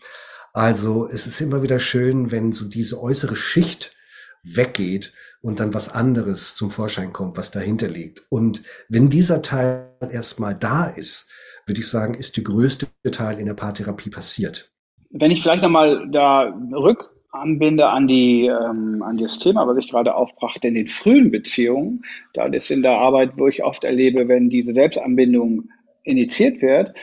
Also 0.53 1.07
es 1.07 1.27
ist 1.27 1.41
immer 1.41 1.63
wieder 1.63 1.79
schön, 1.79 2.31
wenn 2.31 2.51
so 2.51 2.65
diese 2.65 3.01
äußere 3.01 3.35
Schicht 3.35 3.95
weggeht 4.43 5.13
und 5.41 5.59
dann 5.59 5.73
was 5.73 5.89
anderes 5.89 6.55
zum 6.55 6.69
Vorschein 6.69 7.13
kommt, 7.13 7.37
was 7.37 7.51
dahinter 7.51 7.87
liegt. 7.87 8.25
Und 8.29 8.63
wenn 8.89 9.09
dieser 9.09 9.41
Teil 9.41 9.89
erstmal 10.11 10.55
da 10.55 10.85
ist, 10.85 11.29
würde 11.65 11.81
ich 11.81 11.89
sagen, 11.89 12.13
ist 12.13 12.37
die 12.37 12.43
größte 12.43 12.87
Teil 13.11 13.39
in 13.39 13.45
der 13.45 13.53
Paartherapie 13.53 14.09
passiert. 14.09 14.71
Wenn 15.11 15.31
ich 15.31 15.41
vielleicht 15.41 15.63
nochmal 15.63 16.09
da 16.11 16.53
rück 16.73 17.09
anbinde 17.31 17.87
an 17.87 18.07
die 18.07 18.45
ähm, 18.45 19.03
an 19.03 19.17
das 19.17 19.39
Thema, 19.39 19.67
was 19.67 19.77
ich 19.77 19.89
gerade 19.89 20.15
aufbrachte, 20.15 20.67
in 20.67 20.73
den 20.73 20.87
frühen 20.87 21.31
Beziehungen, 21.31 22.03
da 22.33 22.45
ist 22.45 22.71
in 22.71 22.81
der 22.81 22.97
Arbeit, 22.97 23.33
wo 23.37 23.47
ich 23.47 23.63
oft 23.63 23.83
erlebe, 23.83 24.27
wenn 24.27 24.49
diese 24.49 24.73
Selbstanbindung 24.73 25.69
initiiert 26.03 26.61
wird, 26.61 26.93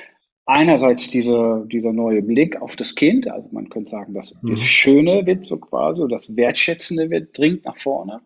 einerseits 0.47 1.09
diese, 1.11 1.67
dieser 1.71 1.93
neue 1.93 2.23
Blick 2.23 2.61
auf 2.61 2.77
das 2.77 2.95
Kind, 2.95 3.29
also 3.29 3.49
man 3.53 3.69
könnte 3.69 3.91
sagen, 3.91 4.15
das, 4.15 4.35
mhm. 4.43 4.53
das 4.53 4.63
Schöne 4.63 5.27
wird 5.27 5.45
so 5.45 5.59
quasi, 5.59 6.03
das 6.09 6.35
Wertschätzende 6.37 7.11
wird, 7.11 7.37
dringt 7.37 7.65
nach 7.65 7.77
vorne. 7.77 8.21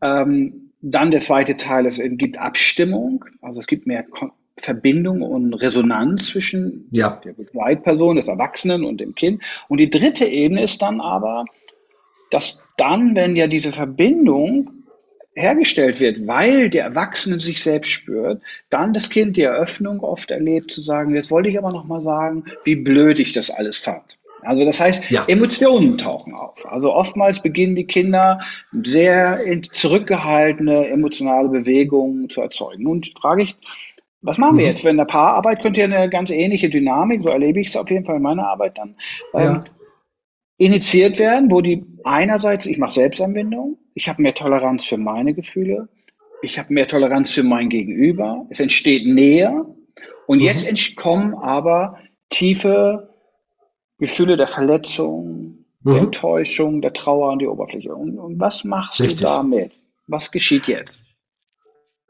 Ähm, 0.00 0.72
dann 0.80 1.10
der 1.10 1.20
zweite 1.20 1.56
Teil, 1.56 1.86
es 1.86 2.00
gibt 2.02 2.38
Abstimmung, 2.38 3.24
also 3.40 3.60
es 3.60 3.66
gibt 3.66 3.86
mehr 3.86 4.04
Verbindung 4.56 5.22
und 5.22 5.54
Resonanz 5.54 6.26
zwischen 6.26 6.86
ja. 6.90 7.20
der 7.24 7.32
Begleitperson, 7.32 8.16
des 8.16 8.28
Erwachsenen 8.28 8.84
und 8.84 9.00
dem 9.00 9.14
Kind. 9.14 9.42
Und 9.68 9.78
die 9.78 9.90
dritte 9.90 10.26
Ebene 10.26 10.62
ist 10.62 10.80
dann 10.80 11.00
aber, 11.00 11.44
dass 12.30 12.62
dann, 12.76 13.14
wenn 13.14 13.36
ja 13.36 13.46
diese 13.46 13.72
Verbindung 13.72 14.70
hergestellt 15.34 16.00
wird, 16.00 16.26
weil 16.26 16.70
der 16.70 16.84
Erwachsene 16.84 17.40
sich 17.40 17.62
selbst 17.62 17.90
spürt, 17.90 18.40
dann 18.70 18.92
das 18.92 19.10
Kind 19.10 19.36
die 19.36 19.42
Eröffnung 19.42 20.00
oft 20.00 20.30
erlebt, 20.30 20.70
zu 20.72 20.80
sagen, 20.80 21.14
jetzt 21.14 21.30
wollte 21.30 21.48
ich 21.48 21.58
aber 21.58 21.70
noch 21.70 21.84
mal 21.84 22.02
sagen, 22.02 22.44
wie 22.64 22.76
blöd 22.76 23.18
ich 23.18 23.32
das 23.32 23.50
alles 23.50 23.78
fand. 23.78 24.18
Also 24.42 24.64
das 24.64 24.78
heißt, 24.78 25.10
ja. 25.10 25.24
Emotionen 25.26 25.96
tauchen 25.96 26.34
auf. 26.34 26.70
Also 26.70 26.92
oftmals 26.92 27.40
beginnen 27.40 27.76
die 27.76 27.86
Kinder 27.86 28.40
sehr 28.72 29.40
zurückgehaltene 29.72 30.88
emotionale 30.88 31.48
Bewegungen 31.48 32.28
zu 32.28 32.42
erzeugen. 32.42 32.86
Und 32.86 33.12
frage 33.18 33.44
ich, 33.44 33.56
was 34.24 34.38
machen 34.38 34.56
wir 34.56 34.64
mhm. 34.64 34.70
jetzt? 34.70 34.84
Wenn 34.84 34.96
der 34.96 35.04
Paararbeit 35.04 35.62
könnte 35.62 35.80
ja 35.80 35.86
eine 35.86 36.08
ganz 36.08 36.30
ähnliche 36.30 36.70
Dynamik, 36.70 37.22
so 37.22 37.28
erlebe 37.28 37.60
ich 37.60 37.68
es 37.68 37.76
auf 37.76 37.90
jeden 37.90 38.04
Fall 38.04 38.16
in 38.16 38.22
meiner 38.22 38.48
Arbeit 38.48 38.78
dann, 38.78 38.96
ja. 39.34 39.56
ähm, 39.56 39.64
initiiert 40.56 41.18
werden, 41.18 41.50
wo 41.50 41.60
die 41.60 41.84
einerseits, 42.04 42.66
ich 42.66 42.78
mache 42.78 42.92
Selbstanbindung, 42.92 43.76
ich 43.94 44.08
habe 44.08 44.22
mehr 44.22 44.34
Toleranz 44.34 44.84
für 44.84 44.96
meine 44.96 45.34
Gefühle, 45.34 45.88
ich 46.42 46.58
habe 46.58 46.72
mehr 46.72 46.88
Toleranz 46.88 47.30
für 47.30 47.42
mein 47.42 47.68
Gegenüber, 47.68 48.46
es 48.48 48.60
entsteht 48.60 49.06
Nähe 49.06 49.66
und 50.26 50.38
mhm. 50.38 50.44
jetzt 50.44 50.96
kommen 50.96 51.34
aber 51.34 51.98
tiefe 52.30 53.14
Gefühle 53.98 54.36
der 54.36 54.46
Verletzung, 54.46 55.66
mhm. 55.82 55.92
der 55.92 56.02
Enttäuschung, 56.02 56.80
der 56.80 56.94
Trauer 56.94 57.32
an 57.32 57.40
die 57.40 57.46
Oberfläche. 57.46 57.94
Und, 57.94 58.18
und 58.18 58.40
was 58.40 58.64
machst 58.64 59.00
Richtig. 59.00 59.20
du 59.20 59.24
damit? 59.26 59.72
Was 60.06 60.30
geschieht 60.30 60.66
jetzt? 60.66 61.03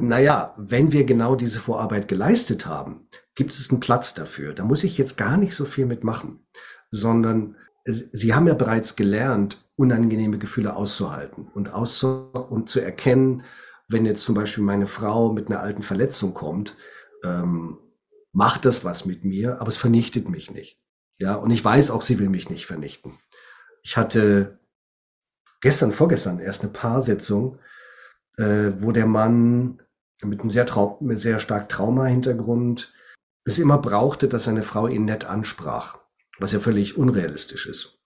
Naja, 0.08 0.54
wenn 0.56 0.92
wir 0.92 1.04
genau 1.04 1.36
diese 1.36 1.60
Vorarbeit 1.60 2.08
geleistet 2.08 2.66
haben, 2.66 3.06
gibt 3.34 3.52
es 3.52 3.70
einen 3.70 3.80
Platz 3.80 4.14
dafür. 4.14 4.54
Da 4.54 4.64
muss 4.64 4.84
ich 4.84 4.98
jetzt 4.98 5.16
gar 5.16 5.36
nicht 5.36 5.54
so 5.54 5.64
viel 5.64 5.86
mitmachen, 5.86 6.46
sondern 6.90 7.56
Sie 7.86 8.34
haben 8.34 8.46
ja 8.46 8.54
bereits 8.54 8.96
gelernt, 8.96 9.68
unangenehme 9.76 10.38
Gefühle 10.38 10.74
auszuhalten 10.74 11.48
und, 11.54 11.70
auszu 11.72 12.30
und 12.32 12.70
zu 12.70 12.80
erkennen, 12.80 13.42
wenn 13.88 14.06
jetzt 14.06 14.24
zum 14.24 14.34
Beispiel 14.34 14.64
meine 14.64 14.86
Frau 14.86 15.32
mit 15.32 15.48
einer 15.48 15.60
alten 15.60 15.82
Verletzung 15.82 16.32
kommt, 16.32 16.76
ähm, 17.22 17.78
macht 18.32 18.64
das 18.64 18.84
was 18.84 19.04
mit 19.04 19.24
mir, 19.24 19.60
aber 19.60 19.68
es 19.68 19.76
vernichtet 19.76 20.30
mich 20.30 20.50
nicht. 20.50 20.80
Ja, 21.18 21.34
und 21.34 21.50
ich 21.50 21.62
weiß 21.62 21.90
auch, 21.90 22.00
sie 22.00 22.18
will 22.18 22.30
mich 22.30 22.48
nicht 22.48 22.66
vernichten. 22.66 23.12
Ich 23.82 23.98
hatte 23.98 24.58
gestern, 25.60 25.92
vorgestern 25.92 26.40
erst 26.40 26.62
eine 26.62 26.72
Paarsitzung, 26.72 27.58
äh, 28.38 28.72
wo 28.78 28.92
der 28.92 29.06
Mann 29.06 29.82
mit 30.24 30.40
einem 30.40 30.50
sehr, 30.50 30.66
trau 30.66 30.98
sehr 31.10 31.40
stark 31.40 31.68
Trauma-Hintergrund 31.68 32.92
es 33.44 33.58
immer 33.58 33.78
brauchte, 33.78 34.28
dass 34.28 34.44
seine 34.44 34.62
Frau 34.62 34.88
ihn 34.88 35.04
nett 35.04 35.26
ansprach, 35.26 35.98
was 36.38 36.52
ja 36.52 36.60
völlig 36.60 36.96
unrealistisch 36.96 37.66
ist. 37.66 38.00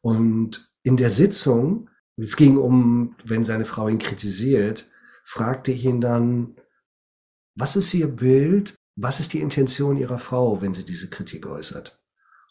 Und 0.00 0.70
in 0.82 0.96
der 0.96 1.10
Sitzung, 1.10 1.90
es 2.16 2.36
ging 2.36 2.56
um, 2.56 3.14
wenn 3.24 3.44
seine 3.44 3.66
Frau 3.66 3.88
ihn 3.88 3.98
kritisiert, 3.98 4.90
fragte 5.24 5.70
ich 5.72 5.84
ihn 5.84 6.00
dann, 6.00 6.56
was 7.54 7.76
ist 7.76 7.92
ihr 7.92 8.08
Bild, 8.08 8.74
was 8.96 9.20
ist 9.20 9.32
die 9.32 9.40
Intention 9.40 9.98
ihrer 9.98 10.18
Frau, 10.18 10.62
wenn 10.62 10.74
sie 10.74 10.84
diese 10.84 11.08
Kritik 11.08 11.46
äußert? 11.46 12.02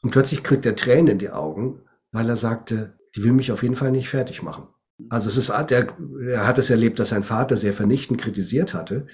Und 0.02 0.12
plötzlich 0.12 0.43
kriegt 0.43 0.65
er 0.65 0.76
Tränen 0.76 1.08
in 1.08 1.17
die 1.17 1.32
Augen, 1.32 1.82
weil 2.12 2.30
er 2.30 2.38
sagte, 2.38 2.98
die 3.15 3.24
will 3.24 3.34
mich 3.34 3.52
auf 3.52 3.63
jeden 3.63 3.76
Fall 3.76 3.91
nicht 3.91 4.10
fertig 4.10 4.43
machen. 4.43 4.67
Also 5.09 5.29
es 5.29 5.38
ist, 5.38 5.49
er, 5.49 5.69
er 5.71 6.47
hat 6.47 6.57
es 6.57 6.69
erlebt, 6.69 6.99
dass 6.99 7.09
sein 7.09 7.23
Vater 7.23 7.55
sehr 7.55 7.73
vernichtend 7.73 8.19
kritisiert 8.19 8.73
hatte 8.73 9.07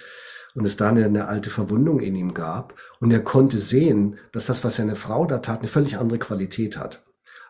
und 0.56 0.66
es 0.66 0.78
da 0.78 0.90
eine, 0.90 1.28
alte 1.28 1.50
Verwundung 1.50 2.00
in 2.00 2.16
ihm 2.16 2.34
gab 2.34 2.74
und 3.00 3.12
er 3.12 3.24
konnte 3.24 3.60
sehen, 3.60 4.18
dass 4.32 4.48
das, 4.48 4.64
was 4.64 4.78
seine 4.78 4.96
Frau 4.96 5.26
da 5.26 5.40
tat, 5.40 5.60
eine 5.60 5.68
völlig 5.68 5.98
andere 5.98 6.18
Qualität 6.18 6.78
hat. 6.78 7.06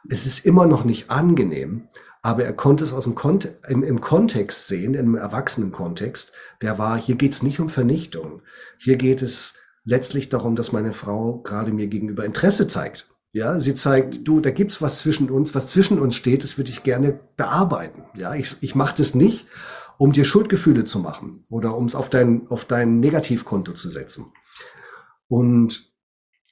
Es 0.10 0.26
ist 0.26 0.46
immer 0.46 0.66
noch 0.66 0.84
nicht 0.84 1.10
angenehm, 1.10 1.88
aber 2.22 2.44
er 2.44 2.54
konnte 2.54 2.84
es 2.84 2.92
aus 2.92 3.04
dem 3.04 3.16
Kont 3.16 3.56
im, 3.68 3.84
im 3.84 4.02
Kontext 4.02 4.68
sehen, 4.68 4.96
im 4.96 5.16
Erwachsenenkontext. 5.16 6.32
Der 6.62 6.78
war, 6.80 6.98
hier 6.98 7.16
geht 7.16 7.34
es 7.34 7.44
nicht 7.44 7.60
um 7.60 7.70
Vernichtung. 7.70 8.42
Hier 8.80 8.98
geht 8.98 9.22
es 9.22 9.56
letztlich 9.84 10.30
darum, 10.30 10.56
dass 10.56 10.72
meine 10.72 10.94
Frau 10.94 11.40
gerade 11.40 11.72
mir 11.72 11.88
gegenüber 11.88 12.26
Interesse 12.26 12.68
zeigt. 12.68 13.08
Ja, 13.36 13.60
sie 13.60 13.76
zeigt, 13.76 14.26
du, 14.26 14.40
da 14.40 14.50
gibt's 14.50 14.82
was 14.82 15.00
zwischen 15.00 15.30
uns, 15.30 15.54
was 15.54 15.68
zwischen 15.68 16.00
uns 16.00 16.16
steht, 16.16 16.46
das 16.46 16.58
würde 16.58 16.70
ich 16.70 16.84
gerne 16.84 17.20
bearbeiten. 17.36 18.06
Ja, 18.16 18.34
ich, 18.34 18.56
ich 18.62 18.76
mache 18.76 18.96
das 18.98 19.14
nicht, 19.14 19.48
um 19.98 20.14
dir 20.14 20.24
Schuldgefühle 20.24 20.86
zu 20.86 21.00
machen 21.00 21.44
oder 21.50 21.76
um 21.76 21.84
es 21.84 21.96
auf 21.96 22.10
dein, 22.10 22.48
auf 22.48 22.64
dein 22.64 23.02
Negativkonto 23.02 23.74
zu 23.74 23.90
setzen. 23.90 24.28
Und 25.28 25.92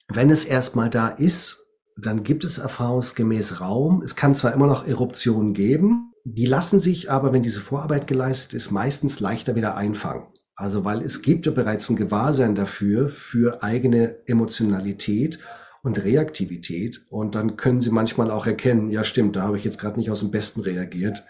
wenn 0.09 0.29
es 0.29 0.43
erstmal 0.43 0.89
da 0.89 1.07
ist, 1.07 1.67
dann 1.95 2.25
gibt 2.25 2.43
es 2.43 2.57
erfahrungsgemäß 2.57 3.61
Raum. 3.61 4.01
Es 4.03 4.17
kann 4.17 4.35
zwar 4.35 4.53
immer 4.53 4.67
noch 4.67 4.85
Eruptionen 4.85 5.53
geben, 5.53 6.11
die 6.25 6.47
lassen 6.47 6.81
sich 6.81 7.09
aber, 7.09 7.31
wenn 7.31 7.43
diese 7.43 7.61
Vorarbeit 7.61 8.07
geleistet 8.07 8.55
ist, 8.55 8.71
meistens 8.71 9.21
leichter 9.21 9.55
wieder 9.55 9.77
einfangen. 9.77 10.27
Also 10.53 10.83
weil 10.83 11.01
es 11.01 11.21
gibt 11.21 11.45
ja 11.45 11.53
bereits 11.53 11.89
ein 11.89 11.95
Gewahrsein 11.95 12.55
dafür, 12.55 13.07
für 13.07 13.63
eigene 13.63 14.17
Emotionalität 14.27 15.39
und 15.83 16.03
Reaktivität. 16.03 17.05
Und 17.09 17.35
dann 17.35 17.57
können 17.57 17.81
Sie 17.81 17.91
manchmal 17.91 18.31
auch 18.31 18.47
erkennen, 18.47 18.89
ja 18.89 19.03
stimmt, 19.03 19.35
da 19.35 19.43
habe 19.43 19.57
ich 19.57 19.63
jetzt 19.63 19.77
gerade 19.77 19.99
nicht 19.99 20.09
aus 20.09 20.21
dem 20.21 20.31
Besten 20.31 20.61
reagiert. 20.61 21.23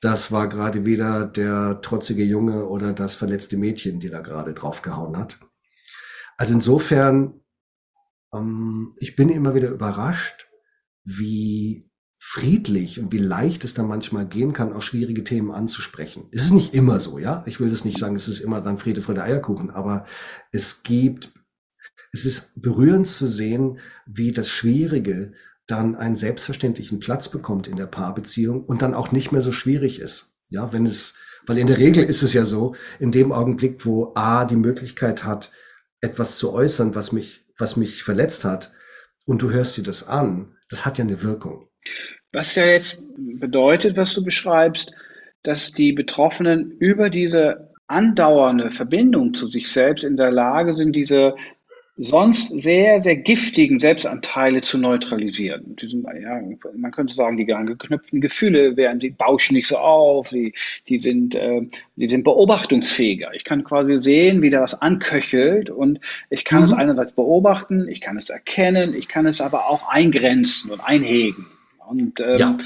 Das 0.00 0.32
war 0.32 0.48
gerade 0.48 0.84
wieder 0.84 1.26
der 1.26 1.80
trotzige 1.82 2.24
Junge 2.24 2.66
oder 2.66 2.92
das 2.92 3.14
verletzte 3.14 3.56
Mädchen, 3.56 4.00
die 4.00 4.10
da 4.10 4.20
gerade 4.20 4.54
draufgehauen 4.54 5.16
hat. 5.16 5.38
Also 6.36 6.54
insofern, 6.54 7.40
ähm, 8.34 8.94
ich 8.98 9.14
bin 9.14 9.28
immer 9.28 9.54
wieder 9.54 9.70
überrascht, 9.70 10.48
wie 11.04 11.88
friedlich 12.18 12.98
und 12.98 13.12
wie 13.12 13.18
leicht 13.18 13.64
es 13.64 13.74
dann 13.74 13.86
manchmal 13.86 14.26
gehen 14.26 14.52
kann, 14.52 14.72
auch 14.72 14.82
schwierige 14.82 15.22
Themen 15.22 15.50
anzusprechen. 15.50 16.28
Es 16.32 16.44
ist 16.44 16.52
nicht 16.52 16.72
immer 16.72 16.98
so, 16.98 17.18
ja. 17.18 17.44
Ich 17.46 17.60
will 17.60 17.68
das 17.68 17.84
nicht 17.84 17.98
sagen, 17.98 18.16
es 18.16 18.26
ist 18.26 18.40
immer 18.40 18.60
dann 18.60 18.78
Friede, 18.78 19.02
Freude, 19.02 19.22
Eierkuchen, 19.22 19.70
aber 19.70 20.06
es 20.50 20.82
gibt 20.82 21.32
es 22.12 22.24
ist 22.26 22.60
berührend 22.60 23.06
zu 23.06 23.26
sehen, 23.26 23.78
wie 24.06 24.32
das 24.32 24.50
Schwierige 24.50 25.32
dann 25.66 25.94
einen 25.94 26.16
selbstverständlichen 26.16 27.00
Platz 27.00 27.28
bekommt 27.28 27.68
in 27.68 27.76
der 27.76 27.86
Paarbeziehung 27.86 28.64
und 28.64 28.82
dann 28.82 28.94
auch 28.94 29.12
nicht 29.12 29.32
mehr 29.32 29.40
so 29.40 29.52
schwierig 29.52 30.00
ist. 30.00 30.34
Ja, 30.50 30.72
wenn 30.72 30.84
es, 30.84 31.14
weil 31.46 31.58
in 31.58 31.66
der 31.66 31.78
Regel 31.78 32.04
ist 32.04 32.22
es 32.22 32.34
ja 32.34 32.44
so, 32.44 32.74
in 33.00 33.12
dem 33.12 33.32
Augenblick, 33.32 33.86
wo 33.86 34.12
A 34.14 34.44
die 34.44 34.56
Möglichkeit 34.56 35.24
hat, 35.24 35.50
etwas 36.02 36.36
zu 36.36 36.52
äußern, 36.52 36.94
was 36.94 37.12
mich, 37.12 37.46
was 37.56 37.76
mich 37.76 38.02
verletzt 38.02 38.44
hat, 38.44 38.72
und 39.26 39.40
du 39.40 39.50
hörst 39.50 39.76
dir 39.76 39.84
das 39.84 40.06
an, 40.06 40.56
das 40.68 40.84
hat 40.84 40.98
ja 40.98 41.04
eine 41.04 41.22
Wirkung. 41.22 41.68
Was 42.32 42.54
ja 42.56 42.66
jetzt 42.66 43.02
bedeutet, 43.16 43.96
was 43.96 44.14
du 44.14 44.24
beschreibst, 44.24 44.92
dass 45.42 45.70
die 45.70 45.92
Betroffenen 45.92 46.72
über 46.72 47.08
diese 47.08 47.72
andauernde 47.86 48.70
Verbindung 48.70 49.34
zu 49.34 49.48
sich 49.48 49.70
selbst 49.70 50.02
in 50.02 50.16
der 50.16 50.30
Lage 50.30 50.74
sind, 50.74 50.92
diese 50.92 51.34
sonst 51.98 52.48
sehr, 52.62 53.02
sehr 53.02 53.16
giftigen 53.16 53.78
Selbstanteile 53.78 54.62
zu 54.62 54.78
neutralisieren. 54.78 55.76
Diesen, 55.76 56.04
ja, 56.04 56.40
man 56.74 56.90
könnte 56.90 57.14
sagen, 57.14 57.36
die 57.36 57.44
geknüpften 57.44 58.20
Gefühle 58.22 58.76
werden, 58.76 58.98
die 58.98 59.10
bauschen 59.10 59.54
nicht 59.54 59.68
so 59.68 59.76
auf, 59.76 60.30
die, 60.30 60.54
die, 60.88 61.00
sind, 61.00 61.34
äh, 61.34 61.60
die 61.96 62.08
sind 62.08 62.24
beobachtungsfähiger. 62.24 63.34
Ich 63.34 63.44
kann 63.44 63.62
quasi 63.62 64.00
sehen, 64.00 64.40
wie 64.40 64.48
da 64.48 64.62
was 64.62 64.80
anköchelt 64.80 65.68
und 65.68 66.00
ich 66.30 66.46
kann 66.46 66.60
mhm. 66.60 66.66
es 66.66 66.72
einerseits 66.72 67.12
beobachten, 67.12 67.86
ich 67.88 68.00
kann 68.00 68.16
es 68.16 68.30
erkennen, 68.30 68.94
ich 68.94 69.08
kann 69.08 69.26
es 69.26 69.42
aber 69.42 69.68
auch 69.68 69.88
eingrenzen 69.88 70.70
und 70.70 70.80
einhegen. 70.80 71.46
Und, 71.86 72.20
ähm, 72.20 72.36
ja, 72.36 72.58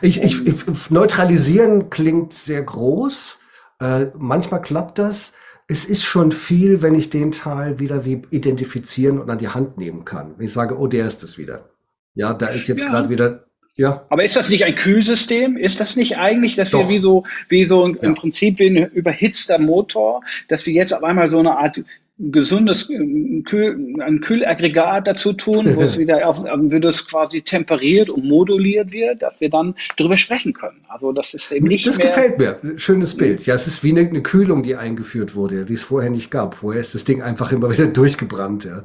ich, 0.00 0.22
ich, 0.22 0.46
ich, 0.46 0.90
neutralisieren 0.90 1.90
klingt 1.90 2.32
sehr 2.32 2.62
groß. 2.62 3.40
Äh, 3.80 4.06
manchmal 4.16 4.62
klappt 4.62 4.98
das. 4.98 5.34
Es 5.70 5.84
ist 5.84 6.02
schon 6.02 6.32
viel, 6.32 6.82
wenn 6.82 6.96
ich 6.96 7.10
den 7.10 7.30
Teil 7.30 7.78
wieder 7.78 8.04
wie 8.04 8.22
identifizieren 8.30 9.20
und 9.20 9.30
an 9.30 9.38
die 9.38 9.46
Hand 9.46 9.78
nehmen 9.78 10.04
kann. 10.04 10.34
Wenn 10.36 10.46
ich 10.46 10.52
sage, 10.52 10.76
oh, 10.76 10.88
der 10.88 11.06
ist 11.06 11.22
es 11.22 11.38
wieder. 11.38 11.70
Ja, 12.16 12.34
da 12.34 12.48
ist 12.48 12.66
jetzt 12.66 12.82
ja. 12.82 12.88
gerade 12.88 13.08
wieder 13.08 13.44
ja. 13.76 14.04
Aber 14.10 14.24
ist 14.24 14.34
das 14.36 14.48
nicht 14.48 14.64
ein 14.64 14.74
Kühlsystem? 14.74 15.56
Ist 15.56 15.78
das 15.78 15.94
nicht 15.94 16.18
eigentlich, 16.18 16.56
dass 16.56 16.72
Doch. 16.72 16.88
wir 16.88 16.96
wie 16.96 16.98
so, 16.98 17.24
wie 17.48 17.66
so 17.66 17.86
im 17.86 17.98
ja. 18.02 18.12
Prinzip 18.14 18.58
wie 18.58 18.66
ein 18.66 18.90
überhitzter 18.90 19.60
Motor, 19.60 20.22
dass 20.48 20.66
wir 20.66 20.74
jetzt 20.74 20.92
auf 20.92 21.04
einmal 21.04 21.30
so 21.30 21.38
eine 21.38 21.56
Art 21.56 21.80
gesundes 22.20 22.86
Kühl, 22.86 23.96
ein 24.00 24.20
Kühlaggregat 24.20 25.06
dazu 25.06 25.32
tun, 25.32 25.74
wo 25.74 25.82
es 25.82 25.98
wieder 25.98 26.28
auf, 26.28 26.42
wo 26.42 26.78
das 26.78 27.06
quasi 27.06 27.40
temperiert 27.40 28.10
und 28.10 28.24
moduliert 28.24 28.92
wird, 28.92 29.22
dass 29.22 29.40
wir 29.40 29.48
dann 29.48 29.74
darüber 29.96 30.16
sprechen 30.16 30.52
können. 30.52 30.84
Also 30.88 31.12
das 31.12 31.32
ist 31.34 31.50
eben 31.50 31.66
nicht 31.66 31.86
Das 31.86 31.98
mehr 31.98 32.08
gefällt 32.08 32.38
mir. 32.38 32.78
Schönes 32.78 33.16
Bild. 33.16 33.46
Ja, 33.46 33.54
es 33.54 33.66
ist 33.66 33.82
wie 33.82 33.90
eine, 33.90 34.08
eine, 34.08 34.22
Kühlung, 34.22 34.62
die 34.62 34.76
eingeführt 34.76 35.34
wurde, 35.34 35.64
die 35.64 35.74
es 35.74 35.82
vorher 35.82 36.10
nicht 36.10 36.30
gab. 36.30 36.54
Vorher 36.54 36.80
ist 36.80 36.94
das 36.94 37.04
Ding 37.04 37.22
einfach 37.22 37.52
immer 37.52 37.70
wieder 37.70 37.86
durchgebrannt. 37.92 38.64
Ja. 38.64 38.82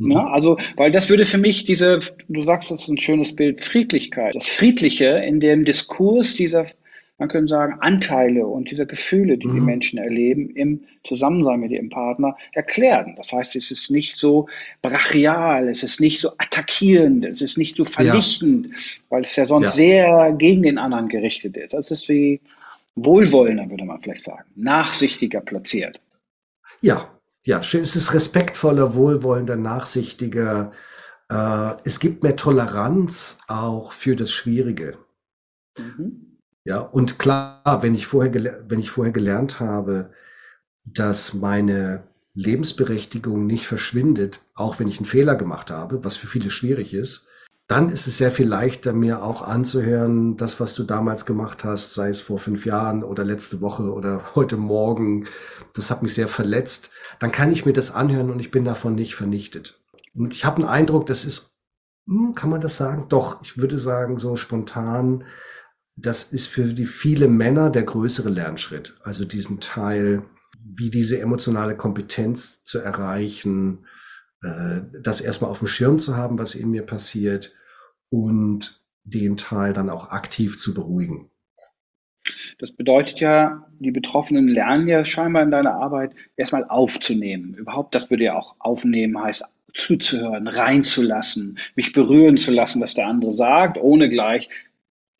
Ja, 0.00 0.28
also, 0.28 0.58
weil 0.76 0.92
das 0.92 1.10
würde 1.10 1.24
für 1.24 1.38
mich 1.38 1.64
diese, 1.64 1.98
du 2.28 2.42
sagst, 2.42 2.70
das 2.70 2.82
ist 2.82 2.88
ein 2.88 3.00
schönes 3.00 3.34
Bild, 3.34 3.60
Friedlichkeit, 3.60 4.36
das 4.36 4.46
Friedliche 4.46 5.06
in 5.06 5.40
dem 5.40 5.64
Diskurs 5.64 6.34
dieser 6.34 6.66
man 7.18 7.28
könnte 7.28 7.50
sagen, 7.50 7.78
Anteile 7.80 8.46
und 8.46 8.70
diese 8.70 8.86
Gefühle, 8.86 9.38
die 9.38 9.48
mhm. 9.48 9.54
die 9.54 9.60
Menschen 9.60 9.98
erleben 9.98 10.50
im 10.50 10.84
Zusammensein 11.04 11.60
mit 11.60 11.72
ihrem 11.72 11.90
Partner, 11.90 12.36
erklären. 12.52 13.14
Das 13.16 13.32
heißt, 13.32 13.56
es 13.56 13.70
ist 13.72 13.90
nicht 13.90 14.16
so 14.16 14.48
brachial, 14.82 15.68
es 15.68 15.82
ist 15.82 16.00
nicht 16.00 16.20
so 16.20 16.30
attackierend, 16.38 17.24
es 17.24 17.42
ist 17.42 17.58
nicht 17.58 17.76
so 17.76 17.84
vernichtend, 17.84 18.68
ja. 18.68 18.72
weil 19.08 19.22
es 19.22 19.34
ja 19.34 19.44
sonst 19.44 19.66
ja. 19.66 19.70
sehr 19.72 20.32
gegen 20.38 20.62
den 20.62 20.78
anderen 20.78 21.08
gerichtet 21.08 21.56
ist. 21.56 21.74
Es 21.74 21.90
ist 21.90 22.08
wie 22.08 22.40
wohlwollender, 22.94 23.68
würde 23.68 23.84
man 23.84 24.00
vielleicht 24.00 24.24
sagen, 24.24 24.44
nachsichtiger 24.54 25.40
platziert. 25.40 26.00
Ja, 26.80 27.10
ja, 27.44 27.58
es 27.60 27.74
ist 27.74 28.14
respektvoller, 28.14 28.94
wohlwollender, 28.94 29.56
nachsichtiger. 29.56 30.72
Äh, 31.30 31.72
es 31.84 31.98
gibt 31.98 32.22
mehr 32.22 32.36
Toleranz 32.36 33.38
auch 33.48 33.92
für 33.92 34.14
das 34.14 34.30
Schwierige. 34.30 34.98
Mhm. 35.78 36.27
Ja, 36.68 36.80
und 36.80 37.18
klar, 37.18 37.78
wenn 37.80 37.94
ich 37.94 38.06
vorher, 38.06 38.62
wenn 38.68 38.78
ich 38.78 38.90
vorher 38.90 39.10
gelernt 39.10 39.58
habe, 39.58 40.10
dass 40.84 41.32
meine 41.32 42.04
Lebensberechtigung 42.34 43.46
nicht 43.46 43.66
verschwindet, 43.66 44.42
auch 44.54 44.78
wenn 44.78 44.86
ich 44.86 44.98
einen 44.98 45.06
Fehler 45.06 45.34
gemacht 45.34 45.70
habe, 45.70 46.04
was 46.04 46.18
für 46.18 46.26
viele 46.26 46.50
schwierig 46.50 46.92
ist, 46.92 47.24
dann 47.68 47.88
ist 47.88 48.06
es 48.06 48.18
sehr 48.18 48.30
viel 48.30 48.46
leichter, 48.46 48.92
mir 48.92 49.22
auch 49.22 49.40
anzuhören, 49.40 50.36
das, 50.36 50.60
was 50.60 50.74
du 50.74 50.84
damals 50.84 51.24
gemacht 51.24 51.64
hast, 51.64 51.94
sei 51.94 52.10
es 52.10 52.20
vor 52.20 52.38
fünf 52.38 52.66
Jahren 52.66 53.02
oder 53.02 53.24
letzte 53.24 53.62
Woche 53.62 53.90
oder 53.90 54.20
heute 54.34 54.58
Morgen, 54.58 55.26
das 55.72 55.90
hat 55.90 56.02
mich 56.02 56.12
sehr 56.12 56.28
verletzt. 56.28 56.90
Dann 57.18 57.32
kann 57.32 57.50
ich 57.50 57.64
mir 57.64 57.72
das 57.72 57.92
anhören 57.92 58.30
und 58.30 58.40
ich 58.40 58.50
bin 58.50 58.66
davon 58.66 58.94
nicht 58.94 59.14
vernichtet. 59.14 59.80
Und 60.14 60.34
ich 60.34 60.44
habe 60.44 60.56
einen 60.56 60.68
Eindruck, 60.68 61.06
das 61.06 61.24
ist, 61.24 61.54
hm, 62.06 62.34
kann 62.34 62.50
man 62.50 62.60
das 62.60 62.76
sagen? 62.76 63.06
Doch, 63.08 63.40
ich 63.40 63.56
würde 63.56 63.78
sagen, 63.78 64.18
so 64.18 64.36
spontan, 64.36 65.24
das 66.00 66.32
ist 66.32 66.46
für 66.46 66.64
die 66.64 66.86
viele 66.86 67.28
Männer 67.28 67.70
der 67.70 67.82
größere 67.82 68.30
Lernschritt. 68.30 68.94
Also 69.02 69.24
diesen 69.24 69.60
Teil, 69.60 70.22
wie 70.62 70.90
diese 70.90 71.20
emotionale 71.20 71.76
Kompetenz 71.76 72.62
zu 72.62 72.78
erreichen, 72.78 73.86
äh, 74.42 74.82
das 75.02 75.20
erstmal 75.20 75.50
auf 75.50 75.58
dem 75.58 75.66
Schirm 75.66 75.98
zu 75.98 76.16
haben, 76.16 76.38
was 76.38 76.54
in 76.54 76.70
mir 76.70 76.82
passiert 76.82 77.54
und 78.10 78.80
den 79.02 79.36
Teil 79.36 79.72
dann 79.72 79.90
auch 79.90 80.10
aktiv 80.10 80.58
zu 80.58 80.72
beruhigen. 80.72 81.30
Das 82.58 82.72
bedeutet 82.72 83.20
ja, 83.20 83.66
die 83.78 83.90
Betroffenen 83.90 84.48
lernen 84.48 84.86
ja 84.88 85.04
scheinbar 85.04 85.42
in 85.42 85.50
deiner 85.50 85.74
Arbeit 85.74 86.12
erstmal 86.36 86.64
aufzunehmen. 86.64 87.54
Überhaupt, 87.54 87.94
das 87.94 88.10
würde 88.10 88.24
ja 88.24 88.36
auch 88.36 88.56
aufnehmen 88.58 89.20
heißt, 89.20 89.44
zuzuhören, 89.74 90.48
reinzulassen, 90.48 91.58
mich 91.76 91.92
berühren 91.92 92.36
zu 92.36 92.50
lassen, 92.50 92.80
was 92.80 92.94
der 92.94 93.06
andere 93.06 93.34
sagt, 93.36 93.78
ohne 93.78 94.08
gleich 94.08 94.48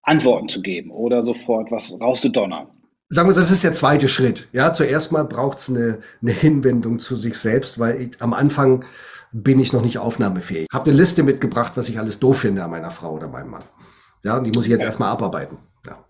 Antworten 0.08 0.48
zu 0.48 0.62
geben 0.62 0.90
oder 0.90 1.24
sofort 1.24 1.70
was 1.70 1.92
rauszudonnern. 2.00 2.68
Sagen 3.10 3.28
wir, 3.28 3.34
das 3.34 3.50
ist 3.50 3.64
der 3.64 3.72
zweite 3.72 4.08
Schritt. 4.08 4.48
Ja, 4.52 4.74
zuerst 4.74 5.12
mal 5.12 5.24
braucht 5.24 5.58
es 5.58 5.70
eine, 5.70 5.98
eine 6.20 6.32
Hinwendung 6.32 6.98
zu 6.98 7.16
sich 7.16 7.38
selbst, 7.38 7.78
weil 7.78 8.00
ich, 8.00 8.20
am 8.20 8.34
Anfang 8.34 8.84
bin 9.32 9.60
ich 9.60 9.72
noch 9.72 9.82
nicht 9.82 9.98
aufnahmefähig. 9.98 10.66
Habe 10.72 10.90
eine 10.90 10.98
Liste 10.98 11.22
mitgebracht, 11.22 11.72
was 11.76 11.88
ich 11.88 11.98
alles 11.98 12.18
doof 12.18 12.40
finde 12.40 12.64
an 12.64 12.70
meiner 12.70 12.90
Frau 12.90 13.14
oder 13.14 13.28
meinem 13.28 13.50
Mann. 13.50 13.62
Ja, 14.24 14.36
und 14.36 14.44
die 14.44 14.50
muss 14.50 14.64
ich 14.64 14.70
jetzt 14.70 14.80
ja. 14.80 14.86
erstmal 14.86 15.10
abarbeiten. 15.10 15.58
Ja. 15.86 16.04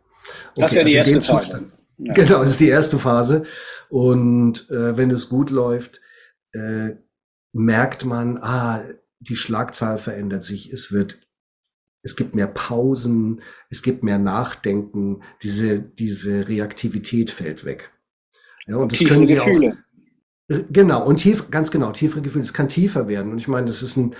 Okay, 0.55 0.62
das 0.62 0.72
ist 0.72 0.76
ja 0.76 0.84
die 0.84 0.99
also 0.99 1.12
erste 1.12 1.32
Phase. 1.32 1.64
Ja. 1.99 2.12
Genau, 2.14 2.38
das 2.40 2.51
ist 2.51 2.61
die 2.61 2.68
erste 2.68 2.99
Phase. 2.99 3.42
Und 3.88 4.70
äh, 4.70 4.96
wenn 4.96 5.11
es 5.11 5.28
gut 5.28 5.51
läuft, 5.51 6.01
äh, 6.53 6.90
merkt 7.53 8.05
man, 8.05 8.38
ah, 8.38 8.80
die 9.20 9.36
Schlagzahl 9.36 9.99
verändert 9.99 10.44
sich, 10.44 10.72
es 10.72 10.92
wird 10.92 11.28
es 12.09 12.17
gibt 12.17 12.35
mehr 12.35 12.47
Pausen, 12.47 13.43
es 13.71 13.83
gibt 13.83 14.03
mehr 14.03 14.19
Nachdenken, 14.19 15.23
diese, 15.43 15.79
diese 15.81 16.49
Reaktivität 16.49 17.31
fällt 17.31 17.65
weg. 17.65 17.93
Ja, 18.67 18.77
und 18.77 18.93
das 18.93 19.05
können 19.05 19.27
Sie 19.27 19.35
Gefühle. 19.35 19.73
auch. 19.73 20.65
Genau, 20.71 21.07
und 21.07 21.17
tief, 21.17 21.51
ganz 21.51 21.71
genau, 21.71 21.93
tiefere 21.93 22.23
Gefühle. 22.23 22.45
Es 22.45 22.55
kann 22.55 22.69
tiefer 22.69 23.07
werden. 23.09 23.33
Und 23.33 23.39
ich 23.39 23.49
meine, 23.49 23.67
das 23.67 23.83
ist 23.83 23.97
ein 23.97 24.17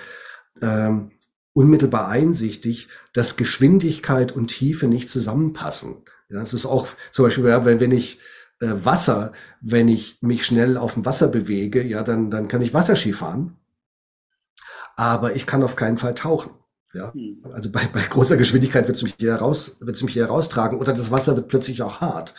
ähm, 0.61 1.11
unmittelbar 1.55 2.09
einsichtig, 2.09 2.89
dass 3.14 3.36
Geschwindigkeit 3.36 4.32
und 4.32 4.49
Tiefe 4.49 4.89
nicht 4.89 5.09
zusammenpassen. 5.09 5.97
Ja, 6.28 6.43
es 6.43 6.53
ist 6.53 6.66
auch 6.66 6.86
zum 7.11 7.24
Beispiel, 7.24 7.45
wenn, 7.45 7.80
wenn 7.80 7.93
ich 7.93 8.18
äh, 8.61 8.68
Wasser, 8.68 9.32
wenn 9.62 9.89
ich 9.89 10.18
mich 10.20 10.45
schnell 10.45 10.76
auf 10.76 10.95
dem 10.95 11.07
Wasser 11.07 11.28
bewege, 11.28 11.82
ja, 11.82 12.03
dann, 12.03 12.30
dann 12.30 12.49
kann 12.49 12.61
ich 12.61 12.74
Wasserski 12.74 13.14
fahren. 13.14 13.57
Aber 14.97 15.34
ich 15.34 15.47
kann 15.47 15.62
auf 15.62 15.76
keinen 15.76 15.97
Fall 15.97 16.14
tauchen. 16.14 16.51
Ja, 16.95 17.12
hm. 17.12 17.45
also 17.53 17.70
bei, 17.70 17.86
bei 17.93 18.01
großer 18.01 18.36
Geschwindigkeit 18.36 18.86
wird 18.86 18.97
es 18.97 19.03
mich 19.03 19.14
hier 19.18 19.34
raus, 19.34 19.76
wird 19.80 19.97
es 19.97 20.03
mich 20.03 20.14
hier 20.14 20.26
raustragen 20.26 20.78
oder 20.78 20.93
das 20.93 21.11
Wasser 21.11 21.36
wird 21.36 21.49
plötzlich 21.49 21.82
auch 21.82 22.01
hart. 22.01 22.34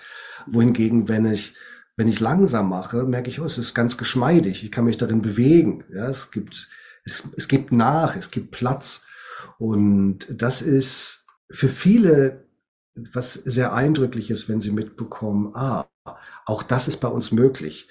Wohingegen, 0.47 1.08
wenn 1.08 1.26
ich, 1.26 1.56
wenn 1.95 2.08
ich 2.08 2.20
langsam 2.20 2.70
mache, 2.70 3.04
merke 3.04 3.30
ich, 3.30 3.39
oh, 3.39 3.45
es 3.45 3.58
ist 3.58 3.74
ganz 3.74 3.97
geschmeidig. 3.97 4.64
Ich 4.64 4.72
kann 4.72 4.86
mich 4.86 4.97
darin 4.97 5.22
bewegen. 5.22 5.84
Ja, 5.93 6.08
es 6.08 6.32
gibt, 6.32 6.70
es, 7.04 7.30
es 7.36 7.47
gibt 7.47 7.72
nach, 7.72 8.16
es 8.16 8.32
gibt 8.32 8.52
Platz. 8.52 9.04
Und 9.58 10.28
das 10.41 10.62
ist 10.62 11.26
für 11.52 11.68
viele 11.68 12.50
was 13.14 13.34
sehr 13.34 13.74
eindrücklich 13.74 14.32
ist, 14.32 14.50
wenn 14.50 14.62
sie 14.62 14.72
mitbekommen, 14.72 15.52
ah, 15.54 15.88
auch 16.45 16.64
das 16.64 16.88
ist 16.88 16.97
bei 16.97 17.08
uns 17.08 17.32
möglich. 17.32 17.88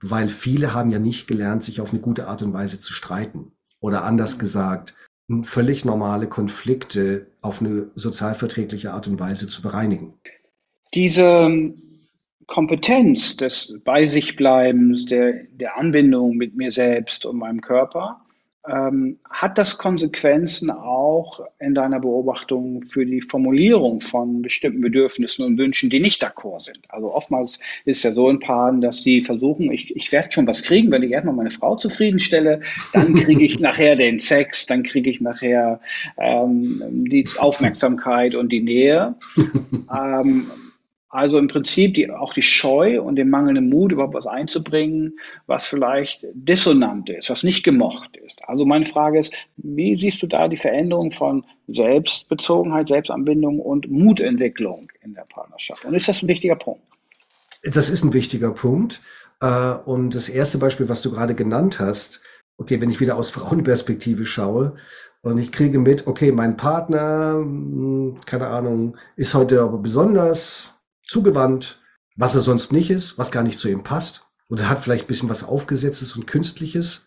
Weil 0.00 0.28
viele 0.28 0.74
haben 0.74 0.90
ja 0.90 0.98
nicht 0.98 1.26
gelernt, 1.26 1.64
sich 1.64 1.80
auf 1.80 1.90
eine 1.90 2.00
gute 2.00 2.28
Art 2.28 2.42
und 2.42 2.52
Weise 2.52 2.78
zu 2.78 2.92
streiten. 2.92 3.52
Oder 3.80 4.04
anders 4.04 4.38
gesagt, 4.38 4.94
völlig 5.42 5.84
normale 5.84 6.28
Konflikte 6.28 7.26
auf 7.40 7.60
eine 7.60 7.90
sozialverträgliche 7.94 8.92
Art 8.92 9.08
und 9.08 9.18
Weise 9.20 9.48
zu 9.48 9.62
bereinigen. 9.62 10.14
Diese 10.92 11.22
ähm, 11.22 11.80
Kompetenz 12.46 13.36
des 13.36 13.74
Bei 13.84 14.06
sich 14.06 14.36
Bleibens, 14.36 15.06
der, 15.06 15.44
der 15.52 15.76
Anbindung 15.78 16.36
mit 16.36 16.56
mir 16.56 16.70
selbst 16.70 17.24
und 17.24 17.38
meinem 17.38 17.60
Körper, 17.60 18.23
ähm, 18.68 19.18
hat 19.28 19.58
das 19.58 19.76
Konsequenzen 19.76 20.70
auch 20.70 21.40
in 21.58 21.74
deiner 21.74 22.00
Beobachtung 22.00 22.84
für 22.84 23.04
die 23.04 23.20
Formulierung 23.20 24.00
von 24.00 24.42
bestimmten 24.42 24.80
Bedürfnissen 24.80 25.44
und 25.44 25.58
Wünschen, 25.58 25.90
die 25.90 26.00
nicht 26.00 26.22
d'accord 26.24 26.62
sind? 26.62 26.80
Also 26.88 27.12
oftmals 27.12 27.58
ist 27.84 28.02
ja 28.04 28.12
so 28.12 28.30
in 28.30 28.38
Paaren, 28.38 28.80
dass 28.80 29.02
die 29.02 29.20
versuchen, 29.20 29.70
ich, 29.70 29.94
ich 29.94 30.10
werde 30.12 30.32
schon 30.32 30.46
was 30.46 30.62
kriegen, 30.62 30.90
wenn 30.90 31.02
ich 31.02 31.12
erstmal 31.12 31.34
meine 31.34 31.50
Frau 31.50 31.76
zufriedenstelle, 31.76 32.60
dann 32.92 33.14
kriege 33.14 33.44
ich 33.44 33.60
nachher 33.60 33.96
den 33.96 34.18
Sex, 34.18 34.66
dann 34.66 34.82
kriege 34.82 35.10
ich 35.10 35.20
nachher 35.20 35.80
ähm, 36.16 36.82
die 37.10 37.28
Aufmerksamkeit 37.38 38.34
und 38.34 38.50
die 38.50 38.62
Nähe. 38.62 39.14
ähm, 39.94 40.46
also 41.14 41.38
im 41.38 41.46
Prinzip 41.46 41.94
die, 41.94 42.10
auch 42.10 42.34
die 42.34 42.42
Scheu 42.42 43.00
und 43.00 43.14
den 43.14 43.30
mangelnden 43.30 43.68
Mut, 43.68 43.92
überhaupt 43.92 44.14
was 44.14 44.26
einzubringen, 44.26 45.16
was 45.46 45.64
vielleicht 45.64 46.26
dissonant 46.34 47.08
ist, 47.08 47.30
was 47.30 47.44
nicht 47.44 47.62
gemocht 47.62 48.16
ist. 48.16 48.40
Also 48.48 48.64
meine 48.64 48.84
Frage 48.84 49.20
ist, 49.20 49.32
wie 49.56 49.96
siehst 49.96 50.20
du 50.24 50.26
da 50.26 50.48
die 50.48 50.56
Veränderung 50.56 51.12
von 51.12 51.44
Selbstbezogenheit, 51.68 52.88
Selbstanbindung 52.88 53.60
und 53.60 53.88
Mutentwicklung 53.88 54.90
in 55.02 55.14
der 55.14 55.24
Partnerschaft? 55.32 55.84
Und 55.84 55.94
ist 55.94 56.08
das 56.08 56.20
ein 56.20 56.26
wichtiger 56.26 56.56
Punkt? 56.56 56.82
Das 57.62 57.90
ist 57.90 58.02
ein 58.02 58.12
wichtiger 58.12 58.50
Punkt. 58.50 59.00
Äh, 59.40 59.74
und 59.84 60.16
das 60.16 60.28
erste 60.28 60.58
Beispiel, 60.58 60.88
was 60.88 61.02
du 61.02 61.12
gerade 61.12 61.36
genannt 61.36 61.78
hast, 61.78 62.22
okay, 62.58 62.80
wenn 62.80 62.90
ich 62.90 63.00
wieder 63.00 63.16
aus 63.16 63.30
Frauenperspektive 63.30 64.26
schaue, 64.26 64.74
und 65.22 65.38
ich 65.38 65.52
kriege 65.52 65.78
mit, 65.78 66.06
okay, 66.06 66.32
mein 66.32 66.58
Partner, 66.58 67.36
hm, 67.36 68.18
keine 68.26 68.48
Ahnung, 68.48 68.96
ist 69.16 69.32
heute 69.32 69.62
aber 69.62 69.78
besonders 69.78 70.73
zugewandt, 71.06 71.80
was 72.16 72.34
er 72.34 72.40
sonst 72.40 72.72
nicht 72.72 72.90
ist, 72.90 73.18
was 73.18 73.32
gar 73.32 73.42
nicht 73.42 73.58
zu 73.58 73.68
ihm 73.68 73.82
passt. 73.82 74.26
Oder 74.48 74.68
hat 74.68 74.80
vielleicht 74.80 75.04
ein 75.04 75.08
bisschen 75.08 75.28
was 75.30 75.44
Aufgesetztes 75.44 76.16
und 76.16 76.26
Künstliches. 76.26 77.06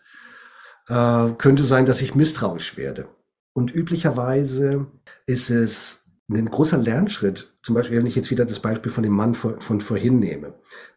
Äh, 0.88 1.30
könnte 1.38 1.64
sein, 1.64 1.86
dass 1.86 2.02
ich 2.02 2.14
misstrauisch 2.14 2.76
werde. 2.76 3.08
Und 3.52 3.74
üblicherweise 3.74 4.86
ist 5.26 5.50
es 5.50 6.04
ein 6.30 6.50
großer 6.50 6.78
Lernschritt, 6.78 7.54
zum 7.62 7.74
Beispiel, 7.74 7.98
wenn 7.98 8.06
ich 8.06 8.16
jetzt 8.16 8.30
wieder 8.30 8.44
das 8.44 8.60
Beispiel 8.60 8.92
von 8.92 9.02
dem 9.02 9.14
Mann 9.14 9.34
von, 9.34 9.60
von 9.60 9.80
vorhin 9.80 10.18
nehme, 10.18 10.54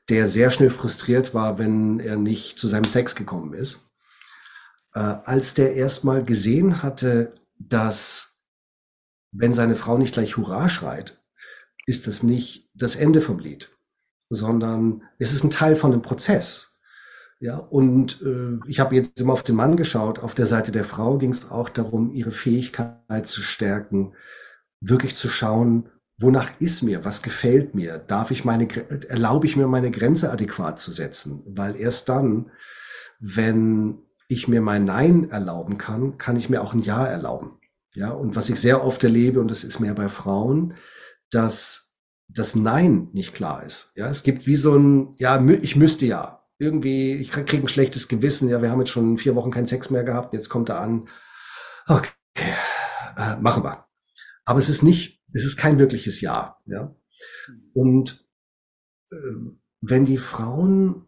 der 0.10 0.28
sehr 0.28 0.52
schnell 0.52 0.70
frustriert 0.70 1.34
war, 1.34 1.58
wenn 1.58 1.99
er 1.99 2.18
nicht 2.18 2.60
zu 2.60 2.68
seinem 2.68 2.84
Sex 2.84 3.16
gekommen 3.16 3.54
ist, 3.54 3.89
äh, 4.93 4.99
als 4.99 5.54
der 5.54 5.76
erstmal 5.76 6.24
gesehen 6.24 6.84
hatte, 6.84 7.36
dass 7.58 8.38
wenn 9.32 9.54
seine 9.54 9.76
Frau 9.76 9.97
nicht 9.97 10.14
gleich 10.14 10.36
Hurra 10.36 10.68
schreit, 10.68 11.22
ist 11.86 12.08
es 12.08 12.24
nicht 12.24 12.61
das 12.82 12.95
Ende 12.95 13.21
vom 13.21 13.39
Lied, 13.39 13.75
sondern 14.29 15.03
es 15.19 15.34
ist 15.34 15.43
ein 15.43 15.51
Teil 15.51 15.75
von 15.75 15.93
einem 15.93 16.01
Prozess. 16.01 16.77
Ja, 17.39 17.57
und 17.57 18.21
äh, 18.21 18.59
ich 18.67 18.79
habe 18.79 18.95
jetzt 18.95 19.19
immer 19.19 19.34
auf 19.34 19.43
den 19.43 19.55
Mann 19.55 19.75
geschaut. 19.75 20.19
Auf 20.19 20.36
der 20.36 20.45
Seite 20.45 20.71
der 20.71 20.84
Frau 20.84 21.17
ging 21.17 21.32
es 21.32 21.49
auch 21.49 21.69
darum, 21.69 22.11
ihre 22.11 22.32
Fähigkeit 22.32 23.25
zu 23.25 23.41
stärken, 23.41 24.13
wirklich 24.79 25.15
zu 25.15 25.27
schauen, 25.27 25.89
wonach 26.19 26.51
ist 26.59 26.84
mir, 26.84 27.03
was 27.03 27.23
gefällt 27.23 27.73
mir, 27.73 27.97
darf 27.97 28.29
ich 28.29 28.45
meine, 28.45 28.67
erlaube 29.09 29.47
ich 29.47 29.55
mir 29.55 29.67
meine 29.67 29.89
Grenze 29.89 30.32
adäquat 30.32 30.79
zu 30.79 30.91
setzen, 30.91 31.41
weil 31.47 31.75
erst 31.75 32.09
dann, 32.09 32.51
wenn 33.19 33.97
ich 34.27 34.47
mir 34.47 34.61
mein 34.61 34.86
Nein 34.86 35.29
erlauben 35.29 35.79
kann, 35.79 36.19
kann 36.19 36.38
ich 36.38 36.49
mir 36.49 36.61
auch 36.61 36.73
ein 36.73 36.82
Ja 36.82 37.05
erlauben. 37.05 37.59
Ja, 37.95 38.11
und 38.11 38.36
was 38.36 38.49
ich 38.49 38.59
sehr 38.59 38.86
oft 38.86 39.03
erlebe, 39.03 39.41
und 39.41 39.51
das 39.51 39.63
ist 39.63 39.79
mehr 39.79 39.95
bei 39.95 40.07
Frauen, 40.07 40.75
dass 41.32 41.90
das 42.34 42.55
Nein 42.55 43.09
nicht 43.13 43.34
klar 43.34 43.63
ist. 43.63 43.91
Ja, 43.95 44.09
es 44.09 44.23
gibt 44.23 44.47
wie 44.47 44.55
so 44.55 44.75
ein, 44.77 45.15
ja, 45.17 45.43
ich 45.61 45.75
müsste 45.75 46.05
ja. 46.05 46.38
Irgendwie, 46.57 47.15
ich 47.15 47.32
kriege 47.32 47.57
ein 47.57 47.67
schlechtes 47.67 48.07
Gewissen. 48.07 48.47
Ja, 48.47 48.61
wir 48.61 48.69
haben 48.69 48.79
jetzt 48.79 48.91
schon 48.91 49.17
vier 49.17 49.36
Wochen 49.36 49.49
keinen 49.49 49.65
Sex 49.65 49.89
mehr 49.89 50.03
gehabt. 50.03 50.34
Jetzt 50.34 50.49
kommt 50.49 50.69
er 50.69 50.79
an. 50.79 51.09
Okay, 51.88 52.11
äh, 53.17 53.38
machen 53.38 53.63
wir. 53.63 53.88
Aber 54.45 54.59
es 54.59 54.69
ist 54.69 54.84
nicht, 54.84 55.23
es 55.34 55.43
ist 55.43 55.57
kein 55.57 55.79
wirkliches 55.79 56.21
Ja. 56.21 56.57
Ja. 56.65 56.95
Und 57.73 58.27
äh, 59.11 59.15
wenn 59.82 60.05
die 60.05 60.19
Frauen 60.19 61.07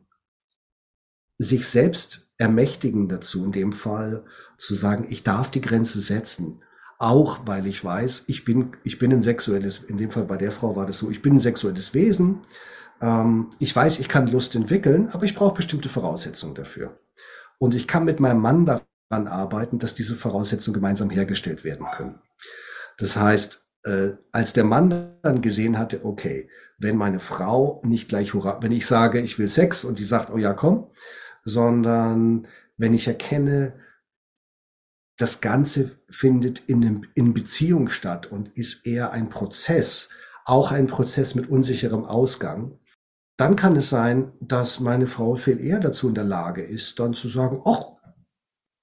sich 1.38 1.68
selbst 1.68 2.32
ermächtigen 2.38 3.08
dazu, 3.08 3.46
in 3.46 3.52
dem 3.52 3.74
Fall 3.74 4.26
zu 4.58 4.74
sagen, 4.74 5.06
ich 5.10 5.24
darf 5.24 5.52
die 5.52 5.62
Grenze 5.62 6.00
setzen, 6.00 6.64
auch 7.00 7.42
weil 7.46 7.68
ich 7.68 7.84
weiß, 7.84 8.26
ich 8.28 8.46
bin, 8.46 8.72
ich 8.84 9.00
bin 9.00 9.12
ein 9.12 9.24
sexuelles, 9.24 9.84
in 9.84 9.98
dem 9.98 10.12
Fall 10.12 10.26
bei 10.26 10.38
der 10.38 10.52
Frau 10.52 10.76
war 10.76 10.86
das 10.86 11.00
so, 11.00 11.10
ich 11.10 11.22
bin 11.22 11.36
ein 11.36 11.40
sexuelles 11.40 11.94
Wesen. 11.94 12.40
Ähm, 13.02 13.50
ich 13.60 13.76
weiß, 13.76 14.00
ich 14.00 14.10
kann 14.10 14.28
Lust 14.28 14.56
entwickeln, 14.56 15.10
aber 15.12 15.24
ich 15.24 15.36
brauche 15.36 15.56
bestimmte 15.56 15.90
Voraussetzungen 15.90 16.56
dafür. 16.56 17.00
Und 17.60 17.76
ich 17.76 17.88
kann 17.88 18.06
mit 18.06 18.20
meinem 18.20 18.42
Mann 18.42 18.66
daran 18.66 19.28
arbeiten, 19.28 19.80
dass 19.80 19.96
diese 19.96 20.16
Voraussetzungen 20.16 20.76
gemeinsam 20.76 21.10
hergestellt 21.10 21.64
werden 21.64 21.88
können. 21.96 22.20
Das 22.98 23.18
heißt, 23.18 23.66
äh, 23.86 24.12
als 24.32 24.54
der 24.54 24.64
Mann 24.64 25.18
dann 25.22 25.42
gesehen 25.42 25.78
hatte, 25.78 26.06
okay, 26.06 26.50
wenn 26.78 26.98
meine 26.98 27.20
Frau 27.20 27.82
nicht 27.86 28.10
gleich 28.10 28.34
hurra, 28.34 28.60
wenn 28.62 28.72
ich 28.72 28.86
sage, 28.86 29.20
ich 29.20 29.40
will 29.40 29.48
Sex 29.48 29.84
und 29.84 30.00
die 30.00 30.06
sagt, 30.06 30.32
oh 30.32 30.38
ja, 30.38 30.54
komm, 30.54 30.88
sondern 31.44 32.48
wenn 32.78 32.94
ich 32.94 33.08
erkenne, 33.08 33.76
das 35.18 35.42
Ganze 35.42 35.92
findet 36.10 36.60
in, 36.62 37.08
in 37.14 37.34
Beziehung 37.34 37.90
statt 37.90 38.28
und 38.28 38.50
ist 38.58 38.86
eher 38.86 39.12
ein 39.12 39.30
Prozess, 39.30 40.10
auch 40.46 40.72
ein 40.72 40.88
Prozess 40.88 41.36
mit 41.36 41.50
unsicherem 41.50 42.06
Ausgang, 42.06 42.80
dann 43.38 43.56
kann 43.56 43.76
es 43.76 43.90
sein, 43.90 44.32
dass 44.40 44.80
meine 44.80 45.08
Frau 45.08 45.36
viel 45.36 45.60
eher 45.60 45.80
dazu 45.80 46.08
in 46.08 46.16
der 46.16 46.24
Lage 46.24 46.62
ist, 46.62 47.00
dann 47.00 47.14
zu 47.14 47.30
sagen, 47.30 47.62
ach, 47.66 47.84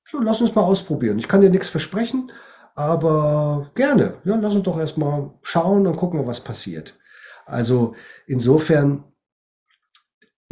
so, 0.08 0.20
lass 0.20 0.40
uns 0.40 0.54
mal 0.54 0.62
ausprobieren. 0.62 1.18
Ich 1.18 1.28
kann 1.28 1.40
dir 1.40 1.50
nichts 1.50 1.68
versprechen, 1.68 2.32
aber 2.74 3.70
gerne. 3.76 4.14
Ja, 4.24 4.36
lass 4.36 4.54
uns 4.54 4.64
doch 4.64 4.78
erstmal 4.78 5.32
schauen 5.42 5.86
und 5.86 5.96
gucken, 5.96 6.26
was 6.26 6.40
passiert. 6.40 6.98
Also 7.46 7.94
insofern 8.26 9.04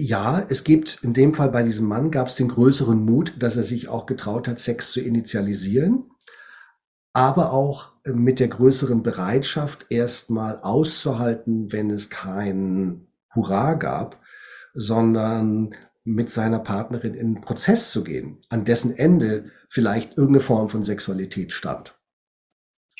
ja, 0.01 0.46
es 0.49 0.62
gibt 0.62 1.01
in 1.03 1.12
dem 1.12 1.34
Fall 1.34 1.51
bei 1.51 1.64
diesem 1.64 1.88
Mann 1.88 2.12
gab 2.12 2.28
es 2.28 2.36
den 2.36 2.46
größeren 2.46 3.05
Mut, 3.05 3.42
dass 3.42 3.57
er 3.57 3.64
sich 3.64 3.88
auch 3.88 4.07
getraut 4.07 4.46
hat, 4.46 4.61
Sex 4.61 4.92
zu 4.92 5.01
initialisieren, 5.01 6.05
aber 7.12 7.53
auch 7.53 7.96
mit 8.05 8.38
der 8.38 8.46
größeren 8.46 9.03
Bereitschaft, 9.03 9.86
erstmal 9.90 10.61
auszuhalten, 10.61 11.72
wenn 11.72 11.90
es 11.90 12.11
kein 12.11 13.09
Hurra 13.34 13.74
gab, 13.74 14.22
sondern 14.72 15.74
mit 16.05 16.30
seiner 16.30 16.61
Partnerin 16.61 17.14
in 17.14 17.26
einen 17.26 17.40
Prozess 17.40 17.90
zu 17.90 18.05
gehen, 18.05 18.38
an 18.51 18.64
dessen 18.64 18.96
Ende 18.96 19.51
vielleicht 19.68 20.16
irgendeine 20.16 20.44
Form 20.44 20.68
von 20.68 20.84
Sexualität 20.84 21.51
stand. 21.51 21.97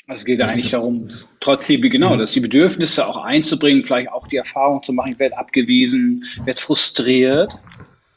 Also 0.09 0.21
es 0.21 0.25
geht 0.25 0.39
das 0.39 0.53
eigentlich 0.53 0.71
darum, 0.71 1.07
trotzdem, 1.39 1.81
genau, 1.81 2.17
dass 2.17 2.31
die 2.31 2.39
Bedürfnisse 2.39 3.05
auch 3.05 3.17
einzubringen, 3.17 3.83
vielleicht 3.83 4.11
auch 4.11 4.27
die 4.27 4.37
Erfahrung 4.37 4.81
zu 4.81 4.91
machen, 4.91 5.11
ich 5.11 5.19
werde 5.19 5.37
abgewiesen, 5.37 6.25
werde 6.45 6.59
frustriert. 6.59 7.55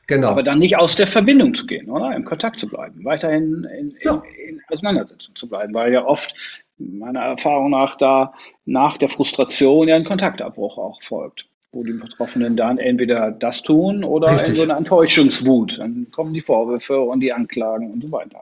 Genau. 0.06 0.28
Aber 0.28 0.42
dann 0.42 0.58
nicht 0.58 0.78
aus 0.78 0.96
der 0.96 1.06
Verbindung 1.06 1.54
zu 1.54 1.66
gehen, 1.66 1.90
oder? 1.90 2.16
Im 2.16 2.24
Kontakt 2.24 2.58
zu 2.58 2.66
bleiben, 2.66 3.04
weiterhin 3.04 3.68
in, 3.78 3.94
ja. 4.00 4.22
in, 4.38 4.56
in 4.56 4.60
Auseinandersetzung 4.68 5.34
zu 5.34 5.46
bleiben, 5.46 5.74
weil 5.74 5.92
ja 5.92 6.02
oft 6.06 6.34
meiner 6.78 7.20
Erfahrung 7.20 7.70
nach 7.70 7.96
da 7.98 8.32
nach 8.64 8.96
der 8.96 9.10
Frustration 9.10 9.86
ja 9.86 9.94
ein 9.96 10.04
Kontaktabbruch 10.04 10.78
auch 10.78 11.02
folgt, 11.02 11.44
wo 11.72 11.84
die 11.84 11.92
Betroffenen 11.92 12.56
dann 12.56 12.78
entweder 12.78 13.30
das 13.30 13.62
tun 13.62 14.02
oder 14.02 14.32
Richtig. 14.32 14.48
in 14.48 14.54
so 14.54 14.62
eine 14.62 14.76
Enttäuschungswut. 14.76 15.78
Dann 15.78 16.06
kommen 16.10 16.32
die 16.32 16.40
Vorwürfe 16.40 16.98
und 16.98 17.20
die 17.20 17.34
Anklagen 17.34 17.92
und 17.92 18.02
so 18.02 18.10
weiter. 18.10 18.40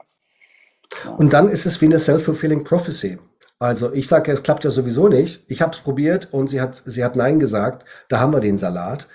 Ja. 1.03 1.11
Und 1.11 1.33
dann 1.33 1.49
ist 1.49 1.65
es 1.65 1.81
wie 1.81 1.87
eine 1.87 1.99
self-fulfilling 1.99 2.63
prophecy. 2.63 3.17
Also 3.61 3.93
ich 3.93 4.07
sage, 4.07 4.31
es 4.31 4.41
klappt 4.41 4.63
ja 4.63 4.71
sowieso 4.71 5.07
nicht. 5.07 5.45
Ich 5.47 5.61
habe 5.61 5.75
es 5.75 5.81
probiert 5.81 6.33
und 6.33 6.49
sie 6.49 6.59
hat, 6.59 6.81
sie 6.83 7.03
hat 7.03 7.15
Nein 7.15 7.39
gesagt. 7.39 7.85
Da 8.09 8.19
haben 8.19 8.33
wir 8.33 8.39
den 8.39 8.57
Salat. 8.57 9.07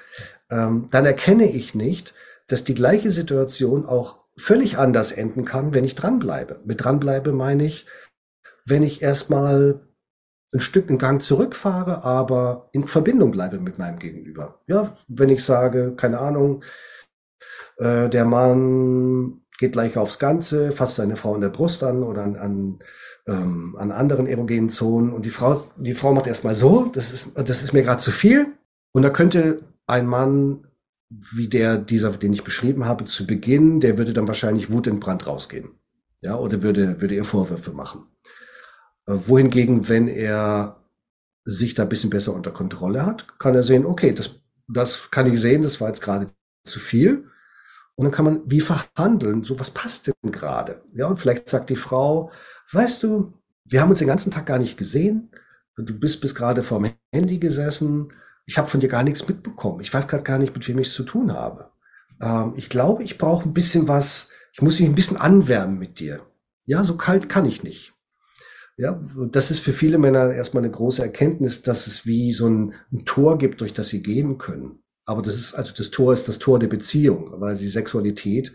Ähm, 0.50 0.86
dann 0.92 1.04
erkenne 1.04 1.50
ich 1.50 1.74
nicht, 1.74 2.14
dass 2.46 2.62
die 2.62 2.76
gleiche 2.76 3.10
Situation 3.10 3.84
auch 3.84 4.20
völlig 4.36 4.78
anders 4.78 5.10
enden 5.10 5.44
kann, 5.44 5.74
wenn 5.74 5.82
ich 5.82 5.96
dranbleibe. 5.96 6.60
Mit 6.64 6.84
dranbleibe 6.84 7.32
meine 7.32 7.64
ich, 7.64 7.86
wenn 8.64 8.84
ich 8.84 9.02
erstmal 9.02 9.80
ein 10.54 10.60
Stück 10.60 10.90
einen 10.90 10.98
Gang 10.98 11.20
zurückfahre, 11.20 12.04
aber 12.04 12.68
in 12.70 12.86
Verbindung 12.86 13.32
bleibe 13.32 13.58
mit 13.58 13.80
meinem 13.80 13.98
Gegenüber. 13.98 14.60
Ja, 14.68 14.96
wenn 15.08 15.28
ich 15.28 15.42
sage, 15.42 15.96
keine 15.96 16.20
Ahnung, 16.20 16.62
äh, 17.78 18.08
der 18.08 18.24
Mann 18.24 19.40
geht 19.58 19.72
gleich 19.72 19.96
aufs 19.96 20.20
Ganze, 20.20 20.70
fasst 20.70 20.94
seine 20.94 21.16
Frau 21.16 21.34
in 21.34 21.40
der 21.40 21.48
Brust 21.48 21.82
an 21.82 22.04
oder 22.04 22.22
an, 22.22 22.36
an 22.36 22.78
ähm, 23.26 23.76
an 23.78 23.92
anderen 23.92 24.26
erogenen 24.26 24.70
Zonen. 24.70 25.12
Und 25.12 25.24
die 25.24 25.30
Frau, 25.30 25.60
die 25.76 25.94
Frau 25.94 26.12
macht 26.12 26.26
erstmal 26.26 26.54
so, 26.54 26.86
das 26.86 27.12
ist, 27.12 27.30
das 27.34 27.62
ist 27.62 27.72
mir 27.72 27.82
gerade 27.82 28.00
zu 28.00 28.12
viel. 28.12 28.52
Und 28.92 29.02
da 29.02 29.10
könnte 29.10 29.62
ein 29.86 30.06
Mann, 30.06 30.66
wie 31.08 31.48
der, 31.48 31.78
dieser, 31.78 32.10
den 32.10 32.32
ich 32.32 32.44
beschrieben 32.44 32.84
habe, 32.84 33.04
zu 33.04 33.26
Beginn, 33.26 33.80
der 33.80 33.98
würde 33.98 34.12
dann 34.12 34.28
wahrscheinlich 34.28 34.70
wutentbrannt 34.70 35.26
rausgehen. 35.26 35.70
Ja, 36.20 36.36
oder 36.36 36.62
würde, 36.62 37.00
würde 37.00 37.14
ihr 37.14 37.24
Vorwürfe 37.24 37.72
machen. 37.72 38.06
Äh, 39.06 39.16
wohingegen, 39.26 39.88
wenn 39.88 40.08
er 40.08 40.82
sich 41.44 41.74
da 41.74 41.84
ein 41.84 41.88
bisschen 41.88 42.10
besser 42.10 42.34
unter 42.34 42.50
Kontrolle 42.50 43.06
hat, 43.06 43.38
kann 43.38 43.54
er 43.54 43.62
sehen, 43.62 43.86
okay, 43.86 44.12
das, 44.12 44.40
das 44.66 45.10
kann 45.10 45.32
ich 45.32 45.40
sehen, 45.40 45.62
das 45.62 45.80
war 45.80 45.88
jetzt 45.88 46.02
gerade 46.02 46.26
zu 46.64 46.80
viel. 46.80 47.28
Und 47.94 48.04
dann 48.04 48.12
kann 48.12 48.24
man 48.24 48.42
wie 48.46 48.60
verhandeln, 48.60 49.44
so 49.44 49.58
was 49.58 49.70
passt 49.70 50.08
denn 50.08 50.32
gerade? 50.32 50.82
Ja, 50.94 51.06
und 51.06 51.16
vielleicht 51.18 51.48
sagt 51.48 51.70
die 51.70 51.76
Frau, 51.76 52.30
weißt 52.72 53.02
du, 53.02 53.34
wir 53.64 53.80
haben 53.80 53.90
uns 53.90 53.98
den 53.98 54.08
ganzen 54.08 54.30
Tag 54.30 54.46
gar 54.46 54.58
nicht 54.58 54.76
gesehen. 54.76 55.30
Du 55.76 55.98
bist 55.98 56.20
bis 56.20 56.34
gerade 56.34 56.62
vorm 56.62 56.90
Handy 57.12 57.38
gesessen. 57.38 58.12
Ich 58.46 58.58
habe 58.58 58.68
von 58.68 58.80
dir 58.80 58.88
gar 58.88 59.02
nichts 59.02 59.28
mitbekommen. 59.28 59.80
Ich 59.80 59.92
weiß 59.92 60.08
gerade 60.08 60.22
gar 60.22 60.38
nicht, 60.38 60.54
mit 60.54 60.66
wem 60.68 60.78
ich 60.78 60.88
es 60.88 60.94
zu 60.94 61.02
tun 61.02 61.32
habe. 61.32 61.70
Ähm, 62.22 62.54
ich 62.56 62.70
glaube, 62.70 63.02
ich 63.02 63.18
brauche 63.18 63.48
ein 63.48 63.54
bisschen 63.54 63.88
was. 63.88 64.28
Ich 64.52 64.62
muss 64.62 64.80
mich 64.80 64.88
ein 64.88 64.94
bisschen 64.94 65.16
anwärmen 65.16 65.78
mit 65.78 66.00
dir. 66.00 66.24
Ja, 66.64 66.82
so 66.84 66.96
kalt 66.96 67.28
kann 67.28 67.44
ich 67.44 67.62
nicht. 67.62 67.92
Ja, 68.78 69.00
das 69.32 69.50
ist 69.50 69.60
für 69.60 69.72
viele 69.72 69.96
Männer 69.96 70.32
erstmal 70.32 70.62
eine 70.62 70.70
große 70.70 71.02
Erkenntnis, 71.02 71.62
dass 71.62 71.86
es 71.86 72.04
wie 72.04 72.32
so 72.32 72.48
ein, 72.48 72.74
ein 72.92 73.04
Tor 73.06 73.38
gibt, 73.38 73.62
durch 73.62 73.72
das 73.72 73.88
sie 73.88 74.02
gehen 74.02 74.36
können. 74.36 74.80
Aber 75.06 75.22
das 75.22 75.36
ist, 75.36 75.54
also 75.54 75.72
das 75.74 75.90
Tor 75.90 76.12
ist 76.12 76.28
das 76.28 76.38
Tor 76.38 76.58
der 76.58 76.66
Beziehung, 76.66 77.40
weil 77.40 77.56
die 77.56 77.68
Sexualität 77.68 78.52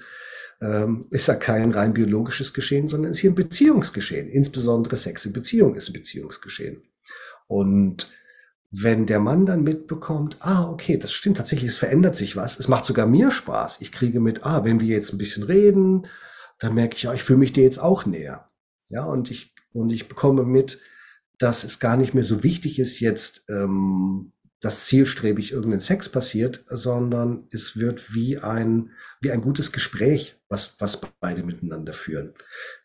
ähm, 0.62 1.07
ist 1.09 1.28
ja 1.28 1.36
kein 1.36 1.72
rein 1.72 1.93
biologisches 1.93 2.53
Geschehen, 2.53 2.88
sondern 2.88 3.12
ist 3.12 3.20
hier 3.20 3.32
ein 3.32 3.36
Beziehungsgeschehen. 3.36 4.30
Insbesondere 4.30 4.95
Sex 4.95 5.26
in 5.26 5.34
Beziehung 5.34 5.76
ist 5.76 5.89
ein 5.89 5.93
Beziehungsgeschehen. 5.93 6.84
Und 7.47 8.12
wenn 8.70 9.05
der 9.05 9.20
Mann 9.20 9.45
dann 9.45 9.64
mitbekommt, 9.64 10.38
ah, 10.39 10.70
okay, 10.70 10.97
das 10.97 11.12
stimmt 11.12 11.38
tatsächlich, 11.38 11.70
es 11.70 11.78
verändert 11.78 12.16
sich 12.16 12.38
was, 12.38 12.57
es 12.57 12.70
macht 12.70 12.86
sogar 12.86 13.05
mir 13.05 13.32
Spaß. 13.32 13.78
Ich 13.82 13.91
kriege 13.91 14.22
mit, 14.22 14.45
ah, 14.45 14.64
wenn 14.64 14.80
wir 14.80 14.88
jetzt 14.88 15.12
ein 15.12 15.18
bisschen 15.18 15.43
reden, 15.43 16.07
dann 16.59 16.76
merke 16.76 16.95
ich, 16.95 17.03
ja, 17.03 17.14
ich 17.14 17.24
fühle 17.24 17.39
mich 17.39 17.53
dir 17.53 17.64
jetzt 17.64 17.80
auch 17.80 18.05
näher. 18.05 18.47
Ja, 18.89 19.05
und 19.05 19.32
ich, 19.32 19.55
und 19.74 19.89
ich 19.91 20.07
bekomme 20.07 20.43
mit, 20.45 20.80
dass 21.38 21.64
es 21.64 21.80
gar 21.80 21.97
nicht 21.97 22.14
mehr 22.14 22.24
so 22.24 22.43
wichtig 22.43 22.78
ist, 22.80 22.99
jetzt 22.99 23.45
ähm, 23.49 24.32
dass 24.62 24.86
zielstrebig 24.86 25.51
irgendein 25.51 25.80
Sex 25.80 26.09
passiert, 26.09 26.64
sondern 26.68 27.47
es 27.51 27.78
wird 27.78 28.14
wie 28.14 28.38
ein, 28.38 28.91
wie 29.20 29.32
ein 29.32 29.41
gutes 29.41 29.72
Gespräch, 29.72 30.39
was, 30.49 30.76
was 30.80 31.01
beide 31.20 31.43
miteinander 31.43 31.93
führen. 31.93 32.34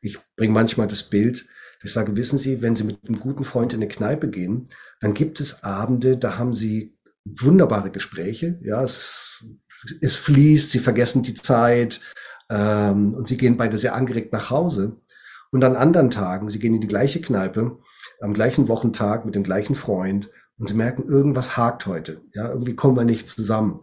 Ich 0.01 0.19
bringe 0.37 0.55
manchmal 0.55 0.89
das 0.89 1.05
Bild, 1.05 1.47
ich 1.83 1.93
sage, 1.93 2.17
wissen 2.17 2.39
Sie, 2.39 2.63
wenn 2.63 2.75
Sie 2.75 2.85
mit 2.85 2.99
einem 3.07 3.21
guten 3.21 3.45
Freund 3.45 3.75
in 3.75 3.81
eine 3.81 3.89
Kneipe 3.89 4.29
gehen, 4.29 4.67
dann 5.01 5.15
gibt 5.15 5.41
es 5.41 5.63
Abende, 5.63 6.17
da 6.17 6.39
haben 6.39 6.55
Sie 6.55 6.97
wunderbare 7.25 7.91
Gespräche, 7.91 8.59
ja, 8.63 8.83
es, 8.83 9.45
es 10.01 10.17
fließt, 10.17 10.73
Sie 10.73 10.79
vergessen 10.79 11.23
die 11.23 11.35
Zeit, 11.35 12.01
ähm, 12.49 13.15
und 13.15 13.29
Sie 13.29 13.37
gehen 13.37 13.57
beide 13.57 13.79
sehr 13.79 13.95
angeregt 13.95 14.33
nach 14.33 14.51
Hause. 14.51 14.97
Und 15.51 15.63
an 15.63 15.77
anderen 15.77 16.11
Tagen, 16.11 16.49
Sie 16.49 16.59
gehen 16.59 16.75
in 16.75 16.81
die 16.81 16.87
gleiche 16.87 17.21
Kneipe, 17.21 17.79
am 18.21 18.35
gleichen 18.35 18.69
Wochentag 18.69 19.25
mit 19.25 19.35
dem 19.35 19.43
gleichen 19.43 19.75
Freund 19.75 20.31
und 20.59 20.69
sie 20.69 20.75
merken, 20.75 21.05
irgendwas 21.05 21.57
hakt 21.57 21.87
heute. 21.87 22.21
Ja, 22.35 22.51
irgendwie 22.51 22.77
kommen 22.77 22.97
wir 22.97 23.05
nicht 23.05 23.29
zusammen. 23.29 23.81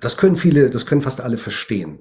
Das 0.00 0.16
können 0.16 0.36
viele, 0.36 0.70
das 0.70 0.86
können 0.86 1.02
fast 1.02 1.20
alle 1.20 1.38
verstehen. 1.38 1.98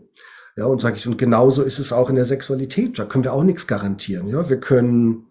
Ja, 0.57 0.65
und 0.65 0.81
sage 0.81 0.97
ich, 0.97 1.07
und 1.07 1.17
genauso 1.17 1.63
ist 1.63 1.79
es 1.79 1.93
auch 1.93 2.09
in 2.09 2.17
der 2.17 2.25
Sexualität. 2.25 2.99
Da 2.99 3.05
können 3.05 3.23
wir 3.23 3.33
auch 3.33 3.43
nichts 3.43 3.67
garantieren. 3.67 4.27
Ja, 4.27 4.49
wir 4.49 4.59
können 4.59 5.27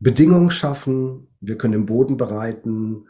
Bedingungen 0.00 0.50
schaffen, 0.50 1.28
wir 1.40 1.56
können 1.56 1.72
den 1.72 1.86
Boden 1.86 2.16
bereiten, 2.16 3.06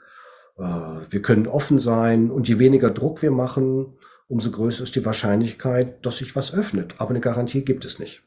äh, 0.59 0.62
wir 1.09 1.22
können 1.22 1.46
offen 1.46 1.78
sein 1.78 2.30
und 2.30 2.48
je 2.48 2.59
weniger 2.59 2.90
Druck 2.90 3.22
wir 3.22 3.30
machen, 3.30 3.96
umso 4.28 4.51
größer 4.51 4.84
ist 4.84 4.96
die 4.96 5.07
Wahrscheinlichkeit, 5.07 6.05
dass 6.05 6.18
sich 6.18 6.36
was 6.36 6.53
öffnet. 6.53 6.96
Aber 6.98 7.11
eine 7.11 7.20
Garantie 7.20 7.64
gibt 7.64 7.84
es 7.84 7.98
nicht. 7.98 8.22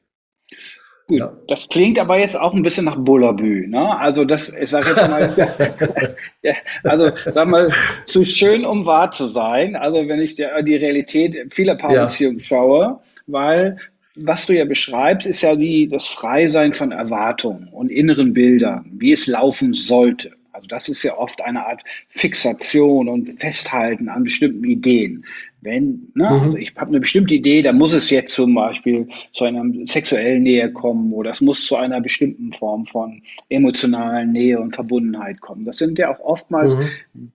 Gut, 1.07 1.19
ja. 1.19 1.33
das 1.49 1.67
klingt 1.67 1.99
aber 1.99 2.17
jetzt 2.17 2.37
auch 2.37 2.53
ein 2.53 2.61
bisschen 2.61 2.85
nach 2.85 2.97
Bullabü, 2.97 3.67
ne? 3.67 3.97
Also 3.99 4.23
das, 4.23 4.49
ich 4.49 4.69
sage 4.69 4.87
jetzt 4.89 5.09
mal, 5.09 6.15
ja, 6.43 6.53
also 6.85 7.11
sag 7.25 7.49
mal, 7.49 7.69
zu 8.05 8.23
schön, 8.23 8.65
um 8.65 8.85
wahr 8.85 9.11
zu 9.11 9.27
sein. 9.27 9.75
Also 9.75 10.07
wenn 10.07 10.21
ich 10.21 10.35
die, 10.35 10.47
die 10.63 10.75
Realität 10.75 11.53
vieler 11.53 11.75
Paarbeziehungen 11.75 12.39
ja. 12.39 12.45
schaue, 12.45 12.99
weil 13.27 13.77
was 14.15 14.45
du 14.45 14.53
ja 14.53 14.65
beschreibst, 14.65 15.27
ist 15.27 15.41
ja 15.41 15.57
wie 15.57 15.87
das 15.87 16.07
Freisein 16.07 16.73
von 16.73 16.91
Erwartungen 16.91 17.67
und 17.71 17.89
inneren 17.89 18.33
Bildern, 18.33 18.85
wie 18.93 19.11
es 19.11 19.27
laufen 19.27 19.73
sollte. 19.73 20.31
Also 20.51 20.67
das 20.67 20.87
ist 20.87 21.03
ja 21.03 21.17
oft 21.17 21.43
eine 21.43 21.65
Art 21.65 21.83
Fixation 22.09 23.09
und 23.09 23.27
Festhalten 23.27 24.07
an 24.07 24.23
bestimmten 24.23 24.63
Ideen. 24.63 25.25
Wenn, 25.63 26.11
ne, 26.13 26.25
mhm. 26.25 26.31
also 26.31 26.57
ich 26.57 26.75
habe 26.75 26.89
eine 26.89 26.99
bestimmte 26.99 27.33
Idee, 27.33 27.61
da 27.61 27.71
muss 27.71 27.93
es 27.93 28.09
jetzt 28.09 28.33
zum 28.33 28.53
Beispiel 28.53 29.07
zu 29.31 29.45
einer 29.45 29.63
sexuellen 29.85 30.43
Nähe 30.43 30.71
kommen 30.71 31.13
oder 31.13 31.31
es 31.31 31.41
muss 31.41 31.65
zu 31.65 31.75
einer 31.75 32.01
bestimmten 32.01 32.51
Form 32.53 32.85
von 32.85 33.21
emotionalen 33.49 34.31
Nähe 34.31 34.59
und 34.59 34.75
Verbundenheit 34.75 35.39
kommen. 35.41 35.65
Das 35.65 35.77
sind 35.77 35.97
ja 35.97 36.13
auch 36.13 36.19
oftmals 36.19 36.75
mhm. 37.13 37.31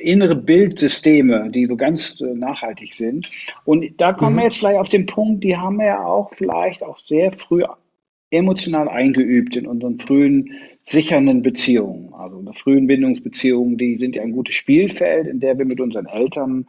innere 0.00 0.36
Bildsysteme, 0.36 1.50
die 1.50 1.66
so 1.66 1.76
ganz 1.76 2.20
äh, 2.20 2.34
nachhaltig 2.34 2.94
sind. 2.94 3.30
Und 3.64 3.98
da 3.98 4.12
kommen 4.12 4.34
mhm. 4.34 4.38
wir 4.38 4.44
jetzt 4.44 4.58
vielleicht 4.58 4.78
auf 4.78 4.88
den 4.88 5.06
Punkt, 5.06 5.42
die 5.44 5.56
haben 5.56 5.78
wir 5.78 5.86
ja 5.86 6.04
auch 6.04 6.32
vielleicht 6.32 6.82
auch 6.82 6.98
sehr 6.98 7.32
früh 7.32 7.64
emotional 8.30 8.88
eingeübt 8.88 9.56
in 9.56 9.66
unseren 9.66 9.98
frühen 9.98 10.50
sichernden 10.82 11.42
Beziehungen. 11.42 12.12
Also 12.14 12.40
in 12.40 12.52
frühen 12.52 12.86
Bindungsbeziehungen, 12.86 13.78
die 13.78 13.96
sind 13.96 14.16
ja 14.16 14.22
ein 14.22 14.32
gutes 14.32 14.54
Spielfeld, 14.56 15.26
in 15.26 15.40
der 15.40 15.56
wir 15.56 15.64
mit 15.64 15.80
unseren 15.80 16.06
Eltern 16.06 16.66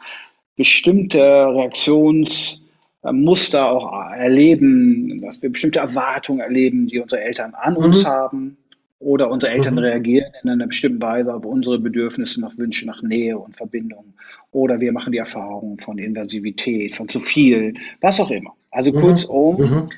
bestimmte 0.55 1.19
Reaktionsmuster 1.19 3.69
auch 3.69 4.11
erleben, 4.11 5.21
dass 5.21 5.41
wir 5.41 5.51
bestimmte 5.51 5.79
Erwartungen 5.79 6.39
erleben, 6.39 6.87
die 6.87 6.99
unsere 6.99 7.21
Eltern 7.21 7.53
an 7.53 7.73
mhm. 7.73 7.79
uns 7.79 8.05
haben 8.05 8.57
oder 8.99 9.29
unsere 9.29 9.51
Eltern 9.51 9.75
mhm. 9.75 9.79
reagieren 9.79 10.31
in 10.41 10.49
einer 10.49 10.67
bestimmten 10.67 11.01
Weise 11.01 11.33
auf 11.33 11.45
unsere 11.45 11.79
Bedürfnisse 11.79 12.39
nach 12.39 12.57
Wünsche 12.57 12.85
nach 12.85 13.01
Nähe 13.01 13.37
und 13.37 13.55
Verbindung. 13.55 14.13
Oder 14.51 14.79
wir 14.79 14.93
machen 14.93 15.11
die 15.11 15.17
Erfahrung 15.17 15.77
von 15.77 15.97
Invasivität, 15.97 16.95
von 16.95 17.09
zu 17.09 17.19
viel, 17.19 17.73
was 18.01 18.19
auch 18.19 18.31
immer. 18.31 18.53
Also 18.71 18.91
mhm. 18.91 18.95
kurzum, 18.95 19.57
mhm. 19.57 19.89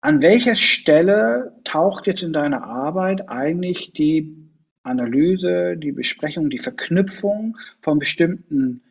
an 0.00 0.20
welcher 0.20 0.56
Stelle 0.56 1.52
taucht 1.64 2.06
jetzt 2.06 2.22
in 2.22 2.32
deiner 2.32 2.64
Arbeit 2.64 3.28
eigentlich 3.28 3.92
die 3.92 4.36
Analyse, 4.82 5.76
die 5.76 5.92
Besprechung, 5.92 6.48
die 6.48 6.58
Verknüpfung 6.58 7.58
von 7.80 7.98
bestimmten 7.98 8.82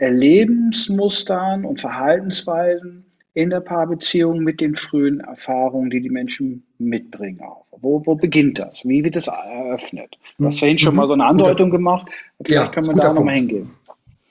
Erlebensmustern 0.00 1.64
und 1.64 1.80
Verhaltensweisen 1.80 3.04
in 3.34 3.50
der 3.50 3.60
Paarbeziehung 3.60 4.40
mit 4.40 4.60
den 4.60 4.74
frühen 4.74 5.20
Erfahrungen, 5.20 5.90
die 5.90 6.00
die 6.00 6.10
Menschen 6.10 6.64
mitbringen. 6.78 7.40
Auf. 7.42 7.66
Wo, 7.70 8.04
wo 8.04 8.14
beginnt 8.14 8.58
das? 8.58 8.82
Wie 8.84 9.04
wird 9.04 9.16
das 9.16 9.28
eröffnet? 9.28 10.18
Du 10.38 10.46
hast 10.46 10.58
vorhin 10.58 10.78
schon 10.78 10.94
mhm. 10.94 10.96
mal 10.96 11.06
so 11.06 11.12
eine 11.12 11.26
Andeutung 11.26 11.70
guter, 11.70 11.78
gemacht. 11.78 12.06
Vielleicht 12.44 12.50
ja, 12.50 12.68
können 12.68 12.88
wir 12.88 12.94
da 12.94 13.12
nochmal 13.12 13.36
hingehen. 13.36 13.70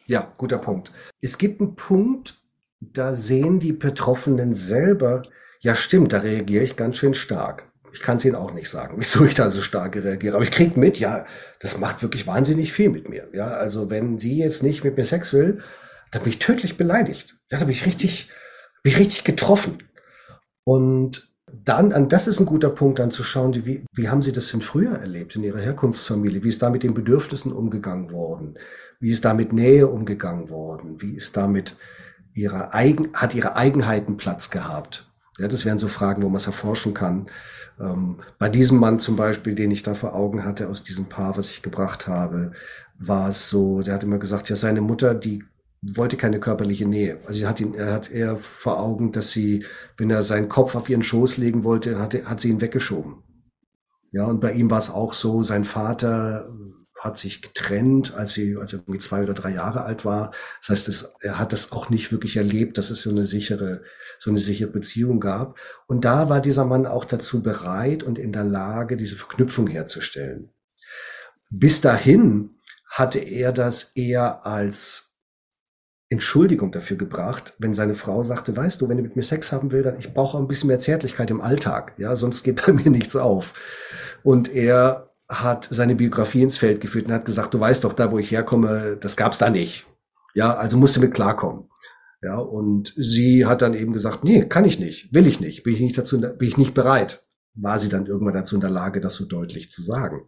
Ja, 0.08 0.32
guter 0.38 0.58
Punkt. 0.58 0.92
Es 1.22 1.38
gibt 1.38 1.62
einen 1.62 1.76
Punkt, 1.76 2.42
da 2.80 3.14
sehen 3.14 3.60
die 3.60 3.74
Betroffenen 3.74 4.54
selber, 4.54 5.24
ja 5.60 5.76
stimmt, 5.76 6.14
da 6.14 6.20
reagiere 6.20 6.64
ich 6.64 6.76
ganz 6.76 6.98
schön 6.98 7.14
stark. 7.14 7.69
Ich 7.94 8.02
kann 8.02 8.18
es 8.18 8.26
Ihnen 8.26 8.36
auch 8.36 8.54
nicht 8.54 8.70
sagen, 8.70 8.96
wieso 9.00 9.26
ich 9.26 9.34
da 9.34 9.50
so 9.50 9.62
stark 9.62 9.96
reagiere. 9.96 10.36
Aber 10.36 10.44
ich 10.44 10.52
kriege 10.52 10.80
mit, 10.80 11.00
ja, 11.00 11.26
das 11.60 11.80
macht 11.80 12.02
wirklich 12.02 12.28
wahnsinnig 12.28 12.72
viel 12.72 12.90
mit 12.90 13.10
mir. 13.10 13.28
Ja, 13.34 13.48
also 13.48 13.90
wenn 13.90 14.20
sie 14.20 14.38
jetzt 14.38 14.64
nicht 14.64 14.84
mit 14.84 14.98
mir 14.98 15.06
Sex 15.06 15.34
will, 15.34 15.60
dann 16.12 16.24
bin 16.24 16.32
ich 16.32 16.40
tödlich 16.40 16.78
beleidigt. 16.78 17.40
Ja, 17.52 17.60
da 17.60 17.66
bin 17.66 17.74
ich 17.74 17.86
richtig, 17.86 18.30
bin 18.84 18.92
ich 18.92 19.00
richtig 19.00 19.24
getroffen. 19.24 19.84
Und 20.64 21.30
dann, 21.52 22.10
das 22.10 22.28
ist 22.28 22.40
ein 22.40 22.46
guter 22.46 22.70
Punkt, 22.70 23.00
dann 23.00 23.12
zu 23.12 23.24
schauen, 23.24 23.66
wie, 23.66 23.86
wie 23.94 24.10
haben 24.10 24.22
Sie 24.22 24.34
das 24.34 24.52
denn 24.52 24.62
früher 24.62 24.94
erlebt 24.94 25.36
in 25.36 25.44
Ihrer 25.44 25.60
Herkunftsfamilie? 25.60 26.44
Wie 26.44 26.50
ist 26.50 26.62
da 26.62 26.70
mit 26.70 26.84
den 26.84 26.94
Bedürfnissen 26.94 27.52
umgegangen 27.52 28.12
worden? 28.12 28.58
Wie 29.00 29.10
ist 29.10 29.26
da 29.26 29.34
mit 29.34 29.54
Nähe 29.54 29.88
umgegangen 29.88 30.50
worden? 30.50 31.02
Wie 31.02 31.16
ist 31.16 31.38
damit 31.38 31.78
ihre 32.34 32.74
Eigen, 32.74 33.14
hat 33.14 33.34
ihre 33.34 33.56
Eigenheiten 33.56 34.18
Platz 34.18 34.50
gehabt? 34.50 35.09
Ja, 35.40 35.48
das 35.48 35.66
wären 35.66 35.80
so 35.80 35.88
Fragen, 35.88 36.22
wo 36.22 36.30
man 36.30 36.38
es 36.38 36.48
erforschen 36.48 36.94
kann. 36.94 37.28
Ähm, 37.80 38.18
bei 38.38 38.50
diesem 38.50 38.78
Mann 38.78 39.00
zum 39.00 39.16
Beispiel, 39.16 39.56
den 39.56 39.72
ich 39.72 39.84
da 39.84 39.94
vor 39.94 40.14
Augen 40.14 40.44
hatte, 40.44 40.70
aus 40.70 40.84
diesem 40.84 41.06
Paar, 41.06 41.38
was 41.38 41.50
ich 41.50 41.62
gebracht 41.62 42.08
habe, 42.08 42.52
war 43.00 43.30
es 43.30 43.50
so, 43.50 43.82
der 43.82 43.94
hat 43.94 44.04
immer 44.04 44.20
gesagt, 44.20 44.50
ja, 44.50 44.56
seine 44.56 44.82
Mutter, 44.82 45.16
die 45.16 45.44
wollte 45.82 46.18
keine 46.18 46.42
körperliche 46.42 46.86
Nähe. 46.86 47.20
Also 47.26 47.42
er 47.42 47.50
hat 47.50 47.62
ihn, 47.62 47.74
er 47.74 47.94
hat 47.94 48.12
eher 48.12 48.36
vor 48.36 48.80
Augen, 48.80 49.14
dass 49.14 49.32
sie, 49.32 49.66
wenn 49.96 50.10
er 50.10 50.24
seinen 50.24 50.50
Kopf 50.50 50.76
auf 50.76 50.90
ihren 50.90 51.04
Schoß 51.04 51.38
legen 51.38 51.64
wollte, 51.64 52.00
hat, 52.00 52.14
hat 52.26 52.42
sie 52.42 52.50
ihn 52.50 52.62
weggeschoben. 52.62 53.24
Ja, 54.12 54.26
und 54.26 54.42
bei 54.42 54.52
ihm 54.54 54.70
war 54.70 54.80
es 54.80 54.90
auch 54.90 55.14
so, 55.14 55.44
sein 55.44 55.64
Vater 55.64 56.50
hat 57.00 57.18
sich 57.18 57.42
getrennt, 57.42 58.14
als 58.14 58.34
sie, 58.34 58.58
als 58.58 58.74
er 58.74 58.80
irgendwie 58.80 59.00
zwei 59.00 59.24
oder 59.24 59.34
drei 59.34 59.52
Jahre 59.52 59.84
alt 59.84 60.06
war. 60.06 60.32
Das 60.60 60.70
heißt, 60.70 60.90
es, 60.90 61.14
er 61.22 61.40
hat 61.40 61.54
das 61.54 61.72
auch 61.72 61.90
nicht 61.90 62.12
wirklich 62.12 62.38
erlebt, 62.38 62.78
dass 62.78 62.90
es 62.90 63.02
so 63.02 63.10
eine 63.10 63.24
sichere, 63.24 63.82
so 64.20 64.30
eine 64.30 64.40
sichere 64.40 64.70
Beziehung 64.70 65.20
gab. 65.20 65.58
Und 65.88 66.06
da 66.06 66.30
war 66.30 66.42
dieser 66.42 66.66
Mann 66.66 66.86
auch 66.86 67.06
dazu 67.06 67.42
bereit 67.42 68.04
und 68.04 68.20
in 68.20 68.34
der 68.34 68.44
Lage, 68.44 68.98
diese 68.98 69.16
Verknüpfung 69.16 69.68
herzustellen. 69.68 70.50
Bis 71.50 71.82
dahin 71.82 72.56
hatte 72.90 73.20
er 73.20 73.54
das 73.54 73.92
eher 73.96 74.46
als 74.46 75.10
Entschuldigung 76.10 76.72
dafür 76.72 76.98
gebracht, 76.98 77.56
wenn 77.60 77.76
seine 77.76 77.94
Frau 77.94 78.24
sagte, 78.24 78.58
weißt 78.58 78.82
du, 78.82 78.90
wenn 78.90 78.98
du 78.98 79.04
mit 79.04 79.16
mir 79.16 79.24
Sex 79.24 79.52
haben 79.52 79.72
willst, 79.72 79.86
dann 79.86 80.00
ich 80.00 80.14
brauche 80.14 80.40
ein 80.40 80.48
bisschen 80.48 80.68
mehr 80.68 80.80
Zärtlichkeit 80.80 81.30
im 81.30 81.40
Alltag, 81.40 81.94
ja, 81.98 82.16
sonst 82.16 82.44
geht 82.44 82.66
bei 82.66 82.74
mir 82.74 82.90
nichts 82.90 83.16
auf. 83.16 83.54
Und 84.24 84.52
er 84.52 85.09
hat 85.30 85.68
seine 85.70 85.96
Biografie 85.96 86.42
ins 86.42 86.58
Feld 86.58 86.82
geführt 86.82 87.06
und 87.06 87.14
hat 87.14 87.26
gesagt, 87.26 87.54
du 87.54 87.60
weißt 87.60 87.84
doch, 87.84 87.94
da 87.94 88.12
wo 88.12 88.18
ich 88.18 88.32
herkomme, 88.32 88.98
das 89.00 89.16
gab's 89.16 89.38
da 89.38 89.50
nicht. 89.50 89.86
Ja, 90.34 90.56
also 90.56 90.78
musst 90.78 90.96
du 90.96 91.00
mit 91.00 91.14
klarkommen. 91.14 91.70
Ja, 92.22 92.38
und 92.38 92.94
sie 92.98 93.46
hat 93.46 93.62
dann 93.62 93.74
eben 93.74 93.94
gesagt, 93.94 94.24
nee, 94.24 94.46
kann 94.46 94.66
ich 94.66 94.80
nicht, 94.80 95.14
will 95.14 95.26
ich 95.26 95.40
nicht, 95.40 95.64
bin 95.64 95.74
ich 95.74 95.80
nicht 95.80 95.98
dazu, 95.98 96.20
bin 96.20 96.48
ich 96.48 96.58
nicht 96.58 96.74
bereit. 96.74 97.24
War 97.54 97.80
sie 97.80 97.90
dann 97.90 98.08
irgendwann 98.08 98.34
dazu 98.34 98.56
in 98.56 98.62
der 98.62 98.70
Lage, 98.70 99.00
das 99.00 99.16
so 99.16 99.26
deutlich 99.26 99.70
zu 99.72 99.82
sagen. 99.82 100.28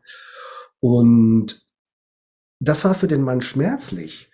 Und 0.80 1.62
das 2.60 2.86
war 2.86 2.94
für 2.94 3.08
den 3.08 3.24
Mann 3.24 3.42
schmerzlich. 3.42 4.32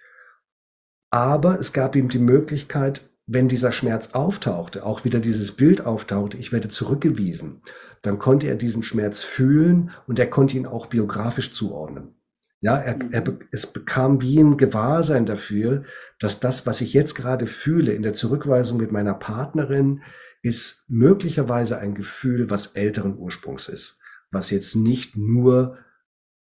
Aber 1.10 1.60
es 1.60 1.74
gab 1.74 1.96
ihm 1.96 2.10
die 2.10 2.20
Möglichkeit, 2.20 3.10
wenn 3.28 3.50
dieser 3.50 3.74
Schmerz 3.74 4.12
auftauchte, 4.14 4.86
auch 4.86 5.04
wieder 5.04 5.20
dieses 5.20 5.52
Bild 5.52 5.86
auftauchte, 5.86 6.38
ich 6.38 6.54
werde 6.54 6.70
zurückgewiesen, 6.70 7.62
dann 8.02 8.20
konnte 8.20 8.48
er 8.48 8.56
diesen 8.56 8.84
Schmerz 8.84 9.22
fühlen 9.22 9.92
und 10.08 10.18
er 10.18 10.30
konnte 10.30 10.56
ihn 10.56 10.66
auch 10.66 10.86
biografisch 10.86 11.54
zuordnen. 11.54 12.16
Ja, 12.62 12.78
er, 12.78 12.98
er, 13.12 13.30
mhm. 13.30 13.40
es 13.52 13.68
bekam 13.68 14.22
wie 14.22 14.40
ein 14.40 14.58
Gewahrsein 14.58 15.26
dafür, 15.26 15.84
dass 16.20 16.40
das, 16.40 16.66
was 16.66 16.82
ich 16.82 16.94
jetzt 16.94 17.16
gerade 17.16 17.46
fühle 17.46 17.92
in 17.92 18.02
der 18.02 18.14
Zurückweisung 18.14 18.78
mit 18.78 18.92
meiner 18.92 19.14
Partnerin, 19.14 20.02
ist 20.42 20.86
möglicherweise 20.88 21.78
ein 21.78 21.94
Gefühl, 21.94 22.50
was 22.50 22.68
älteren 22.68 23.18
Ursprungs 23.18 23.68
ist, 23.68 24.00
was 24.32 24.50
jetzt 24.50 24.76
nicht 24.76 25.18
nur 25.18 25.78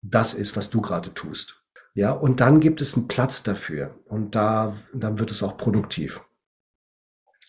das 0.02 0.34
ist, 0.34 0.56
was 0.56 0.70
du 0.70 0.80
gerade 0.82 1.14
tust. 1.14 1.64
Ja, 1.94 2.12
und 2.12 2.40
dann 2.40 2.60
gibt 2.60 2.80
es 2.80 2.94
einen 2.94 3.08
Platz 3.08 3.42
dafür 3.42 3.98
und 4.04 4.34
da, 4.34 4.76
dann 4.92 5.18
wird 5.18 5.30
es 5.30 5.42
auch 5.42 5.56
produktiv. 5.56 6.20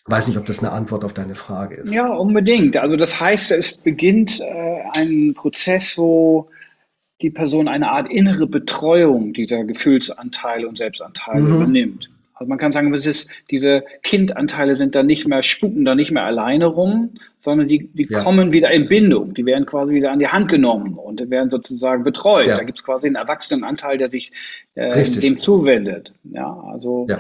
Weiß 0.05 0.27
nicht, 0.27 0.37
ob 0.37 0.45
das 0.45 0.59
eine 0.59 0.71
Antwort 0.71 1.03
auf 1.03 1.13
deine 1.13 1.35
Frage 1.35 1.75
ist. 1.75 1.93
Ja, 1.93 2.07
unbedingt. 2.07 2.77
Also 2.77 2.95
das 2.95 3.19
heißt, 3.19 3.51
es 3.51 3.77
beginnt 3.77 4.39
äh, 4.39 4.79
ein 4.93 5.33
Prozess, 5.35 5.97
wo 5.97 6.49
die 7.21 7.29
Person 7.29 7.67
eine 7.67 7.91
Art 7.91 8.09
innere 8.09 8.47
Betreuung 8.47 9.33
dieser 9.33 9.63
Gefühlsanteile 9.65 10.67
und 10.67 10.77
Selbstanteile 10.77 11.41
mhm. 11.41 11.55
übernimmt. 11.55 12.09
Also 12.39 12.47
man 12.47 12.57
kann 12.57 12.71
sagen, 12.71 12.93
ist, 12.93 13.29
diese 13.51 13.83
Kindanteile 14.01 14.77
sind 14.77 14.95
da 14.95 15.03
nicht 15.03 15.27
mehr, 15.27 15.43
spuken 15.43 15.83
da 15.83 15.93
nicht 15.93 16.11
mehr 16.11 16.23
alleine 16.23 16.67
rum, 16.67 17.09
sondern 17.41 17.67
die, 17.67 17.89
die 17.89 18.07
ja. 18.09 18.23
kommen 18.23 18.53
wieder 18.53 18.71
in 18.71 18.87
Bindung. 18.87 19.33
Die 19.33 19.45
werden 19.45 19.65
quasi 19.65 19.93
wieder 19.93 20.11
an 20.11 20.19
die 20.19 20.29
Hand 20.29 20.47
genommen 20.47 20.93
und 20.93 21.29
werden 21.29 21.49
sozusagen 21.49 22.05
betreut. 22.05 22.47
Ja. 22.47 22.55
Da 22.55 22.63
gibt 22.63 22.79
es 22.79 22.85
quasi 22.85 23.07
einen 23.07 23.17
Erwachsenenanteil, 23.17 23.97
der 23.97 24.09
sich 24.09 24.31
äh, 24.75 25.03
dem 25.03 25.37
zuwendet. 25.37 26.13
Ja, 26.23 26.63
also 26.71 27.07
ja. 27.09 27.19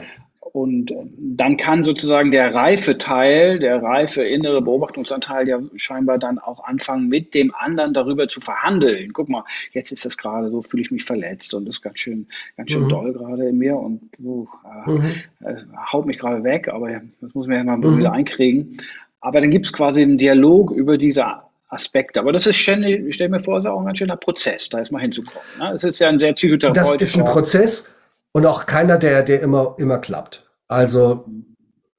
Und 0.51 0.91
dann 1.17 1.57
kann 1.57 1.83
sozusagen 1.83 2.31
der 2.31 2.53
reife 2.53 2.97
Teil, 2.97 3.59
der 3.59 3.81
reife 3.81 4.23
innere 4.23 4.61
Beobachtungsanteil 4.61 5.47
ja 5.47 5.59
scheinbar 5.75 6.17
dann 6.17 6.39
auch 6.39 6.63
anfangen, 6.63 7.07
mit 7.07 7.33
dem 7.33 7.53
anderen 7.55 7.93
darüber 7.93 8.27
zu 8.27 8.39
verhandeln. 8.39 9.13
Guck 9.13 9.29
mal, 9.29 9.43
jetzt 9.71 9.91
ist 9.91 10.05
das 10.05 10.17
gerade 10.17 10.49
so, 10.49 10.61
fühle 10.61 10.81
ich 10.81 10.91
mich 10.91 11.05
verletzt 11.05 11.53
und 11.53 11.65
das 11.65 11.77
ist 11.77 11.81
ganz 11.81 11.99
schön, 11.99 12.27
ganz 12.57 12.71
schön 12.71 12.83
mhm. 12.83 12.89
doll 12.89 13.13
gerade 13.13 13.47
in 13.47 13.57
mir 13.57 13.75
und 13.77 14.01
uh, 14.23 14.47
mhm. 14.87 15.15
äh, 15.41 15.55
haut 15.91 16.05
mich 16.05 16.17
gerade 16.17 16.43
weg, 16.43 16.67
aber 16.67 16.89
das 17.21 17.33
muss 17.33 17.47
man 17.47 17.57
ja 17.57 17.63
mal 17.63 17.77
mhm. 17.77 17.99
wieder 17.99 18.11
einkriegen. 18.11 18.81
Aber 19.21 19.41
dann 19.41 19.51
gibt 19.51 19.65
es 19.65 19.73
quasi 19.73 20.01
einen 20.01 20.17
Dialog 20.17 20.71
über 20.71 20.97
diese 20.97 21.25
Aspekte. 21.67 22.19
Aber 22.19 22.31
das 22.31 22.47
ist 22.47 22.57
ich 22.57 23.15
stelle 23.15 23.29
mir 23.29 23.39
vor, 23.39 23.59
ist 23.59 23.65
auch 23.65 23.79
ein 23.79 23.85
ganz 23.85 23.99
schöner 23.99 24.17
Prozess, 24.17 24.69
da 24.69 24.79
jetzt 24.79 24.91
mal 24.91 25.01
hinzukommen. 25.01 25.47
Ne? 25.59 25.69
Das 25.73 25.83
ist 25.83 25.99
ja 25.99 26.09
ein 26.09 26.19
sehr 26.19 26.33
psychotherapeutischer. 26.33 26.97
Das 26.97 27.09
ist 27.09 27.17
ein 27.17 27.25
Prozess 27.25 27.95
und 28.31 28.45
auch 28.45 28.65
keiner, 28.65 28.97
der, 28.97 29.23
der 29.23 29.41
immer, 29.41 29.75
immer 29.77 29.97
klappt. 29.99 30.49
Also, 30.67 31.25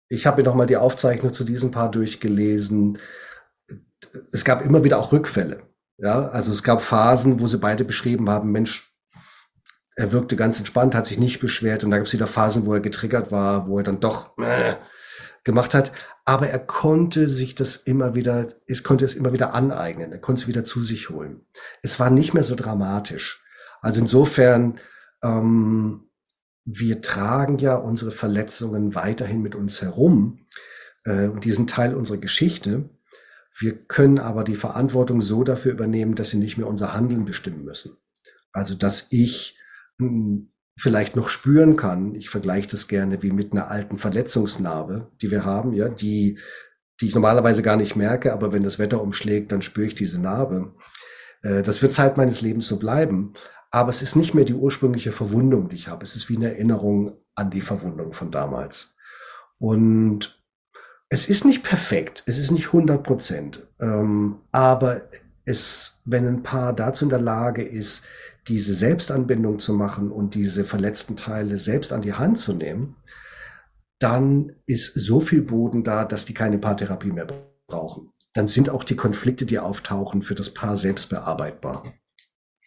ich 0.08 0.26
habe 0.26 0.42
mir 0.42 0.48
noch 0.48 0.54
mal 0.54 0.66
die 0.66 0.76
Aufzeichnung 0.76 1.32
zu 1.32 1.44
diesem 1.44 1.70
Paar 1.70 1.90
durchgelesen. 1.90 2.98
Es 4.32 4.44
gab 4.44 4.64
immer 4.64 4.84
wieder 4.84 4.98
auch 4.98 5.12
Rückfälle. 5.12 5.62
Ja, 5.98 6.28
also 6.28 6.52
es 6.52 6.62
gab 6.62 6.82
Phasen, 6.82 7.40
wo 7.40 7.46
sie 7.46 7.58
beide 7.58 7.84
beschrieben 7.84 8.30
haben, 8.30 8.50
Mensch, 8.50 8.96
er 9.96 10.12
wirkte 10.12 10.34
ganz 10.34 10.58
entspannt, 10.58 10.94
hat 10.94 11.04
sich 11.04 11.18
nicht 11.18 11.40
beschwert. 11.40 11.84
Und 11.84 11.90
da 11.90 11.98
gab 11.98 12.06
es 12.06 12.12
wieder 12.12 12.26
Phasen, 12.26 12.64
wo 12.64 12.72
er 12.72 12.80
getriggert 12.80 13.30
war, 13.30 13.68
wo 13.68 13.78
er 13.78 13.84
dann 13.84 14.00
doch 14.00 14.36
äh, 14.38 14.76
gemacht 15.44 15.74
hat. 15.74 15.92
Aber 16.24 16.48
er 16.48 16.58
konnte 16.58 17.28
sich 17.28 17.54
das 17.54 17.76
immer 17.76 18.14
wieder, 18.14 18.48
es 18.66 18.82
konnte 18.82 19.04
es 19.04 19.14
immer 19.14 19.32
wieder 19.32 19.52
aneignen. 19.52 20.10
Er 20.10 20.20
konnte 20.20 20.42
es 20.42 20.48
wieder 20.48 20.64
zu 20.64 20.82
sich 20.82 21.10
holen. 21.10 21.46
Es 21.82 22.00
war 22.00 22.08
nicht 22.08 22.32
mehr 22.32 22.42
so 22.44 22.54
dramatisch. 22.54 23.44
Also 23.82 24.00
insofern, 24.00 24.78
ähm, 25.22 26.09
wir 26.64 27.02
tragen 27.02 27.58
ja 27.58 27.74
unsere 27.74 28.10
Verletzungen 28.10 28.94
weiterhin 28.94 29.42
mit 29.42 29.54
uns 29.54 29.82
herum 29.82 30.46
äh, 31.04 31.26
und 31.26 31.44
die 31.44 31.52
sind 31.52 31.70
Teil 31.70 31.94
unserer 31.94 32.18
Geschichte. 32.18 32.90
Wir 33.58 33.76
können 33.76 34.18
aber 34.18 34.44
die 34.44 34.54
Verantwortung 34.54 35.20
so 35.20 35.44
dafür 35.44 35.72
übernehmen, 35.72 36.14
dass 36.14 36.30
sie 36.30 36.38
nicht 36.38 36.56
mehr 36.56 36.68
unser 36.68 36.94
Handeln 36.94 37.24
bestimmen 37.24 37.64
müssen. 37.64 37.96
Also 38.52 38.74
dass 38.74 39.06
ich 39.10 39.58
mh, 39.98 40.08
hm, 40.08 40.50
vielleicht 40.80 41.14
noch 41.14 41.28
spüren 41.28 41.76
kann. 41.76 42.14
Ich 42.14 42.30
vergleiche 42.30 42.68
das 42.68 42.88
gerne 42.88 43.22
wie 43.22 43.30
mit 43.30 43.52
einer 43.52 43.70
alten 43.70 43.98
Verletzungsnarbe, 43.98 45.10
die 45.20 45.30
wir 45.30 45.44
haben, 45.44 45.74
ja, 45.74 45.90
die, 45.90 46.38
die 47.00 47.06
ich 47.06 47.14
normalerweise 47.14 47.62
gar 47.62 47.76
nicht 47.76 47.96
merke, 47.96 48.32
aber 48.32 48.52
wenn 48.52 48.62
das 48.62 48.78
Wetter 48.78 49.02
umschlägt, 49.02 49.52
dann 49.52 49.60
spüre 49.60 49.88
ich 49.88 49.94
diese 49.94 50.20
Narbe. 50.20 50.74
Äh, 51.42 51.62
das 51.62 51.82
wird 51.82 51.92
Zeit 51.92 52.16
meines 52.16 52.40
Lebens 52.40 52.66
so 52.66 52.78
bleiben. 52.78 53.34
Aber 53.70 53.90
es 53.90 54.02
ist 54.02 54.16
nicht 54.16 54.34
mehr 54.34 54.44
die 54.44 54.54
ursprüngliche 54.54 55.12
Verwundung, 55.12 55.68
die 55.68 55.76
ich 55.76 55.88
habe. 55.88 56.04
Es 56.04 56.16
ist 56.16 56.28
wie 56.28 56.36
eine 56.36 56.50
Erinnerung 56.50 57.12
an 57.34 57.50
die 57.50 57.60
Verwundung 57.60 58.12
von 58.12 58.30
damals. 58.30 58.94
Und 59.58 60.42
es 61.08 61.28
ist 61.28 61.44
nicht 61.44 61.62
perfekt, 61.64 62.22
es 62.26 62.38
ist 62.38 62.50
nicht 62.50 62.66
100 62.66 63.02
Prozent, 63.02 63.66
ähm, 63.80 64.36
aber 64.52 65.02
es, 65.44 66.00
wenn 66.04 66.26
ein 66.26 66.42
Paar 66.42 66.72
dazu 66.72 67.04
in 67.04 67.08
der 67.10 67.20
Lage 67.20 67.62
ist, 67.62 68.04
diese 68.46 68.74
Selbstanbindung 68.74 69.58
zu 69.58 69.74
machen 69.74 70.10
und 70.10 70.34
diese 70.34 70.64
verletzten 70.64 71.16
Teile 71.16 71.58
selbst 71.58 71.92
an 71.92 72.02
die 72.02 72.14
Hand 72.14 72.38
zu 72.38 72.54
nehmen, 72.54 72.96
dann 73.98 74.52
ist 74.66 74.94
so 74.94 75.20
viel 75.20 75.42
Boden 75.42 75.84
da, 75.84 76.04
dass 76.04 76.24
die 76.24 76.34
keine 76.34 76.58
Paartherapie 76.58 77.12
mehr 77.12 77.26
brauchen. 77.66 78.10
Dann 78.32 78.46
sind 78.46 78.70
auch 78.70 78.84
die 78.84 78.96
Konflikte, 78.96 79.44
die 79.44 79.58
auftauchen, 79.58 80.22
für 80.22 80.34
das 80.34 80.54
Paar 80.54 80.76
selbst 80.76 81.10
bearbeitbar. 81.10 81.82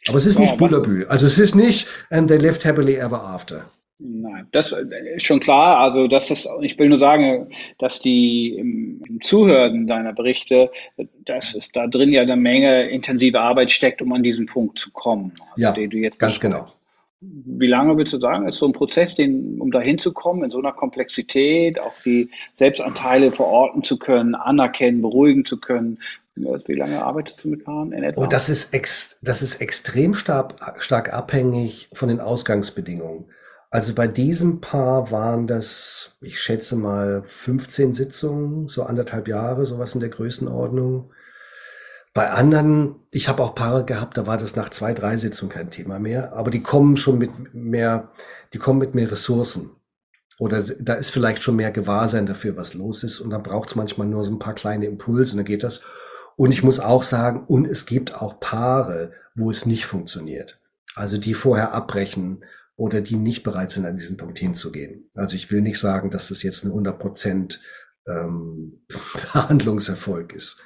Aber 0.08 0.18
es 0.18 0.26
ist 0.26 0.39
nicht 0.39 0.54
oh, 0.54 0.58
Bullabü. 0.58 1.06
Also 1.08 1.26
es 1.26 1.39
ist 1.39 1.56
nicht 1.56 1.88
and 2.10 2.28
they 2.28 2.38
lived 2.38 2.66
happily 2.66 2.95
ever 2.95 3.22
after. 3.22 3.66
Nein, 3.99 4.47
das 4.51 4.74
ist 5.16 5.26
schon 5.26 5.39
klar. 5.39 5.78
Also, 5.78 6.08
dass 6.08 6.28
das, 6.28 6.47
ich 6.62 6.78
will 6.78 6.89
nur 6.89 6.99
sagen, 6.99 7.49
dass 7.80 8.01
die 8.01 8.56
im, 8.58 9.01
im 9.08 9.22
Zuhören 9.22 9.88
deiner 9.88 10.14
Berichte, 10.14 10.72
dass 11.26 11.56
es 11.56 11.72
da 11.72 11.88
drin 11.88 12.12
ja 12.12 12.24
eine 12.24 12.36
Menge 12.36 12.84
intensive 12.89 13.39
Arbeit 13.39 13.72
steckt, 13.72 14.01
um 14.01 14.12
an 14.12 14.24
diesen 14.24 14.47
Punkt 14.47 14.78
zu 14.78 14.91
kommen. 14.91 15.32
Also, 15.51 15.62
ja, 15.62 15.72
den 15.72 15.89
du 15.89 15.97
jetzt 15.97 16.20
ganz 16.20 16.39
genau. 16.39 16.68
Wie 17.22 17.68
lange 17.68 17.95
willst 17.95 18.12
du 18.12 18.20
sagen, 18.20 18.49
ist 18.49 18.58
so 18.58 18.66
ein 18.66 18.74
Prozess, 18.74 19.16
den, 19.16 19.62
um 19.62 19.72
da 19.72 19.80
hinzukommen, 19.80 20.43
in 20.43 20.51
so 20.51 20.58
einer 20.58 20.74
Komplexität, 20.74 21.80
auch 21.80 21.93
die 22.04 22.30
Selbstanteile 22.58 23.32
verorten 23.32 23.84
zu 23.84 23.97
können, 23.97 24.36
anerkennen, 24.36 25.01
beruhigen 25.01 25.45
zu 25.45 25.58
können? 25.58 25.99
Wie 26.36 26.74
lange 26.74 27.04
arbeitest 27.04 27.44
du 27.44 27.50
mit 27.50 27.64
Paaren? 27.64 27.94
Oh, 28.16 28.26
das 28.26 28.50
ist, 28.50 28.74
ex, 28.74 29.20
das 29.22 29.42
ist 29.42 29.62
extrem 29.62 30.16
stark, 30.16 30.56
stark 30.80 31.14
abhängig 31.14 31.90
von 31.94 32.10
den 32.10 32.20
Ausgangsbedingungen. 32.20 33.26
Also 33.70 33.94
bei 33.94 34.08
diesem 34.08 34.62
Paar 34.62 35.12
waren 35.12 35.48
das, 35.48 36.18
ich 36.22 36.40
schätze 36.40 36.76
mal, 36.76 37.24
15 37.24 37.94
Sitzungen, 37.94 38.68
so 38.68 38.84
anderthalb 38.84 39.28
Jahre, 39.28 39.66
sowas 39.66 39.94
in 39.94 40.00
der 40.00 40.10
Größenordnung. 40.10 41.12
Bei 42.14 42.30
anderen, 42.30 42.96
ich 43.12 43.28
habe 43.28 43.42
auch 43.42 43.56
Paare 43.56 43.86
gehabt, 43.86 44.18
da 44.18 44.28
war 44.28 44.38
das 44.38 44.56
nach 44.56 44.70
zwei, 44.70 44.94
drei 44.94 45.18
Sitzungen 45.18 45.52
kein 45.52 45.72
Thema 45.72 45.98
mehr, 45.98 46.34
aber 46.34 46.52
die 46.52 46.62
kommen 46.62 46.98
schon 46.98 47.18
mit 47.18 47.32
mehr, 47.54 48.12
die 48.54 48.60
kommen 48.60 48.80
mit 48.80 48.94
mehr 48.94 49.12
Ressourcen. 49.12 49.72
Oder 50.40 50.62
da 50.62 50.94
ist 50.94 51.12
vielleicht 51.12 51.42
schon 51.44 51.56
mehr 51.56 51.72
Gewahrsein 51.72 52.26
dafür, 52.26 52.58
was 52.58 52.74
los 52.74 53.04
ist. 53.04 53.20
Und 53.20 53.30
dann 53.30 53.44
braucht 53.44 53.70
es 53.70 53.76
manchmal 53.76 54.08
nur 54.08 54.24
so 54.24 54.32
ein 54.32 54.40
paar 54.40 54.56
kleine 54.56 54.86
Impulse 54.86 55.34
und 55.34 55.38
dann 55.38 55.46
geht 55.46 55.64
das. 55.64 55.82
Und 56.36 56.52
ich 56.52 56.64
muss 56.64 56.80
auch 56.80 57.04
sagen, 57.04 57.44
und 57.48 57.68
es 57.68 57.86
gibt 57.86 58.16
auch 58.16 58.40
Paare, 58.40 59.14
wo 59.36 59.52
es 59.52 59.66
nicht 59.66 59.86
funktioniert. 59.86 60.60
Also 60.96 61.18
die 61.18 61.34
vorher 61.34 61.74
abbrechen 61.74 62.44
oder 62.76 63.02
die 63.02 63.16
nicht 63.16 63.44
bereit 63.44 63.72
sind, 63.72 63.86
an 63.86 63.96
diesen 63.96 64.18
Punkt 64.18 64.40
hinzugehen. 64.40 65.10
Also 65.16 65.36
ich 65.36 65.52
will 65.52 65.62
nicht 65.62 65.80
sagen, 65.80 66.10
dass 66.10 66.30
das 66.30 66.44
jetzt 66.44 66.64
ein 66.64 66.70
100 66.70 67.00
Prozent 67.00 67.62
ähm, 68.08 68.84
Behandlungserfolg 69.34 70.34
ist. 70.34 70.62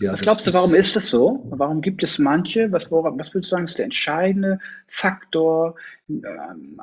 Ja, 0.00 0.12
was 0.12 0.22
glaubst 0.22 0.46
du, 0.46 0.52
warum 0.54 0.74
ist 0.74 0.96
das 0.96 1.08
so? 1.08 1.46
Warum 1.50 1.80
gibt 1.80 2.02
es 2.02 2.18
manche? 2.18 2.72
Was, 2.72 2.90
was 2.90 3.34
würdest 3.34 3.34
du 3.34 3.42
sagen, 3.42 3.64
ist 3.64 3.78
der 3.78 3.84
entscheidende 3.84 4.58
Faktor, 4.86 5.76
äh, 6.08 6.22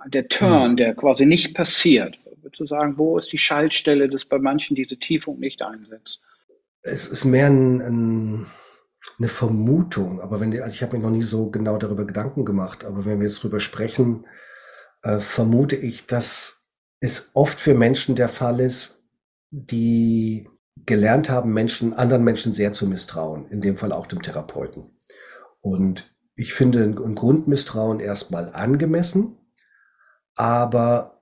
der 0.07 0.27
Turn, 0.27 0.71
hm. 0.71 0.77
der 0.77 0.93
quasi 0.93 1.25
nicht 1.25 1.55
passiert? 1.55 2.17
Würdest 2.41 2.61
du 2.61 2.65
sagen, 2.67 2.97
wo 2.97 3.17
ist 3.17 3.31
die 3.31 3.37
Schaltstelle, 3.37 4.09
dass 4.09 4.25
bei 4.25 4.37
manchen 4.37 4.75
diese 4.75 4.97
Tiefung 4.97 5.39
nicht 5.39 5.61
einsetzt? 5.61 6.21
Es 6.81 7.07
ist 7.07 7.25
mehr 7.25 7.47
ein, 7.47 7.81
ein, 7.81 8.45
eine 9.17 9.27
Vermutung, 9.27 10.21
aber 10.21 10.39
wenn 10.39 10.51
die, 10.51 10.61
also 10.61 10.73
ich 10.73 10.81
habe 10.81 10.97
mir 10.97 11.03
noch 11.03 11.11
nie 11.11 11.21
so 11.21 11.49
genau 11.49 11.77
darüber 11.77 12.05
Gedanken 12.05 12.45
gemacht, 12.45 12.85
aber 12.85 13.05
wenn 13.05 13.19
wir 13.19 13.27
jetzt 13.27 13.43
drüber 13.43 13.59
sprechen, 13.59 14.25
äh, 15.03 15.19
vermute 15.19 15.75
ich, 15.75 16.07
dass 16.07 16.65
es 16.99 17.31
oft 17.33 17.59
für 17.59 17.73
Menschen 17.73 18.15
der 18.15 18.29
Fall 18.29 18.59
ist, 18.59 19.03
die 19.51 20.49
gelernt 20.85 21.29
haben, 21.29 21.53
Menschen, 21.53 21.93
anderen 21.93 22.23
Menschen 22.23 22.53
sehr 22.53 22.73
zu 22.73 22.87
misstrauen, 22.87 23.47
in 23.47 23.61
dem 23.61 23.77
Fall 23.77 23.91
auch 23.91 24.07
dem 24.07 24.21
Therapeuten. 24.21 24.97
Und 25.61 26.15
ich 26.35 26.53
finde 26.53 26.83
ein 26.83 27.15
Grundmisstrauen 27.15 27.99
erstmal 27.99 28.53
angemessen, 28.53 29.37
aber 30.35 31.21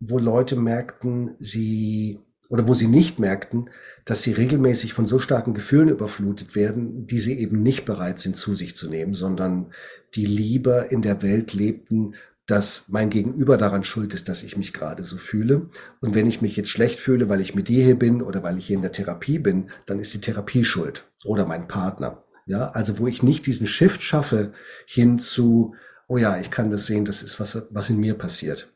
wo 0.00 0.18
Leute 0.18 0.56
merkten, 0.56 1.36
sie 1.38 2.25
oder 2.48 2.68
wo 2.68 2.74
sie 2.74 2.86
nicht 2.86 3.18
merkten, 3.18 3.70
dass 4.04 4.22
sie 4.22 4.32
regelmäßig 4.32 4.92
von 4.92 5.06
so 5.06 5.18
starken 5.18 5.54
Gefühlen 5.54 5.88
überflutet 5.88 6.54
werden, 6.54 7.06
die 7.06 7.18
sie 7.18 7.38
eben 7.38 7.62
nicht 7.62 7.84
bereit 7.84 8.20
sind 8.20 8.36
zu 8.36 8.54
sich 8.54 8.76
zu 8.76 8.88
nehmen, 8.88 9.14
sondern 9.14 9.72
die 10.14 10.26
lieber 10.26 10.90
in 10.90 11.02
der 11.02 11.22
Welt 11.22 11.52
lebten, 11.54 12.14
dass 12.46 12.84
mein 12.88 13.10
Gegenüber 13.10 13.56
daran 13.56 13.82
schuld 13.82 14.14
ist, 14.14 14.28
dass 14.28 14.44
ich 14.44 14.56
mich 14.56 14.72
gerade 14.72 15.02
so 15.02 15.16
fühle. 15.16 15.66
Und 16.00 16.14
wenn 16.14 16.28
ich 16.28 16.42
mich 16.42 16.56
jetzt 16.56 16.70
schlecht 16.70 17.00
fühle, 17.00 17.28
weil 17.28 17.40
ich 17.40 17.56
mit 17.56 17.68
dir 17.68 17.84
hier 17.84 17.98
bin 17.98 18.22
oder 18.22 18.44
weil 18.44 18.56
ich 18.56 18.66
hier 18.66 18.76
in 18.76 18.82
der 18.82 18.92
Therapie 18.92 19.40
bin, 19.40 19.70
dann 19.86 19.98
ist 19.98 20.14
die 20.14 20.20
Therapie 20.20 20.64
schuld 20.64 21.04
oder 21.24 21.44
mein 21.44 21.66
Partner. 21.66 22.22
Ja, 22.46 22.68
also 22.68 23.00
wo 23.00 23.08
ich 23.08 23.24
nicht 23.24 23.46
diesen 23.46 23.66
Shift 23.66 24.02
schaffe 24.02 24.52
hin 24.86 25.18
zu, 25.18 25.74
oh 26.06 26.16
ja, 26.16 26.38
ich 26.38 26.52
kann 26.52 26.70
das 26.70 26.86
sehen, 26.86 27.04
das 27.04 27.24
ist 27.24 27.40
was, 27.40 27.66
was 27.70 27.90
in 27.90 27.98
mir 27.98 28.14
passiert. 28.14 28.72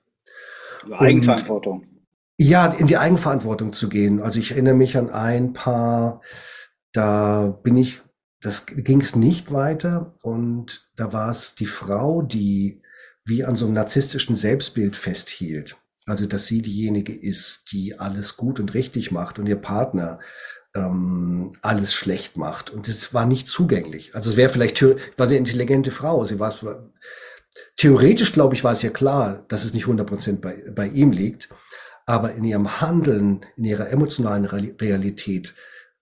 Eigenverantwortung. 0.90 1.86
Ja, 2.43 2.68
in 2.68 2.86
die 2.86 2.97
Eigenverantwortung 2.97 3.74
zu 3.74 3.91
gehen. 3.91 4.22
Also 4.22 4.38
ich 4.38 4.53
erinnere 4.53 4.72
mich 4.72 4.97
an 4.97 5.11
ein 5.11 5.53
paar, 5.53 6.22
da 6.91 7.49
bin 7.62 7.76
ich, 7.76 8.01
das 8.41 8.64
ging 8.64 9.03
es 9.03 9.14
nicht 9.14 9.53
weiter 9.53 10.14
und 10.22 10.91
da 10.97 11.12
war 11.12 11.30
es 11.30 11.55
die 11.55 11.66
Frau, 11.66 12.22
die 12.22 12.80
wie 13.26 13.45
an 13.45 13.57
so 13.57 13.66
einem 13.66 13.74
narzisstischen 13.74 14.36
Selbstbild 14.36 14.97
festhielt. 14.97 15.76
Also 16.07 16.24
dass 16.24 16.47
sie 16.47 16.62
diejenige 16.62 17.14
ist, 17.14 17.72
die 17.72 18.01
alles 18.01 18.38
gut 18.38 18.59
und 18.59 18.72
richtig 18.72 19.11
macht 19.11 19.38
und 19.38 19.47
ihr 19.47 19.61
Partner 19.61 20.18
ähm, 20.74 21.55
alles 21.61 21.93
schlecht 21.93 22.38
macht. 22.38 22.70
Und 22.70 22.88
das 22.88 23.12
war 23.12 23.26
nicht 23.26 23.49
zugänglich. 23.49 24.14
Also 24.14 24.30
es 24.30 24.38
wäre 24.38 24.49
vielleicht, 24.49 24.82
war 24.82 25.26
sie 25.26 25.36
eine 25.36 25.47
intelligente 25.47 25.91
Frau. 25.91 26.24
Sie 26.24 26.38
war 26.38 26.55
theoretisch, 27.76 28.32
glaube 28.32 28.55
ich, 28.55 28.64
war 28.64 28.72
es 28.72 28.80
ja 28.80 28.88
klar, 28.88 29.45
dass 29.49 29.66
es 29.66 29.74
nicht 29.74 29.84
100 29.84 30.07
Prozent 30.07 30.41
bei, 30.41 30.57
bei 30.74 30.86
ihm 30.86 31.12
liegt. 31.12 31.51
Aber 32.11 32.34
in 32.34 32.42
ihrem 32.42 32.80
Handeln, 32.80 33.46
in 33.56 33.62
ihrer 33.62 33.90
emotionalen 33.90 34.44
Realität 34.44 35.54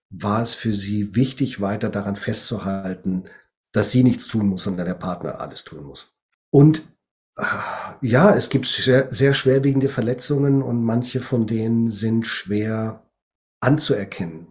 war 0.09 0.41
es 0.43 0.55
für 0.55 0.73
sie 0.73 1.15
wichtig, 1.15 1.61
weiter 1.61 1.91
daran 1.91 2.17
festzuhalten, 2.17 3.25
dass 3.73 3.91
sie 3.91 4.03
nichts 4.03 4.27
tun 4.27 4.47
muss, 4.47 4.63
sondern 4.63 4.87
der 4.87 4.95
Partner 4.95 5.39
alles 5.39 5.65
tun 5.65 5.85
muss. 5.85 6.15
Und 6.49 6.83
ah, 7.37 7.99
ja, 8.01 8.35
es 8.35 8.49
gibt 8.49 8.65
sehr, 8.65 9.11
sehr 9.11 9.35
schwerwiegende 9.35 9.91
Verletzungen 9.91 10.63
und 10.63 10.83
manche 10.83 11.21
von 11.21 11.47
denen 11.47 11.91
sind 11.91 12.27
schwer 12.27 13.07
anzuerkennen. 13.61 14.47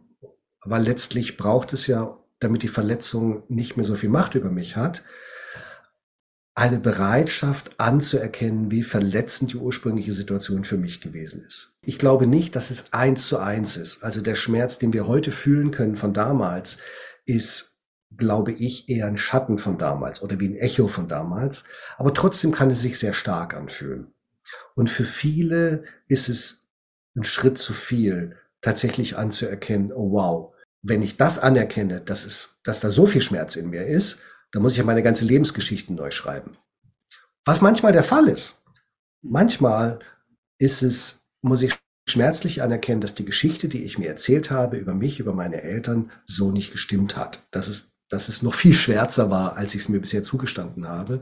Aber 0.61 0.77
letztlich 0.77 1.37
braucht 1.37 1.73
es 1.73 1.87
ja, 1.87 2.19
damit 2.37 2.61
die 2.61 2.67
Verletzung 2.67 3.41
nicht 3.47 3.77
mehr 3.77 3.83
so 3.83 3.95
viel 3.95 4.09
Macht 4.09 4.35
über 4.35 4.51
mich 4.51 4.75
hat, 4.75 5.03
eine 6.57 6.79
Bereitschaft 6.79 7.79
anzuerkennen, 7.79 8.71
wie 8.71 8.81
verletzend 8.81 9.53
die 9.53 9.57
ursprüngliche 9.57 10.13
Situation 10.13 10.63
für 10.63 10.77
mich 10.77 11.01
gewesen 11.01 11.45
ist. 11.45 11.75
Ich 11.83 11.99
glaube 11.99 12.25
nicht, 12.25 12.55
dass 12.55 12.71
es 12.71 12.93
eins 12.93 13.27
zu 13.27 13.37
eins 13.37 13.77
ist. 13.77 14.03
Also 14.03 14.21
der 14.21 14.33
Schmerz, 14.33 14.79
den 14.79 14.91
wir 14.91 15.07
heute 15.07 15.31
fühlen 15.31 15.69
können 15.69 15.95
von 15.95 16.13
damals, 16.13 16.77
ist, 17.25 17.75
glaube 18.17 18.53
ich, 18.53 18.89
eher 18.89 19.05
ein 19.05 19.17
Schatten 19.17 19.59
von 19.59 19.77
damals 19.77 20.23
oder 20.23 20.39
wie 20.39 20.49
ein 20.49 20.55
Echo 20.55 20.87
von 20.87 21.07
damals. 21.07 21.63
Aber 21.97 22.11
trotzdem 22.11 22.51
kann 22.51 22.71
es 22.71 22.81
sich 22.81 22.97
sehr 22.97 23.13
stark 23.13 23.53
anfühlen. 23.53 24.07
Und 24.73 24.89
für 24.89 25.05
viele 25.05 25.83
ist 26.07 26.27
es 26.27 26.69
ein 27.15 27.23
Schritt 27.23 27.59
zu 27.59 27.73
viel, 27.73 28.35
tatsächlich 28.61 29.15
anzuerkennen, 29.15 29.93
oh 29.93 30.11
wow, 30.11 30.55
wenn 30.81 31.03
ich 31.03 31.17
das 31.17 31.37
anerkenne, 31.37 32.01
dass 32.01 32.25
es, 32.25 32.61
dass 32.63 32.79
da 32.79 32.89
so 32.89 33.05
viel 33.05 33.21
Schmerz 33.21 33.57
in 33.57 33.69
mir 33.69 33.85
ist, 33.85 34.21
da 34.51 34.59
muss 34.59 34.73
ich 34.73 34.77
ja 34.77 34.83
meine 34.83 35.03
ganze 35.03 35.25
Lebensgeschichte 35.25 35.93
neu 35.93 36.11
schreiben. 36.11 36.57
Was 37.45 37.61
manchmal 37.61 37.93
der 37.93 38.03
Fall 38.03 38.27
ist. 38.27 38.63
Manchmal 39.21 39.99
ist 40.57 40.83
es, 40.83 41.25
muss 41.41 41.61
ich 41.61 41.75
schmerzlich 42.09 42.61
anerkennen, 42.61 43.01
dass 43.01 43.15
die 43.15 43.25
Geschichte, 43.25 43.67
die 43.67 43.83
ich 43.83 43.97
mir 43.97 44.07
erzählt 44.07 44.51
habe 44.51 44.77
über 44.77 44.93
mich, 44.93 45.19
über 45.19 45.33
meine 45.33 45.61
Eltern, 45.61 46.11
so 46.25 46.51
nicht 46.51 46.71
gestimmt 46.71 47.17
hat. 47.17 47.47
Dass 47.51 47.67
es, 47.67 47.91
dass 48.09 48.29
es 48.29 48.41
noch 48.41 48.53
viel 48.53 48.73
schwärzer 48.73 49.29
war, 49.29 49.57
als 49.57 49.75
ich 49.75 49.81
es 49.81 49.89
mir 49.89 49.99
bisher 49.99 50.23
zugestanden 50.23 50.87
habe. 50.87 51.21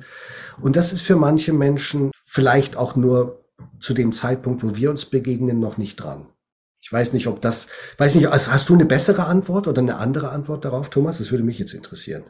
Und 0.62 0.76
das 0.76 0.94
ist 0.94 1.02
für 1.02 1.16
manche 1.16 1.54
Menschen 1.54 2.12
vielleicht 2.26 2.78
auch 2.78 2.96
nur 2.96 3.46
zu 3.80 3.94
dem 3.94 4.14
Zeitpunkt, 4.14 4.64
wo 4.64 4.76
wir 4.76 4.92
uns 4.92 5.06
begegnen, 5.06 5.60
noch 5.60 5.78
nicht 5.78 5.96
dran. 5.96 6.28
Ich 6.82 6.92
weiß 6.92 7.14
nicht, 7.14 7.26
ob 7.28 7.42
das, 7.42 7.68
weiß 7.98 8.14
nicht, 8.14 8.28
hast 8.28 8.70
du 8.70 8.76
eine 8.76 8.86
bessere 8.86 9.26
Antwort 9.26 9.68
oder 9.68 9.82
eine 9.82 9.98
andere 9.98 10.30
Antwort 10.30 10.66
darauf, 10.66 10.92
Thomas? 10.92 11.18
Das 11.18 11.32
würde 11.32 11.44
mich 11.44 11.58
jetzt 11.58 11.74
interessieren. 11.74 12.24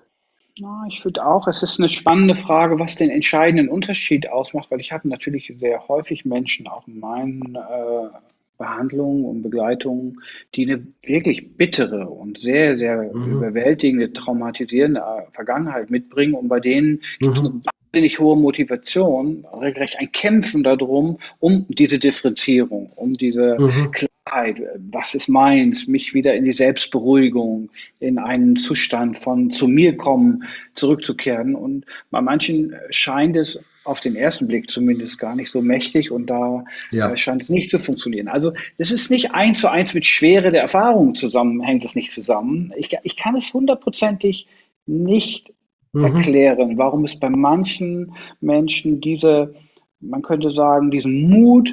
Ja, 0.57 0.83
ich 0.87 1.01
finde 1.01 1.25
auch, 1.25 1.47
es 1.47 1.63
ist 1.63 1.79
eine 1.79 1.89
spannende 1.89 2.33
Frage, 2.33 2.79
was 2.79 2.95
den 2.95 3.09
entscheidenden 3.09 3.67
Unterschied 3.67 4.29
ausmacht, 4.29 4.71
weil 4.71 4.79
ich 4.79 4.93
habe 4.93 5.07
natürlich 5.09 5.53
sehr 5.59 5.85
häufig 5.89 6.23
Menschen 6.23 6.67
auch 6.67 6.87
in 6.87 6.99
meinen 6.99 7.55
äh, 7.55 8.09
Behandlungen 8.57 9.25
und 9.25 9.41
Begleitungen, 9.41 10.21
die 10.55 10.65
eine 10.65 10.87
wirklich 11.03 11.57
bittere 11.57 12.07
und 12.07 12.39
sehr, 12.39 12.77
sehr 12.77 13.11
mhm. 13.13 13.33
überwältigende, 13.33 14.13
traumatisierende 14.13 15.01
äh, 15.01 15.31
Vergangenheit 15.33 15.89
mitbringen 15.89 16.35
und 16.35 16.47
bei 16.47 16.61
denen 16.61 16.91
mhm. 16.91 16.99
gibt 17.19 17.33
es 17.33 17.39
eine 17.39 17.61
wahnsinnig 17.93 18.19
hohe 18.19 18.37
Motivation, 18.37 19.45
regelrecht 19.61 19.97
ein 19.99 20.11
Kämpfen 20.13 20.63
darum, 20.63 21.17
um 21.39 21.65
diese 21.67 21.99
Differenzierung, 21.99 22.91
um 22.95 23.13
diese 23.13 23.57
mhm. 23.59 23.91
Klarheit, 24.25 24.61
was 24.91 25.13
ist 25.13 25.27
meins, 25.27 25.87
mich 25.87 26.13
wieder 26.13 26.33
in 26.33 26.45
die 26.45 26.53
Selbstberuhigung, 26.53 27.69
in 27.99 28.17
einen 28.17 28.55
Zustand 28.55 29.19
von 29.19 29.51
zu 29.51 29.67
mir 29.67 29.95
kommen, 29.97 30.43
zurückzukehren. 30.73 31.53
Und 31.55 31.85
bei 32.09 32.21
manchen 32.21 32.75
scheint 32.89 33.37
es 33.37 33.59
auf 33.83 33.99
den 33.99 34.15
ersten 34.15 34.47
Blick 34.47 34.71
zumindest 34.71 35.19
gar 35.19 35.35
nicht 35.35 35.51
so 35.51 35.61
mächtig 35.61 36.09
und 36.11 36.27
da 36.27 36.65
ja. 36.89 37.11
äh, 37.11 37.17
scheint 37.17 37.43
es 37.43 37.49
nicht 37.49 37.69
zu 37.69 37.77
funktionieren. 37.77 38.27
Also 38.27 38.51
das 38.79 38.91
ist 38.91 39.11
nicht 39.11 39.31
eins 39.31 39.59
zu 39.61 39.69
eins 39.69 39.93
mit 39.93 40.07
Schwere 40.07 40.49
der 40.49 40.61
Erfahrung 40.61 41.13
zusammen, 41.13 41.61
hängt 41.61 41.85
es 41.85 41.93
nicht 41.93 42.11
zusammen. 42.11 42.73
Ich, 42.77 42.89
ich 43.03 43.15
kann 43.15 43.35
es 43.35 43.53
hundertprozentig 43.53 44.47
nicht 44.87 45.53
mhm. 45.93 46.03
erklären, 46.03 46.79
warum 46.79 47.05
es 47.05 47.19
bei 47.19 47.29
manchen 47.29 48.13
Menschen 48.41 49.01
diese, 49.01 49.53
man 49.99 50.23
könnte 50.23 50.49
sagen, 50.49 50.89
diesen 50.89 51.29
Mut 51.29 51.71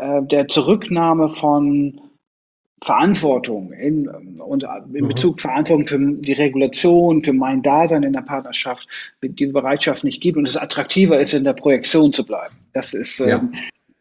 äh, 0.00 0.22
der 0.22 0.48
Zurücknahme 0.48 1.28
von 1.28 2.00
Verantwortung 2.82 3.72
in, 3.72 4.08
und 4.08 4.66
in 4.94 5.04
mhm. 5.04 5.08
Bezug 5.08 5.36
mhm. 5.36 5.40
Verantwortung 5.40 5.86
für 5.86 5.98
die 6.22 6.32
Regulation, 6.32 7.22
für 7.22 7.34
mein 7.34 7.62
Dasein 7.62 8.02
in 8.02 8.14
der 8.14 8.22
Partnerschaft, 8.22 8.88
diese 9.22 9.52
Bereitschaft 9.52 10.02
nicht 10.04 10.22
gibt 10.22 10.38
und 10.38 10.48
es 10.48 10.56
attraktiver 10.56 11.20
ist, 11.20 11.34
in 11.34 11.44
der 11.44 11.52
Projektion 11.52 12.12
zu 12.12 12.24
bleiben. 12.24 12.54
Das 12.72 12.94
ist, 12.94 13.18
ja. 13.18 13.38
ähm, 13.38 13.52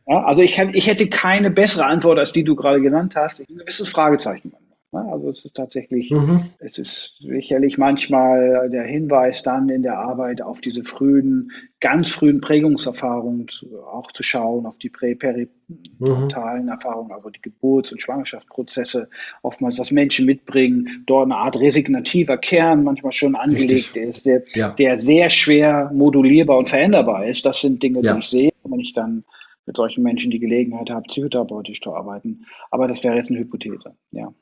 ja, 0.07 0.23
also 0.23 0.41
ich 0.41 0.53
kann, 0.53 0.73
ich 0.73 0.87
hätte 0.87 1.07
keine 1.07 1.51
bessere 1.51 1.85
Antwort 1.85 2.17
als 2.17 2.31
die 2.31 2.43
du 2.43 2.55
gerade 2.55 2.81
genannt 2.81 3.15
hast. 3.15 3.41
Ein 3.41 3.57
gewisses 3.57 3.89
Fragezeichen. 3.89 4.53
Also 4.91 5.29
es 5.29 5.45
ist 5.45 5.55
tatsächlich, 5.55 6.09
mhm. 6.09 6.45
es 6.57 6.79
ist 6.79 7.17
sicherlich 7.19 7.77
manchmal 7.77 8.69
der 8.71 8.85
Hinweis 8.85 9.43
dann 9.43 9.69
in 9.69 9.83
der 9.83 9.99
Arbeit 9.99 10.41
auf 10.41 10.61
diese 10.61 10.83
frühen, 10.83 11.51
ganz 11.79 12.09
frühen 12.09 12.41
Prägungserfahrungen 12.41 13.47
zu, 13.49 13.67
auch 13.83 14.11
zu 14.11 14.23
schauen, 14.23 14.65
auf 14.65 14.79
die 14.79 14.89
präperitalen 14.89 16.63
mhm. 16.63 16.69
Erfahrungen, 16.69 17.11
also 17.11 17.29
die 17.29 17.41
Geburts- 17.41 17.91
und 17.91 18.01
Schwangerschaftsprozesse, 18.01 19.09
oftmals 19.43 19.77
was 19.77 19.91
Menschen 19.91 20.25
mitbringen, 20.25 21.03
dort 21.05 21.25
eine 21.25 21.35
Art 21.35 21.55
resignativer 21.59 22.37
Kern 22.37 22.83
manchmal 22.83 23.11
schon 23.11 23.35
angelegt 23.35 23.95
Richtig. 23.95 24.03
ist, 24.03 24.25
der, 24.25 24.41
ja. 24.55 24.69
der 24.71 24.99
sehr 24.99 25.29
schwer 25.29 25.91
modulierbar 25.93 26.57
und 26.57 26.69
veränderbar 26.69 27.27
ist. 27.27 27.45
Das 27.45 27.61
sind 27.61 27.83
Dinge, 27.83 28.01
ja. 28.01 28.13
die 28.15 28.21
ich 28.21 28.27
sehe, 28.27 28.51
wenn 28.63 28.79
ich 28.79 28.93
dann 28.93 29.23
mit 29.67 29.77
solchen 29.77 30.01
Menschen 30.01 30.31
die 30.31 30.39
Gelegenheit 30.39 30.89
habe, 30.89 31.03
psychotherapeutisch 31.03 31.79
zu 31.79 31.93
arbeiten. 31.93 32.47
Aber 32.71 32.87
das 32.87 33.03
wäre 33.03 33.17
jetzt 33.17 33.29
eine 33.29 33.37
Hypothese, 33.37 33.95
ja. 34.09 34.33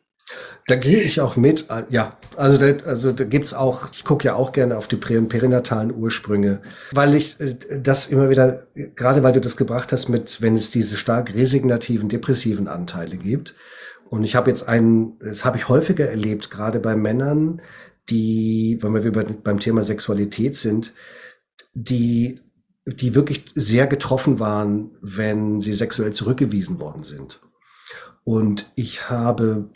Da 0.67 0.75
gehe 0.75 1.01
ich 1.01 1.21
auch 1.21 1.37
mit. 1.37 1.67
Ja, 1.89 2.17
also 2.35 2.57
da, 2.57 2.85
also 2.85 3.13
da 3.13 3.23
gibt's 3.23 3.53
auch, 3.53 3.91
ich 3.93 4.03
gucke 4.03 4.25
ja 4.25 4.35
auch 4.35 4.51
gerne 4.51 4.77
auf 4.77 4.87
die 4.87 4.97
perinatalen 4.97 5.93
Ursprünge, 5.95 6.61
weil 6.91 7.15
ich 7.15 7.39
äh, 7.39 7.55
das 7.79 8.07
immer 8.07 8.29
wieder, 8.29 8.59
gerade 8.95 9.23
weil 9.23 9.33
du 9.33 9.41
das 9.41 9.55
gebracht 9.55 9.91
hast 9.91 10.09
mit, 10.09 10.41
wenn 10.41 10.55
es 10.55 10.71
diese 10.71 10.97
stark 10.97 11.33
resignativen, 11.33 12.09
depressiven 12.09 12.67
Anteile 12.67 13.17
gibt. 13.17 13.55
Und 14.09 14.23
ich 14.23 14.35
habe 14.35 14.49
jetzt 14.49 14.67
einen, 14.67 15.17
das 15.19 15.45
habe 15.45 15.57
ich 15.57 15.69
häufiger 15.69 16.09
erlebt, 16.09 16.51
gerade 16.51 16.79
bei 16.79 16.95
Männern, 16.95 17.61
die, 18.09 18.79
wenn 18.81 19.03
wir 19.03 19.11
beim 19.11 19.59
Thema 19.59 19.83
Sexualität 19.83 20.55
sind, 20.55 20.93
die 21.73 22.39
die 22.87 23.15
wirklich 23.15 23.45
sehr 23.53 23.85
getroffen 23.85 24.39
waren, 24.39 24.91
wenn 25.01 25.59
sie 25.59 25.73
sexuell 25.73 26.13
zurückgewiesen 26.13 26.79
worden 26.79 27.03
sind. 27.03 27.41
Und 28.23 28.71
ich 28.75 29.09
habe 29.09 29.69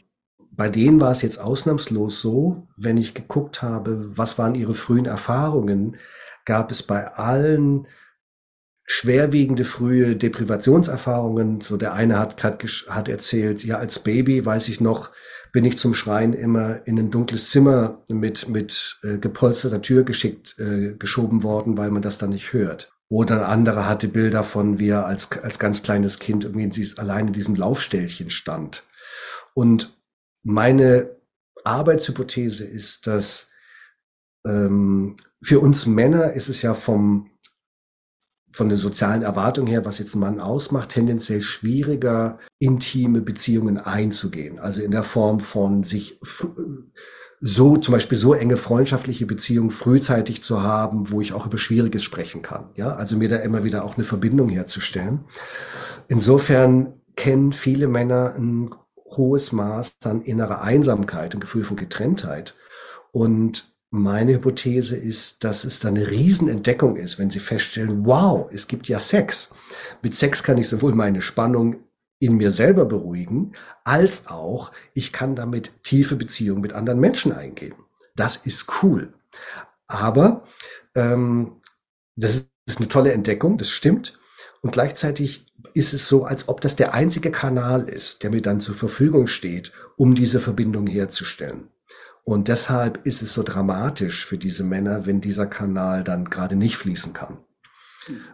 bei 0.51 0.69
denen 0.69 0.99
war 0.99 1.11
es 1.11 1.21
jetzt 1.21 1.39
ausnahmslos 1.39 2.21
so, 2.21 2.67
wenn 2.77 2.97
ich 2.97 3.13
geguckt 3.13 3.61
habe, 3.61 4.11
was 4.15 4.37
waren 4.37 4.55
ihre 4.55 4.73
frühen 4.73 5.05
Erfahrungen, 5.05 5.97
gab 6.45 6.71
es 6.71 6.83
bei 6.83 7.07
allen 7.07 7.87
schwerwiegende 8.83 9.63
frühe 9.63 10.17
Deprivationserfahrungen. 10.17 11.61
So 11.61 11.77
der 11.77 11.93
eine 11.93 12.19
hat, 12.19 12.43
hat, 12.43 12.63
hat 12.89 13.07
erzählt, 13.07 13.63
ja, 13.63 13.77
als 13.77 13.99
Baby 13.99 14.45
weiß 14.45 14.67
ich 14.67 14.81
noch, 14.81 15.11
bin 15.53 15.63
ich 15.63 15.77
zum 15.77 15.93
Schreien 15.93 16.33
immer 16.33 16.85
in 16.85 16.99
ein 16.99 17.11
dunkles 17.11 17.49
Zimmer 17.49 18.03
mit, 18.09 18.49
mit 18.49 18.99
äh, 19.03 19.17
gepolsterter 19.17 19.81
Tür 19.81 20.03
geschickt, 20.03 20.55
äh, 20.59 20.95
geschoben 20.95 21.43
worden, 21.43 21.77
weil 21.77 21.91
man 21.91 22.01
das 22.01 22.17
dann 22.17 22.31
nicht 22.31 22.51
hört. 22.51 22.91
Oder 23.07 23.37
ein 23.37 23.51
anderer 23.51 23.87
hatte 23.87 24.07
Bilder 24.07 24.43
von, 24.43 24.79
wie 24.79 24.89
er 24.89 25.05
als, 25.05 25.31
als 25.41 25.59
ganz 25.59 25.83
kleines 25.83 26.19
Kind 26.19 26.43
irgendwie 26.43 26.87
allein 26.97 27.27
in 27.27 27.33
diesem 27.33 27.55
Laufstellchen 27.55 28.29
stand. 28.29 28.83
Und 29.53 30.00
meine 30.43 31.15
Arbeitshypothese 31.63 32.65
ist, 32.65 33.07
dass 33.07 33.49
ähm, 34.45 35.15
für 35.41 35.59
uns 35.59 35.85
Männer 35.85 36.33
ist 36.33 36.49
es 36.49 36.61
ja 36.61 36.73
vom, 36.73 37.29
von 38.51 38.69
der 38.69 38.77
sozialen 38.77 39.21
Erwartung 39.21 39.67
her, 39.67 39.85
was 39.85 39.99
jetzt 39.99 40.15
ein 40.15 40.19
Mann 40.19 40.39
ausmacht, 40.39 40.89
tendenziell 40.89 41.41
schwieriger, 41.41 42.39
intime 42.59 43.21
Beziehungen 43.21 43.77
einzugehen. 43.77 44.59
Also 44.59 44.81
in 44.81 44.91
der 44.91 45.03
Form 45.03 45.39
von 45.39 45.83
sich 45.83 46.19
so, 47.43 47.77
zum 47.77 47.93
Beispiel 47.93 48.17
so 48.17 48.35
enge 48.35 48.57
freundschaftliche 48.57 49.25
Beziehungen 49.25 49.71
frühzeitig 49.71 50.43
zu 50.43 50.61
haben, 50.61 51.09
wo 51.09 51.21
ich 51.21 51.33
auch 51.33 51.47
über 51.47 51.57
Schwieriges 51.57 52.03
sprechen 52.03 52.43
kann. 52.43 52.69
Ja, 52.75 52.93
also 52.95 53.17
mir 53.17 53.29
da 53.29 53.37
immer 53.37 53.63
wieder 53.63 53.83
auch 53.83 53.95
eine 53.95 54.03
Verbindung 54.03 54.49
herzustellen. 54.49 55.21
Insofern 56.07 57.01
kennen 57.15 57.51
viele 57.51 57.87
Männer 57.87 58.35
ein 58.37 58.69
hohes 59.11 59.51
Maß 59.51 59.97
an 60.03 60.21
innerer 60.21 60.61
Einsamkeit 60.61 61.33
und 61.33 61.41
Gefühl 61.41 61.63
von 61.63 61.77
Getrenntheit. 61.77 62.55
Und 63.11 63.73
meine 63.89 64.33
Hypothese 64.33 64.95
ist, 64.95 65.43
dass 65.43 65.65
es 65.65 65.79
da 65.79 65.89
eine 65.89 66.09
Riesenentdeckung 66.09 66.95
ist, 66.95 67.19
wenn 67.19 67.29
Sie 67.29 67.39
feststellen, 67.39 68.05
wow, 68.05 68.49
es 68.51 68.67
gibt 68.67 68.87
ja 68.87 68.99
Sex. 68.99 69.53
Mit 70.01 70.15
Sex 70.15 70.43
kann 70.43 70.57
ich 70.57 70.69
sowohl 70.69 70.95
meine 70.95 71.21
Spannung 71.21 71.75
in 72.19 72.37
mir 72.37 72.51
selber 72.51 72.85
beruhigen, 72.85 73.51
als 73.83 74.27
auch 74.27 74.71
ich 74.93 75.11
kann 75.11 75.35
damit 75.35 75.83
tiefe 75.83 76.15
Beziehungen 76.15 76.61
mit 76.61 76.71
anderen 76.71 76.99
Menschen 76.99 77.33
eingehen. 77.33 77.75
Das 78.15 78.37
ist 78.37 78.67
cool. 78.81 79.13
Aber 79.87 80.45
ähm, 80.95 81.59
das 82.15 82.49
ist 82.65 82.77
eine 82.77 82.87
tolle 82.87 83.11
Entdeckung, 83.11 83.57
das 83.57 83.69
stimmt. 83.69 84.19
Und 84.61 84.71
gleichzeitig 84.71 85.50
ist 85.73 85.93
es 85.93 86.07
so, 86.07 86.25
als 86.25 86.47
ob 86.49 86.61
das 86.61 86.75
der 86.75 86.93
einzige 86.93 87.31
Kanal 87.31 87.87
ist, 87.87 88.23
der 88.23 88.29
mir 88.29 88.41
dann 88.41 88.61
zur 88.61 88.75
Verfügung 88.75 89.27
steht, 89.27 89.71
um 89.97 90.15
diese 90.15 90.39
Verbindung 90.39 90.87
herzustellen. 90.87 91.69
Und 92.23 92.47
deshalb 92.47 93.05
ist 93.05 93.21
es 93.21 93.33
so 93.33 93.43
dramatisch 93.43 94.25
für 94.25 94.37
diese 94.37 94.63
Männer, 94.63 95.05
wenn 95.05 95.21
dieser 95.21 95.47
Kanal 95.47 96.03
dann 96.03 96.25
gerade 96.25 96.55
nicht 96.55 96.77
fließen 96.77 97.13
kann. 97.13 97.39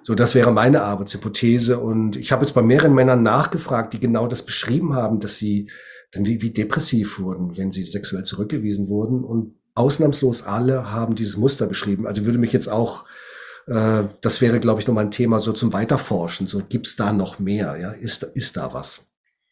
So, 0.04 0.16
das 0.16 0.36
wäre 0.36 0.52
meine 0.52 0.84
Arbeitshypothese. 0.84 1.80
Und 1.80 2.16
ich 2.16 2.32
habe 2.32 2.46
jetzt 2.46 2.54
bei 2.54 2.62
mehreren 2.62 2.94
Männern 2.94 3.24
nachgefragt, 3.24 3.94
die 3.94 4.00
genau 4.00 4.28
das 4.28 4.44
beschrieben 4.44 4.96
haben, 4.96 5.20
dass 5.20 5.38
sie 5.38 5.70
dann 6.12 6.26
wie, 6.26 6.42
wie 6.42 6.52
depressiv 6.52 7.20
wurden, 7.20 7.58
wenn 7.58 7.72
sie 7.72 7.84
sexuell 7.84 8.24
zurückgewiesen 8.24 8.88
wurden. 8.88 9.24
Und 9.24 9.56
ausnahmslos 9.74 10.44
alle 10.44 10.92
haben 10.92 11.16
dieses 11.16 11.38
Muster 11.38 11.68
beschrieben. 11.68 12.08
Also 12.08 12.26
würde 12.26 12.40
mich 12.40 12.54
jetzt 12.54 12.70
auch, 12.70 13.06
äh, 13.68 14.04
das 14.22 14.42
wäre, 14.42 14.60
glaube 14.60 14.82
ich, 14.82 14.88
nochmal 14.88 15.06
ein 15.06 15.12
Thema 15.12 15.40
so 15.40 15.54
zum 15.54 15.74
Weiterforschen. 15.74 16.48
So, 16.48 16.62
gibt's 16.68 16.96
da 16.96 17.14
noch 17.14 17.40
mehr? 17.40 17.78
Ja, 17.80 17.92
ist, 17.92 18.24
ist 18.24 18.58
da 18.58 18.74
was? 18.74 19.08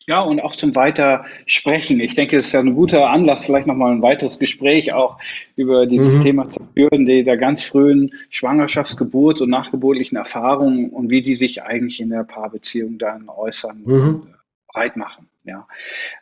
Ja, 0.07 0.21
und 0.21 0.39
auch 0.39 0.55
zum 0.55 0.75
Weitersprechen. 0.75 1.99
Ich 1.99 2.13
denke, 2.13 2.37
es 2.37 2.47
ist 2.47 2.53
ja 2.53 2.59
ein 2.59 2.75
guter 2.75 3.09
Anlass, 3.09 3.45
vielleicht 3.45 3.65
nochmal 3.65 3.91
ein 3.91 4.03
weiteres 4.03 4.37
Gespräch 4.37 4.93
auch 4.93 5.17
über 5.55 5.87
dieses 5.87 6.17
mhm. 6.17 6.21
Thema 6.21 6.49
zu 6.49 6.61
führen, 6.75 7.07
die 7.07 7.23
der 7.23 7.37
ganz 7.37 7.63
frühen 7.63 8.13
Schwangerschafts-, 8.31 8.97
Geburts- 8.97 9.41
und 9.41 9.49
nachgeburtlichen 9.49 10.15
Erfahrungen 10.15 10.91
und 10.91 11.09
wie 11.09 11.23
die 11.23 11.35
sich 11.35 11.63
eigentlich 11.63 11.99
in 11.99 12.09
der 12.09 12.23
Paarbeziehung 12.23 12.99
dann 12.99 13.29
äußern 13.29 13.81
mhm. 13.83 13.93
und 13.93 14.35
breit 14.67 14.95
machen. 14.95 15.27
Ja. 15.43 15.67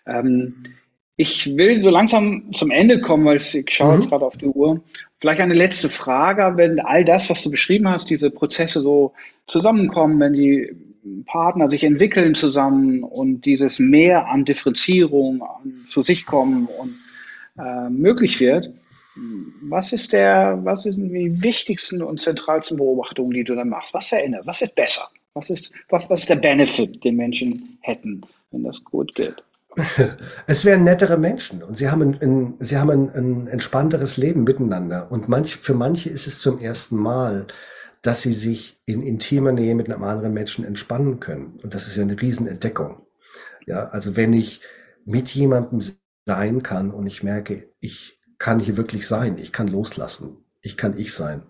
Ähm, 0.06 0.64
ich 1.16 1.56
will 1.58 1.82
so 1.82 1.90
langsam 1.90 2.52
zum 2.54 2.72
Ende 2.72 3.00
kommen, 3.00 3.26
weil 3.26 3.38
ich 3.38 3.66
schaue 3.70 3.94
mhm. 3.94 4.00
jetzt 4.00 4.10
gerade 4.10 4.26
auf 4.26 4.38
die 4.38 4.48
Uhr. 4.48 4.82
Vielleicht 5.20 5.42
eine 5.42 5.54
letzte 5.54 5.90
Frage, 5.90 6.58
wenn 6.58 6.80
all 6.80 7.06
das, 7.06 7.30
was 7.30 7.44
du 7.44 7.52
beschrieben 7.52 7.88
hast, 7.88 8.10
diese 8.10 8.30
Prozesse 8.30 8.82
so 8.82 9.14
zusammenkommen, 9.48 10.20
wenn 10.20 10.34
die 10.34 10.76
Partner 11.26 11.70
sich 11.70 11.84
entwickeln 11.84 12.34
zusammen 12.34 13.04
und 13.04 13.46
dieses 13.46 13.78
mehr 13.78 14.28
an 14.28 14.46
Differenzierung, 14.46 15.42
an 15.42 15.86
zu 15.88 16.02
sich 16.02 16.26
kommen 16.26 16.68
und 16.80 16.96
äh, 17.58 17.90
möglich 17.90 18.40
wird. 18.40 18.72
Was 19.62 19.94
ist 19.94 20.12
der, 20.12 20.60
was 20.64 20.84
sind 20.84 21.14
die 21.14 21.44
wichtigsten 21.44 22.02
und 22.02 22.20
zentralsten 22.20 22.78
Beobachtungen, 22.78 23.32
die 23.32 23.44
du 23.44 23.54
dann 23.54 23.70
machst? 23.70 23.94
Was 23.94 24.08
verändert? 24.08 24.48
Was 24.48 24.62
wird 24.62 24.74
besser? 24.74 25.08
Was 25.36 25.50
ist, 25.50 25.72
was, 25.90 26.10
was 26.10 26.22
ist 26.22 26.30
der 26.30 26.36
Benefit, 26.38 27.04
den 27.04 27.16
Menschen 27.16 27.78
hätten, 27.82 28.22
wenn 28.52 28.64
das 28.64 28.84
gut 28.84 29.14
geht? 29.14 29.44
Es 30.48 30.66
wären 30.66 30.84
nettere 30.84 31.18
Menschen 31.18 31.64
und 31.64 31.78
sie 31.78 31.90
haben 31.90 32.02
ein, 32.02 32.22
ein 32.22 32.54
sie 32.60 32.78
haben 32.78 32.90
ein, 32.90 33.10
ein 33.10 33.48
entspannteres 33.48 34.18
Leben 34.18 34.44
miteinander. 34.44 35.12
Und 35.12 35.30
manch, 35.30 35.58
für 35.58 35.74
manche 35.74 36.10
ist 36.10 36.28
es 36.28 36.40
zum 36.40 36.60
ersten 36.60 36.98
Mal, 36.98 37.48
dass 38.02 38.22
sie 38.22 38.34
sich 38.34 38.82
in 38.86 39.02
intimer 39.02 39.52
Nähe 39.52 39.76
mit 39.76 39.90
einem 39.90 40.04
anderen 40.04 40.34
Menschen 40.34 40.66
entspannen 40.66 41.20
können. 41.20 41.58
Und 41.64 41.74
das 41.74 41.88
ist 41.88 41.96
ja 41.96 42.04
eine 42.04 42.20
Riesenentdeckung. 42.20 43.08
Ja, 43.66 43.86
also 43.86 44.18
wenn 44.18 44.34
ich 44.34 44.62
mit 45.06 45.30
jemandem 45.30 45.80
sein 46.26 46.64
kann 46.64 46.92
und 46.92 47.08
ich 47.08 47.24
merke, 47.24 47.70
ich 47.80 48.20
kann 48.38 48.60
hier 48.60 48.76
wirklich 48.76 49.08
sein, 49.08 49.38
ich 49.38 49.54
kann 49.54 49.70
loslassen, 49.70 50.44
ich 50.62 50.76
kann 50.76 50.98
ich 50.98 51.14
sein. 51.14 51.44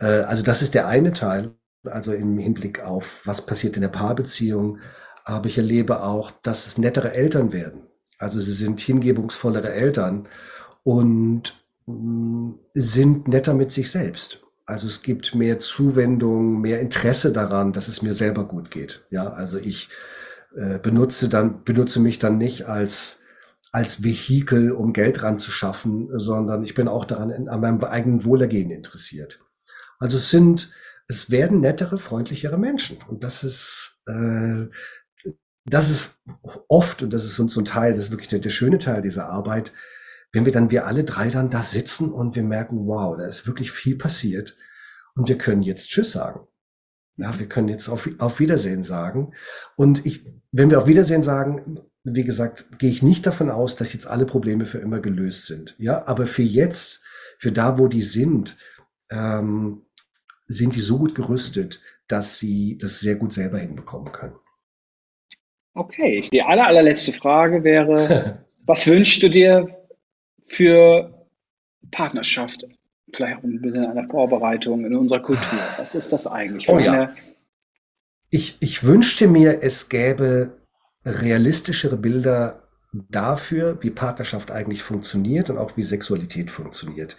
Äh, 0.00 0.20
also 0.22 0.44
das 0.44 0.62
ist 0.62 0.74
der 0.74 0.86
eine 0.86 1.12
Teil, 1.12 1.50
also 1.84 2.12
im 2.12 2.38
Hinblick 2.38 2.80
auf, 2.80 3.22
was 3.24 3.44
passiert 3.44 3.76
in 3.76 3.82
der 3.82 3.88
Paarbeziehung. 3.88 4.78
Aber 5.28 5.46
ich 5.46 5.58
erlebe 5.58 6.02
auch, 6.02 6.30
dass 6.30 6.66
es 6.66 6.78
nettere 6.78 7.12
Eltern 7.12 7.52
werden. 7.52 7.82
Also 8.18 8.40
sie 8.40 8.54
sind 8.54 8.80
hingebungsvollere 8.80 9.70
Eltern 9.70 10.26
und 10.84 11.62
mh, 11.84 12.54
sind 12.72 13.28
netter 13.28 13.52
mit 13.52 13.70
sich 13.70 13.90
selbst. 13.90 14.42
Also 14.64 14.86
es 14.86 15.02
gibt 15.02 15.34
mehr 15.34 15.58
Zuwendung, 15.58 16.62
mehr 16.62 16.80
Interesse 16.80 17.30
daran, 17.30 17.74
dass 17.74 17.88
es 17.88 18.00
mir 18.00 18.14
selber 18.14 18.48
gut 18.48 18.70
geht. 18.70 19.06
Ja, 19.10 19.28
also 19.28 19.58
ich 19.58 19.90
äh, 20.56 20.78
benutze 20.78 21.28
dann, 21.28 21.62
benutze 21.62 22.00
mich 22.00 22.18
dann 22.18 22.38
nicht 22.38 22.66
als, 22.66 23.18
als 23.70 24.02
Vehikel, 24.02 24.72
um 24.72 24.94
Geld 24.94 25.22
ranzuschaffen, 25.22 26.08
sondern 26.18 26.62
ich 26.62 26.74
bin 26.74 26.88
auch 26.88 27.04
daran, 27.04 27.48
an 27.48 27.60
meinem 27.60 27.84
eigenen 27.84 28.24
Wohlergehen 28.24 28.70
interessiert. 28.70 29.44
Also 29.98 30.16
es 30.16 30.30
sind, 30.30 30.72
es 31.06 31.30
werden 31.30 31.60
nettere, 31.60 31.98
freundlichere 31.98 32.56
Menschen. 32.56 32.96
Und 33.08 33.24
das 33.24 33.44
ist, 33.44 34.00
äh, 34.06 34.68
das 35.70 35.90
ist 35.90 36.22
oft, 36.68 37.02
und 37.02 37.12
das 37.12 37.24
ist 37.24 37.38
uns 37.38 37.54
so 37.54 37.60
ein 37.60 37.64
Teil, 37.64 37.92
das 37.92 38.06
ist 38.06 38.10
wirklich 38.10 38.28
der, 38.28 38.38
der 38.38 38.50
schöne 38.50 38.78
Teil 38.78 39.02
dieser 39.02 39.28
Arbeit, 39.28 39.72
wenn 40.32 40.44
wir 40.44 40.52
dann, 40.52 40.70
wir 40.70 40.86
alle 40.86 41.04
drei 41.04 41.30
dann 41.30 41.50
da 41.50 41.62
sitzen 41.62 42.12
und 42.12 42.36
wir 42.36 42.42
merken, 42.42 42.86
wow, 42.86 43.16
da 43.16 43.26
ist 43.26 43.46
wirklich 43.46 43.72
viel 43.72 43.96
passiert 43.96 44.56
und 45.14 45.28
wir 45.28 45.38
können 45.38 45.62
jetzt 45.62 45.88
Tschüss 45.88 46.12
sagen. 46.12 46.46
Ja, 47.16 47.36
wir 47.38 47.48
können 47.48 47.68
jetzt 47.68 47.88
auf, 47.88 48.08
auf 48.18 48.38
Wiedersehen 48.38 48.84
sagen. 48.84 49.34
Und 49.76 50.06
ich, 50.06 50.24
wenn 50.52 50.70
wir 50.70 50.78
auf 50.78 50.86
Wiedersehen 50.86 51.24
sagen, 51.24 51.80
wie 52.04 52.24
gesagt, 52.24 52.78
gehe 52.78 52.90
ich 52.90 53.02
nicht 53.02 53.26
davon 53.26 53.50
aus, 53.50 53.74
dass 53.74 53.92
jetzt 53.92 54.06
alle 54.06 54.26
Probleme 54.26 54.66
für 54.66 54.78
immer 54.78 55.00
gelöst 55.00 55.46
sind. 55.46 55.74
Ja, 55.78 56.06
aber 56.06 56.26
für 56.26 56.42
jetzt, 56.42 57.02
für 57.38 57.50
da, 57.50 57.78
wo 57.78 57.88
die 57.88 58.02
sind, 58.02 58.56
ähm, 59.10 59.86
sind 60.46 60.76
die 60.76 60.80
so 60.80 60.98
gut 60.98 61.14
gerüstet, 61.14 61.82
dass 62.06 62.38
sie 62.38 62.78
das 62.78 63.00
sehr 63.00 63.16
gut 63.16 63.34
selber 63.34 63.58
hinbekommen 63.58 64.12
können. 64.12 64.36
Okay, 65.78 66.28
die 66.32 66.42
aller, 66.42 66.66
allerletzte 66.66 67.12
Frage 67.12 67.62
wäre, 67.62 68.44
was 68.66 68.84
wünschst 68.88 69.22
du 69.22 69.30
dir 69.30 69.68
für 70.42 71.24
Partnerschaft, 71.92 72.66
vielleicht 73.14 73.38
auch 73.38 73.44
ein 73.44 73.60
bisschen 73.60 73.86
an 73.86 73.94
der 73.94 74.08
Vorbereitung 74.08 74.84
in 74.84 74.96
unserer 74.96 75.20
Kultur. 75.20 75.60
Was 75.76 75.94
ist 75.94 76.12
das 76.12 76.26
eigentlich? 76.26 76.68
Oh, 76.68 76.80
ja. 76.80 77.14
ich, 78.28 78.56
ich 78.58 78.82
wünschte 78.82 79.28
mir, 79.28 79.62
es 79.62 79.88
gäbe 79.88 80.58
realistischere 81.04 81.96
Bilder 81.96 82.64
dafür, 82.92 83.78
wie 83.80 83.90
Partnerschaft 83.90 84.50
eigentlich 84.50 84.82
funktioniert 84.82 85.48
und 85.48 85.58
auch 85.58 85.76
wie 85.76 85.84
Sexualität 85.84 86.50
funktioniert. 86.50 87.16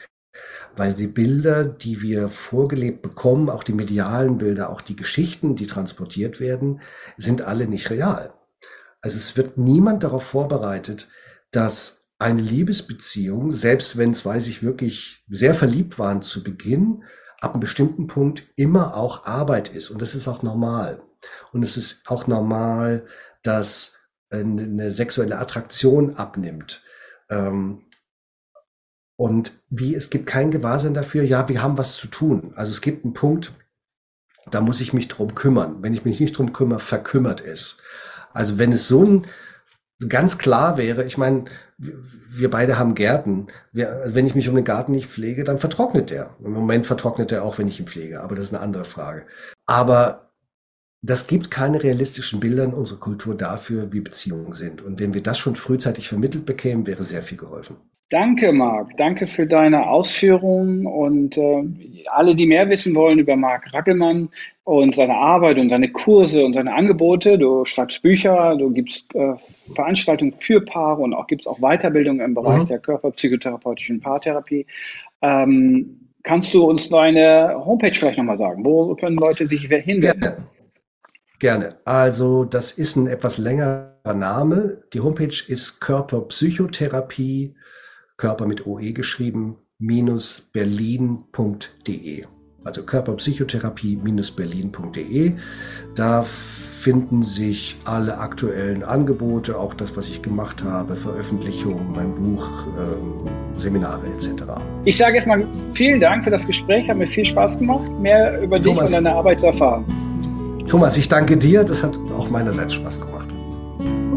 Weil 0.75 0.93
die 0.93 1.07
Bilder, 1.07 1.63
die 1.63 2.01
wir 2.01 2.27
vorgelebt 2.27 3.03
bekommen, 3.03 3.49
auch 3.49 3.63
die 3.63 3.73
medialen 3.73 4.37
Bilder, 4.37 4.69
auch 4.69 4.81
die 4.81 4.97
Geschichten, 4.97 5.55
die 5.55 5.65
transportiert 5.65 6.41
werden, 6.41 6.81
sind 7.15 7.41
alle 7.41 7.65
nicht 7.65 7.89
real. 7.89 8.33
Also 9.01 9.17
es 9.17 9.37
wird 9.37 9.57
niemand 9.57 10.03
darauf 10.03 10.23
vorbereitet, 10.23 11.09
dass 11.51 12.05
eine 12.19 12.41
Liebesbeziehung, 12.41 13.51
selbst 13.51 13.97
wenn 13.97 14.13
zwei 14.13 14.39
sich 14.39 14.61
wirklich 14.61 15.23
sehr 15.29 15.53
verliebt 15.53 15.97
waren 15.99 16.21
zu 16.21 16.43
Beginn, 16.43 17.03
ab 17.39 17.53
einem 17.53 17.61
bestimmten 17.61 18.07
Punkt 18.07 18.43
immer 18.57 18.95
auch 18.95 19.25
Arbeit 19.25 19.69
ist. 19.69 19.89
Und 19.89 20.01
das 20.01 20.15
ist 20.15 20.27
auch 20.27 20.43
normal. 20.43 21.01
Und 21.53 21.63
es 21.63 21.77
ist 21.77 22.09
auch 22.09 22.27
normal, 22.27 23.05
dass 23.41 23.95
eine 24.31 24.91
sexuelle 24.91 25.39
Attraktion 25.39 26.15
abnimmt. 26.15 26.83
Ähm, 27.29 27.85
und 29.15 29.63
wie, 29.69 29.95
es 29.95 30.09
gibt 30.09 30.27
kein 30.27 30.51
Gewahrsinn 30.51 30.93
dafür, 30.93 31.23
ja, 31.23 31.49
wir 31.49 31.61
haben 31.61 31.77
was 31.77 31.97
zu 31.97 32.07
tun. 32.07 32.53
Also 32.55 32.71
es 32.71 32.81
gibt 32.81 33.03
einen 33.03 33.13
Punkt, 33.13 33.51
da 34.51 34.61
muss 34.61 34.81
ich 34.81 34.93
mich 34.93 35.07
drum 35.07 35.35
kümmern. 35.35 35.81
Wenn 35.81 35.93
ich 35.93 36.05
mich 36.05 36.19
nicht 36.19 36.37
drum 36.37 36.53
kümmere, 36.53 36.79
verkümmert 36.79 37.41
es. 37.41 37.77
Also 38.33 38.59
wenn 38.59 38.71
es 38.71 38.87
so 38.87 39.03
ein, 39.03 39.25
ganz 40.07 40.37
klar 40.37 40.77
wäre, 40.77 41.03
ich 41.03 41.17
meine, 41.17 41.45
wir 41.77 42.49
beide 42.49 42.77
haben 42.77 42.95
Gärten. 42.95 43.47
Wir, 43.71 44.03
wenn 44.05 44.25
ich 44.25 44.35
mich 44.35 44.47
um 44.49 44.55
den 44.55 44.65
Garten 44.65 44.91
nicht 44.91 45.09
pflege, 45.09 45.43
dann 45.43 45.57
vertrocknet 45.57 46.09
der. 46.09 46.35
Im 46.43 46.53
Moment 46.53 46.85
vertrocknet 46.85 47.31
er 47.31 47.43
auch, 47.43 47.57
wenn 47.57 47.67
ich 47.67 47.79
ihn 47.79 47.87
pflege, 47.87 48.21
aber 48.21 48.35
das 48.35 48.45
ist 48.45 48.53
eine 48.53 48.63
andere 48.63 48.85
Frage. 48.85 49.25
Aber 49.65 50.31
das 51.01 51.27
gibt 51.27 51.49
keine 51.49 51.81
realistischen 51.81 52.39
Bilder 52.39 52.65
in 52.65 52.73
unserer 52.73 52.99
Kultur 52.99 53.35
dafür, 53.35 53.91
wie 53.93 54.01
Beziehungen 54.01 54.53
sind. 54.53 54.81
Und 54.81 54.99
wenn 54.99 55.13
wir 55.13 55.23
das 55.23 55.37
schon 55.37 55.55
frühzeitig 55.55 56.09
vermittelt 56.09 56.45
bekämen, 56.45 56.87
wäre 56.87 57.03
sehr 57.03 57.23
viel 57.23 57.37
geholfen. 57.37 57.77
Danke, 58.09 58.51
Marc. 58.51 58.97
Danke 58.97 59.27
für 59.27 59.45
deine 59.45 59.87
Ausführungen 59.87 60.87
und 60.87 61.37
äh, 61.37 61.63
alle, 62.11 62.35
die 62.35 62.47
mehr 62.47 62.67
wissen 62.67 62.95
wollen 62.95 63.19
über 63.19 63.35
Marc 63.35 63.71
Rackelmann 63.71 64.29
und 64.63 64.95
seine 64.95 65.13
Arbeit 65.13 65.59
und 65.59 65.69
seine 65.69 65.91
Kurse 65.91 66.43
und 66.43 66.53
seine 66.53 66.73
Angebote. 66.73 67.37
Du 67.37 67.65
schreibst 67.65 68.01
Bücher, 68.01 68.55
du 68.57 68.71
gibst 68.71 69.03
äh, 69.13 69.35
Veranstaltungen 69.75 70.31
für 70.31 70.59
Paare 70.59 71.03
und 71.03 71.13
auch 71.13 71.27
gibst 71.27 71.47
auch 71.47 71.59
Weiterbildung 71.59 72.19
im 72.19 72.33
Bereich 72.33 72.63
mhm. 72.63 72.67
der 72.67 72.79
körperpsychotherapeutischen 72.79 73.99
Paartherapie. 73.99 74.65
Ähm, 75.21 76.09
kannst 76.23 76.55
du 76.55 76.63
uns 76.63 76.89
deine 76.89 77.63
Homepage 77.63 77.93
vielleicht 77.93 78.17
nochmal 78.17 78.39
sagen? 78.39 78.65
Wo 78.65 78.95
können 78.95 79.17
Leute 79.17 79.47
sich 79.47 79.67
hinwenden? 79.67 80.19
Gerne. 80.19 80.37
Gerne. 81.37 81.77
Also 81.85 82.43
das 82.43 82.71
ist 82.71 82.95
ein 82.95 83.05
etwas 83.05 83.37
längerer 83.37 83.93
Name. 84.03 84.79
Die 84.93 84.99
Homepage 84.99 85.27
ist 85.47 85.79
Körperpsychotherapie 85.79 87.53
Körper 88.19 88.45
mit 88.45 88.67
OE 88.67 88.91
geschrieben, 88.91 89.55
minus 89.79 90.51
berlin.de. 90.53 92.25
Also 92.65 92.83
Körperpsychotherapie-berlin.de. 92.83 95.33
Da 95.95 96.23
finden 96.23 97.23
sich 97.23 97.77
alle 97.85 98.17
aktuellen 98.17 98.83
Angebote, 98.83 99.57
auch 99.57 99.73
das, 99.73 99.95
was 99.95 100.09
ich 100.09 100.21
gemacht 100.21 100.65
habe, 100.65 100.97
Veröffentlichungen, 100.97 101.93
mein 101.95 102.13
Buch, 102.13 102.67
ähm, 102.77 103.29
Seminare 103.55 104.05
etc. 104.07 104.43
Ich 104.83 104.97
sage 104.97 105.15
erstmal 105.15 105.47
vielen 105.73 106.01
Dank 106.01 106.25
für 106.25 106.29
das 106.29 106.45
Gespräch, 106.45 106.89
hat 106.89 106.97
mir 106.97 107.07
viel 107.07 107.25
Spaß 107.25 107.57
gemacht, 107.57 107.89
mehr 108.01 108.41
über 108.41 108.61
Thomas, 108.61 108.89
dich 108.89 108.97
und 108.97 109.05
deine 109.05 109.15
Arbeit 109.15 109.39
zu 109.39 109.45
erfahren. 109.45 109.85
Thomas, 110.67 110.97
ich 110.97 111.07
danke 111.07 111.37
dir, 111.37 111.63
das 111.63 111.81
hat 111.81 111.97
auch 112.15 112.29
meinerseits 112.29 112.73
Spaß 112.73 112.99
gemacht. 113.01 113.29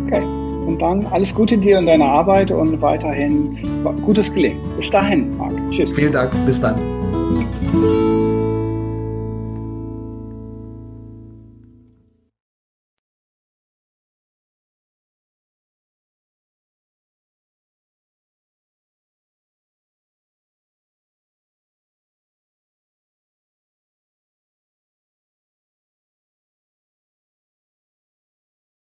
Okay. 0.07 0.42
Und 0.67 0.81
dann 0.81 1.07
alles 1.07 1.35
Gute 1.35 1.59
dir 1.59 1.79
und 1.79 1.87
deiner 1.87 2.07
Arbeit 2.07 2.51
und 2.51 2.81
weiterhin 2.81 3.59
gutes 4.05 4.33
Gelingen. 4.33 4.61
Bis 4.77 4.91
dahin, 4.91 5.37
Marc. 5.37 5.53
Tschüss. 5.71 5.93
Vielen 5.93 6.13
Dank. 6.13 6.33
Bis 6.47 6.61
dann. 6.61 6.77